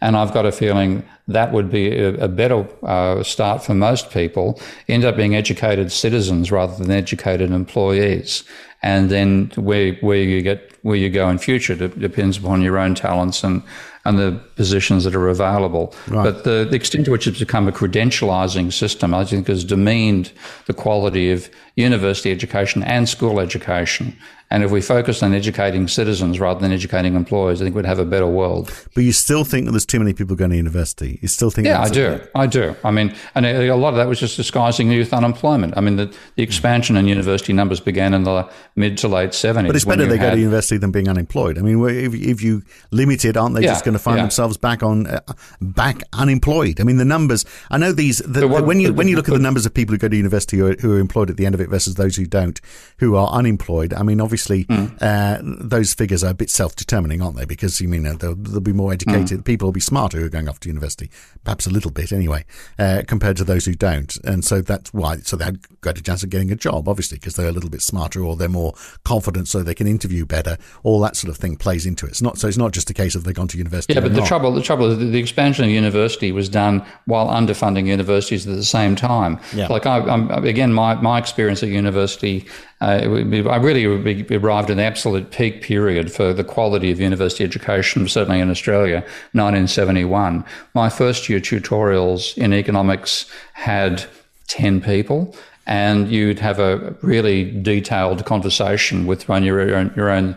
and 0.00 0.16
I've 0.16 0.32
got 0.32 0.46
a 0.46 0.52
feeling 0.52 1.04
that 1.28 1.52
would 1.52 1.70
be 1.70 1.98
a, 1.98 2.24
a 2.24 2.28
better 2.28 2.66
uh, 2.84 3.22
start 3.22 3.62
for 3.62 3.74
most 3.74 4.10
people. 4.10 4.58
End 4.88 5.04
up 5.04 5.16
being 5.16 5.36
educated 5.36 5.92
citizens 5.92 6.50
rather 6.50 6.74
than 6.76 6.90
educated 6.90 7.50
employees, 7.50 8.44
and 8.82 9.10
then 9.10 9.52
where 9.56 9.92
where 9.96 10.22
you 10.22 10.40
get 10.40 10.78
where 10.82 10.96
you 10.96 11.10
go 11.10 11.28
in 11.28 11.36
future 11.36 11.74
depends 11.88 12.38
upon 12.38 12.62
your 12.62 12.78
own 12.78 12.94
talents 12.94 13.44
and 13.44 13.62
and 14.04 14.18
the 14.18 14.40
positions 14.56 15.04
that 15.04 15.14
are 15.14 15.28
available. 15.28 15.94
Right. 16.08 16.24
But 16.24 16.44
the, 16.44 16.66
the, 16.68 16.76
extent 16.76 17.04
to 17.04 17.10
which 17.10 17.26
it's 17.26 17.38
become 17.38 17.68
a 17.68 17.72
credentializing 17.72 18.72
system, 18.72 19.12
I 19.12 19.24
think, 19.24 19.46
has 19.48 19.62
demeaned 19.62 20.32
the 20.66 20.72
quality 20.72 21.30
of 21.30 21.50
university 21.76 22.30
education 22.30 22.82
and 22.82 23.08
school 23.08 23.40
education. 23.40 24.16
And 24.52 24.64
if 24.64 24.72
we 24.72 24.80
focused 24.80 25.22
on 25.22 25.32
educating 25.32 25.86
citizens 25.86 26.40
rather 26.40 26.58
than 26.58 26.72
educating 26.72 27.14
employers, 27.14 27.62
I 27.62 27.64
think 27.64 27.76
we'd 27.76 27.86
have 27.86 28.00
a 28.00 28.04
better 28.04 28.26
world. 28.26 28.72
But 28.96 29.04
you 29.04 29.12
still 29.12 29.44
think 29.44 29.66
that 29.66 29.70
there's 29.70 29.86
too 29.86 30.00
many 30.00 30.12
people 30.12 30.34
going 30.34 30.50
to 30.50 30.56
university? 30.56 31.20
You 31.22 31.28
still 31.28 31.50
think? 31.50 31.68
Yeah, 31.68 31.80
I 31.80 31.88
do. 31.88 32.20
I 32.34 32.48
do. 32.48 32.74
I 32.82 32.90
mean, 32.90 33.14
and 33.36 33.46
a 33.46 33.76
lot 33.76 33.90
of 33.90 33.96
that 33.96 34.08
was 34.08 34.18
just 34.18 34.36
disguising 34.36 34.90
youth 34.90 35.12
unemployment. 35.12 35.76
I 35.76 35.80
mean, 35.80 35.94
the, 35.94 36.12
the 36.34 36.42
expansion 36.42 36.96
in 36.96 37.06
university 37.06 37.52
numbers 37.52 37.78
began 37.78 38.12
in 38.12 38.24
the 38.24 38.50
mid 38.74 38.98
to 38.98 39.08
late 39.08 39.30
70s. 39.30 39.68
But 39.68 39.76
it's 39.76 39.84
better 39.84 40.06
they 40.06 40.18
had, 40.18 40.30
go 40.30 40.34
to 40.34 40.40
university 40.40 40.78
than 40.78 40.90
being 40.90 41.08
unemployed. 41.08 41.56
I 41.56 41.62
mean, 41.62 41.88
if, 41.88 42.12
if 42.14 42.42
you 42.42 42.64
limit 42.90 43.24
it, 43.24 43.36
aren't 43.36 43.54
they 43.54 43.62
yeah, 43.62 43.68
just 43.68 43.84
going 43.84 43.92
to 43.92 44.00
find 44.00 44.16
yeah. 44.16 44.24
themselves 44.24 44.56
back 44.56 44.82
on 44.82 45.06
uh, 45.06 45.20
back 45.60 46.02
unemployed? 46.12 46.80
I 46.80 46.82
mean, 46.82 46.96
the 46.96 47.04
numbers. 47.04 47.44
I 47.70 47.78
know 47.78 47.92
these. 47.92 48.18
The, 48.18 48.48
what, 48.48 48.66
when 48.66 48.80
you 48.80 48.92
when 48.92 49.06
you 49.06 49.14
look 49.14 49.28
at 49.28 49.32
the 49.32 49.38
numbers 49.38 49.64
of 49.64 49.74
people 49.74 49.94
who 49.94 49.98
go 49.98 50.08
to 50.08 50.16
university 50.16 50.56
who 50.56 50.72
are, 50.72 50.74
who 50.74 50.96
are 50.96 50.98
employed 50.98 51.30
at 51.30 51.36
the 51.36 51.46
end 51.46 51.54
of 51.54 51.60
it 51.60 51.68
versus 51.68 51.94
those 51.94 52.16
who 52.16 52.26
don't, 52.26 52.60
who 52.98 53.14
are 53.14 53.28
unemployed. 53.28 53.94
I 53.94 54.02
mean, 54.02 54.20
obviously 54.20 54.39
obviously 54.40 54.64
mm. 54.64 54.96
uh, 55.00 55.38
those 55.42 55.94
figures 55.94 56.24
are 56.24 56.30
a 56.30 56.34
bit 56.34 56.50
self-determining, 56.50 57.20
aren't 57.20 57.36
they? 57.36 57.44
Because 57.44 57.80
you 57.80 57.88
mean 57.88 58.06
uh, 58.06 58.14
there'll, 58.14 58.36
there'll, 58.36 58.60
be 58.60 58.72
more 58.72 58.92
educated 58.92 59.40
mm. 59.40 59.44
people 59.44 59.66
will 59.66 59.72
be 59.72 59.80
smarter 59.80 60.18
who 60.18 60.26
are 60.26 60.30
going 60.30 60.48
off 60.48 60.60
to 60.60 60.68
university, 60.68 61.10
perhaps 61.44 61.66
a 61.66 61.70
little 61.70 61.90
bit 61.90 62.12
anyway, 62.12 62.44
uh, 62.78 63.02
compared 63.06 63.36
to 63.36 63.44
those 63.44 63.64
who 63.64 63.74
don't, 63.74 64.16
and 64.24 64.44
so 64.44 64.60
that's 64.60 64.92
why. 64.92 65.18
So 65.18 65.36
they 65.36 65.44
have 65.44 65.80
got 65.80 65.98
a 65.98 66.02
chance 66.02 66.22
of 66.22 66.30
getting 66.30 66.50
a 66.50 66.56
job, 66.56 66.88
obviously, 66.88 67.18
because 67.18 67.36
they're 67.36 67.48
a 67.48 67.52
little 67.52 67.70
bit 67.70 67.82
smarter 67.82 68.22
or 68.22 68.36
they're 68.36 68.48
more 68.48 68.74
confident, 69.04 69.48
so 69.48 69.62
they 69.62 69.74
can 69.74 69.86
interview 69.86 70.24
better. 70.24 70.56
All 70.82 71.00
that 71.00 71.16
sort 71.16 71.30
of 71.30 71.36
thing 71.36 71.56
plays 71.56 71.86
into 71.86 72.06
it. 72.06 72.10
It's 72.10 72.22
not 72.22 72.38
so. 72.38 72.48
It's 72.48 72.56
not 72.56 72.72
just 72.72 72.90
a 72.90 72.94
case 72.94 73.14
of 73.14 73.24
they've 73.24 73.34
gone 73.34 73.48
to 73.48 73.58
university. 73.58 73.94
Yeah, 73.94 74.00
but 74.00 74.12
the 74.12 74.20
not. 74.20 74.28
trouble, 74.28 74.52
the 74.52 74.62
trouble, 74.62 74.94
the, 74.94 75.04
the 75.04 75.18
expansion 75.18 75.64
of 75.64 75.70
university 75.70 76.32
was 76.32 76.48
done 76.48 76.84
while 77.06 77.28
underfunding 77.28 77.86
universities 77.86 78.46
at 78.46 78.54
the 78.54 78.64
same 78.64 78.96
time. 78.96 79.38
Yeah. 79.54 79.68
Like 79.68 79.86
I, 79.86 79.98
I'm, 80.00 80.30
again, 80.44 80.72
my 80.72 80.94
my 80.94 81.18
experience 81.18 81.62
at 81.62 81.68
university 81.68 82.46
uh, 82.80 83.46
I 83.50 83.56
really 83.56 83.84
arrived 83.84 84.70
at 84.70 84.78
an 84.78 84.80
absolute 84.80 85.30
peak 85.30 85.60
period 85.60 86.10
for 86.10 86.32
the 86.32 86.44
quality 86.44 86.90
of 86.90 86.98
university 86.98 87.44
education, 87.44 88.08
certainly 88.08 88.40
in 88.40 88.50
Australia, 88.50 89.00
1971. 89.32 90.44
My 90.74 90.88
first 90.88 91.28
year 91.28 91.40
tutorials 91.40 92.36
in 92.38 92.54
economics 92.54 93.30
had 93.52 94.06
10 94.48 94.80
people, 94.80 95.36
and 95.66 96.10
you'd 96.10 96.38
have 96.38 96.58
a 96.58 96.96
really 97.02 97.50
detailed 97.62 98.24
conversation 98.24 99.06
with 99.06 99.28
one 99.28 99.44
your 99.44 99.60
own, 99.60 99.92
your 99.94 100.08
own 100.08 100.34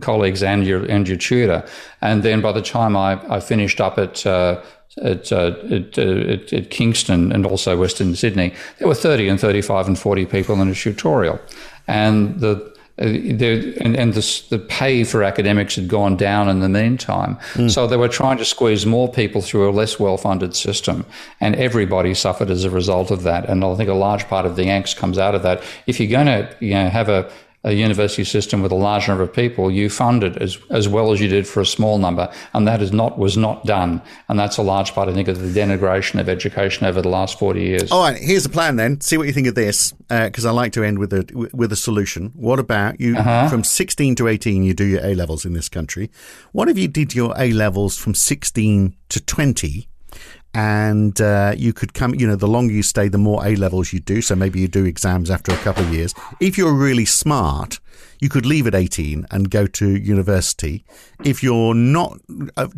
colleagues 0.00 0.42
and 0.42 0.66
your 0.66 0.86
and 0.86 1.06
your 1.06 1.18
tutor. 1.18 1.62
And 2.00 2.22
then 2.22 2.40
by 2.40 2.52
the 2.52 2.62
time 2.62 2.96
I, 2.96 3.20
I 3.28 3.40
finished 3.40 3.80
up 3.80 3.98
at 3.98 4.24
uh, 4.26 4.62
at, 5.02 5.32
uh, 5.32 5.56
at, 5.70 5.98
uh, 5.98 6.02
at, 6.02 6.52
at, 6.52 6.70
Kingston 6.70 7.32
and 7.32 7.44
also 7.44 7.76
Western 7.76 8.14
Sydney, 8.14 8.54
there 8.78 8.86
were 8.86 8.94
30 8.94 9.28
and 9.28 9.40
35 9.40 9.88
and 9.88 9.98
40 9.98 10.26
people 10.26 10.60
in 10.62 10.68
a 10.68 10.74
tutorial 10.74 11.40
and 11.86 12.40
the 12.40 12.74
uh, 12.96 13.06
and, 13.06 13.96
and 13.96 14.14
the, 14.14 14.42
the, 14.50 14.58
pay 14.58 15.02
for 15.02 15.24
academics 15.24 15.74
had 15.74 15.88
gone 15.88 16.16
down 16.16 16.48
in 16.48 16.60
the 16.60 16.68
meantime. 16.68 17.36
Mm. 17.54 17.68
So 17.68 17.88
they 17.88 17.96
were 17.96 18.06
trying 18.06 18.38
to 18.38 18.44
squeeze 18.44 18.86
more 18.86 19.10
people 19.10 19.42
through 19.42 19.68
a 19.68 19.72
less 19.72 19.98
well 19.98 20.16
funded 20.16 20.54
system. 20.54 21.04
And 21.40 21.56
everybody 21.56 22.14
suffered 22.14 22.50
as 22.50 22.62
a 22.62 22.70
result 22.70 23.10
of 23.10 23.24
that. 23.24 23.48
And 23.48 23.64
I 23.64 23.74
think 23.74 23.90
a 23.90 23.94
large 23.94 24.28
part 24.28 24.46
of 24.46 24.54
the 24.54 24.66
angst 24.66 24.96
comes 24.96 25.18
out 25.18 25.34
of 25.34 25.42
that. 25.42 25.60
If 25.88 25.98
you're 25.98 26.08
going 26.08 26.26
to 26.26 26.56
you 26.60 26.74
know, 26.74 26.88
have 26.88 27.08
a, 27.08 27.28
a 27.64 27.72
university 27.72 28.24
system 28.24 28.62
with 28.62 28.70
a 28.70 28.76
large 28.76 29.08
number 29.08 29.22
of 29.22 29.32
people, 29.32 29.70
you 29.70 29.88
fund 29.88 30.22
it 30.22 30.36
as, 30.36 30.58
as 30.70 30.86
well 30.86 31.12
as 31.12 31.20
you 31.20 31.28
did 31.28 31.48
for 31.48 31.60
a 31.60 31.66
small 31.66 31.98
number. 31.98 32.30
And 32.52 32.68
that 32.68 32.82
is 32.82 32.92
not, 32.92 33.18
was 33.18 33.36
not 33.36 33.64
done. 33.64 34.02
And 34.28 34.38
that's 34.38 34.58
a 34.58 34.62
large 34.62 34.92
part, 34.92 35.08
I 35.08 35.14
think, 35.14 35.28
of 35.28 35.40
the 35.40 35.60
denigration 35.60 36.20
of 36.20 36.28
education 36.28 36.86
over 36.86 37.00
the 37.00 37.08
last 37.08 37.38
40 37.38 37.62
years. 37.62 37.90
All 37.90 38.02
right, 38.02 38.18
here's 38.18 38.42
the 38.42 38.50
plan 38.50 38.76
then. 38.76 39.00
See 39.00 39.16
what 39.16 39.26
you 39.26 39.32
think 39.32 39.46
of 39.46 39.54
this, 39.54 39.92
because 40.08 40.44
uh, 40.44 40.50
I 40.50 40.52
like 40.52 40.72
to 40.74 40.84
end 40.84 40.98
with 40.98 41.12
a, 41.12 41.48
with 41.54 41.72
a 41.72 41.76
solution. 41.76 42.32
What 42.34 42.58
about 42.58 43.00
you, 43.00 43.16
uh-huh. 43.16 43.48
from 43.48 43.64
16 43.64 44.14
to 44.16 44.28
18, 44.28 44.62
you 44.62 44.74
do 44.74 44.84
your 44.84 45.04
A 45.04 45.14
levels 45.14 45.46
in 45.46 45.54
this 45.54 45.70
country. 45.70 46.10
What 46.52 46.68
if 46.68 46.76
you 46.78 46.88
did 46.88 47.14
your 47.14 47.34
A 47.38 47.52
levels 47.52 47.96
from 47.96 48.14
16 48.14 48.94
to 49.08 49.20
20? 49.20 49.88
And 50.54 51.20
uh, 51.20 51.52
you 51.56 51.72
could 51.72 51.94
come, 51.94 52.14
you 52.14 52.26
know, 52.26 52.36
the 52.36 52.46
longer 52.46 52.72
you 52.72 52.82
stay, 52.82 53.08
the 53.08 53.18
more 53.18 53.44
A 53.44 53.56
levels 53.56 53.92
you 53.92 53.98
do. 53.98 54.22
So 54.22 54.36
maybe 54.36 54.60
you 54.60 54.68
do 54.68 54.84
exams 54.84 55.30
after 55.30 55.52
a 55.52 55.56
couple 55.58 55.82
of 55.82 55.92
years. 55.92 56.14
If 56.40 56.56
you're 56.56 56.72
really 56.72 57.04
smart, 57.04 57.80
you 58.20 58.28
could 58.28 58.46
leave 58.46 58.66
at 58.68 58.74
18 58.74 59.26
and 59.32 59.50
go 59.50 59.66
to 59.66 59.96
university. 59.96 60.84
If 61.24 61.42
you're 61.42 61.74
not 61.74 62.20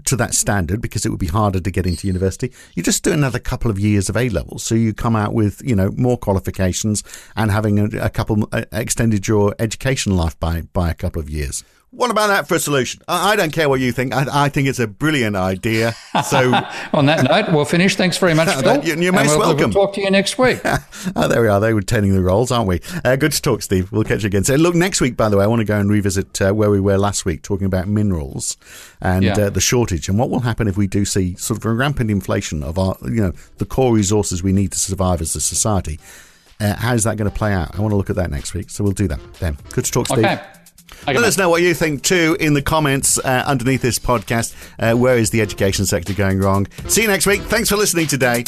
to 0.05 0.17
that 0.17 0.35
standard, 0.35 0.81
because 0.81 1.05
it 1.05 1.11
would 1.11 1.21
be 1.21 1.27
harder 1.27 1.61
to 1.61 1.71
get 1.71 1.87
into 1.87 2.07
university, 2.07 2.51
you 2.75 2.83
just 2.83 3.05
do 3.05 3.13
another 3.13 3.39
couple 3.39 3.71
of 3.71 3.79
years 3.79 4.09
of 4.09 4.17
A 4.17 4.31
levels. 4.31 4.63
So 4.63 4.75
you 4.75 4.95
come 4.95 5.15
out 5.15 5.35
with, 5.35 5.63
you 5.63 5.77
know, 5.77 5.91
more 5.97 6.17
qualifications 6.17 7.05
and 7.37 7.51
having 7.51 7.79
a, 7.79 8.05
a 8.07 8.11
couple, 8.11 8.49
uh, 8.53 8.65
extended 8.73 9.29
your 9.29 9.55
education 9.59 10.17
life 10.17 10.39
by, 10.41 10.63
by 10.73 10.91
a 10.91 10.95
couple 10.95 11.21
of 11.21 11.29
years. 11.29 11.63
What 11.97 12.11
about 12.11 12.27
that 12.27 12.47
for 12.47 12.57
a 12.57 12.61
solution? 12.61 13.01
I, 13.09 13.33
I 13.33 13.37
don't 13.37 13.55
care 13.55 13.71
what 13.71 13.81
you 13.81 13.91
think. 13.91 14.15
I, 14.15 14.27
I, 14.45 14.49
think 14.51 14.69
it's 14.69 14.79
a 14.79 14.87
brilliant 14.87 15.35
idea. 15.35 15.95
So, 16.25 16.53
on 16.95 17.07
that 17.07 17.25
note, 17.25 17.55
we'll 17.55 17.67
finish. 17.67 17.95
Thanks 17.95 18.17
very 18.17 18.33
much, 18.33 18.49
Phil. 18.63 18.83
You're 18.85 19.13
most 19.13 19.29
we'll, 19.29 19.41
welcome. 19.41 19.71
We'll 19.71 19.87
talk 19.87 19.95
to 19.97 20.01
you 20.01 20.11
next 20.11 20.39
week. 20.39 20.61
oh, 20.65 21.29
there 21.29 21.43
we 21.43 21.49
are. 21.49 21.61
They 21.61 21.75
were 21.75 21.83
turning 21.83 22.15
the 22.15 22.23
roles, 22.23 22.51
aren't 22.51 22.69
we? 22.69 22.81
Uh, 23.05 23.17
good 23.17 23.33
to 23.33 23.43
talk, 23.43 23.61
Steve. 23.61 23.93
We'll 23.93 24.03
catch 24.03 24.23
you 24.23 24.29
again. 24.29 24.43
So, 24.43 24.55
look, 24.55 24.75
next 24.75 25.03
week, 25.03 25.15
by 25.15 25.29
the 25.29 25.37
way, 25.37 25.45
I 25.45 25.47
want 25.47 25.61
to 25.61 25.65
go 25.67 25.79
and 25.79 25.91
revisit 25.91 26.41
uh, 26.41 26.53
where 26.53 26.71
we 26.71 26.81
were 26.81 26.97
last 26.97 27.27
week, 27.27 27.43
talking 27.43 27.67
about 27.67 27.87
minerals 27.87 28.57
and 29.03 29.25
yeah. 29.25 29.39
uh, 29.39 29.51
the 29.51 29.61
shortage, 29.61 30.09
and 30.09 30.19
what 30.19 30.31
will 30.31 30.41
happen 30.41 30.69
if 30.69 30.77
we 30.77 30.87
do 30.87 31.05
see 31.05 31.35
sort 31.37 31.59
of 31.59 31.67
a 31.67 31.73
rampant 31.73 32.11
inflation 32.11 32.63
of 32.63 32.79
our, 32.79 32.97
you 33.03 33.23
know, 33.23 33.33
the 33.59 33.67
core 33.67 33.95
resources 33.95 34.43
we 34.43 34.53
need 34.53 34.73
to 34.73 34.79
survive 34.79 35.21
as 35.21 35.37
a 35.37 35.41
society. 35.41 36.01
Uh, 36.59 36.75
how's 36.77 37.05
that 37.05 37.19
going 37.19 37.31
to 37.31 37.37
play 37.37 37.53
out? 37.53 37.77
I 37.77 37.83
want 37.83 37.93
to 37.93 37.97
look 37.97 38.11
at 38.11 38.17
that 38.17 38.31
next 38.31 38.55
week. 38.55 38.71
So 38.71 38.83
we'll 38.83 38.95
do 38.95 39.07
that 39.09 39.21
then. 39.35 39.59
Good 39.73 39.85
to 39.85 39.93
talk, 39.93 40.07
Steve. 40.07 40.25
Okay. 40.25 40.43
Let 41.07 41.17
us 41.25 41.39
know 41.39 41.49
what 41.49 41.63
you 41.63 41.75
think 41.75 42.03
too 42.03 42.37
in 42.41 42.55
the 42.55 42.63
comments 42.63 43.19
uh, 43.19 43.45
underneath 43.47 43.83
this 43.83 43.99
podcast. 43.99 44.55
Uh, 44.79 44.97
where 44.97 45.17
is 45.17 45.31
the 45.31 45.41
education 45.41 45.87
sector 45.87 46.13
going 46.13 46.41
wrong? 46.41 46.67
See 46.89 47.03
you 47.03 47.09
next 47.09 47.27
week. 47.27 47.43
Thanks 47.43 47.69
for 47.69 47.77
listening 47.77 48.07
today. 48.07 48.45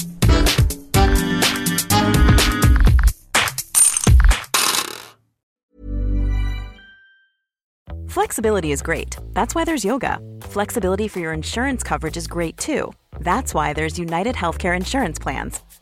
Flexibility 8.09 8.73
is 8.73 8.83
great. 8.83 9.17
That's 9.33 9.55
why 9.55 9.65
there's 9.65 9.85
yoga. 9.85 10.19
Flexibility 10.41 11.09
for 11.09 11.21
your 11.21 11.33
insurance 11.33 11.83
coverage 11.83 12.17
is 12.17 12.27
great 12.27 12.57
too. 12.57 12.93
That's 13.21 13.55
why 13.55 13.73
there's 13.73 13.99
United 13.99 14.35
Healthcare 14.35 14.75
Insurance 14.75 15.19
Plans. 15.19 15.61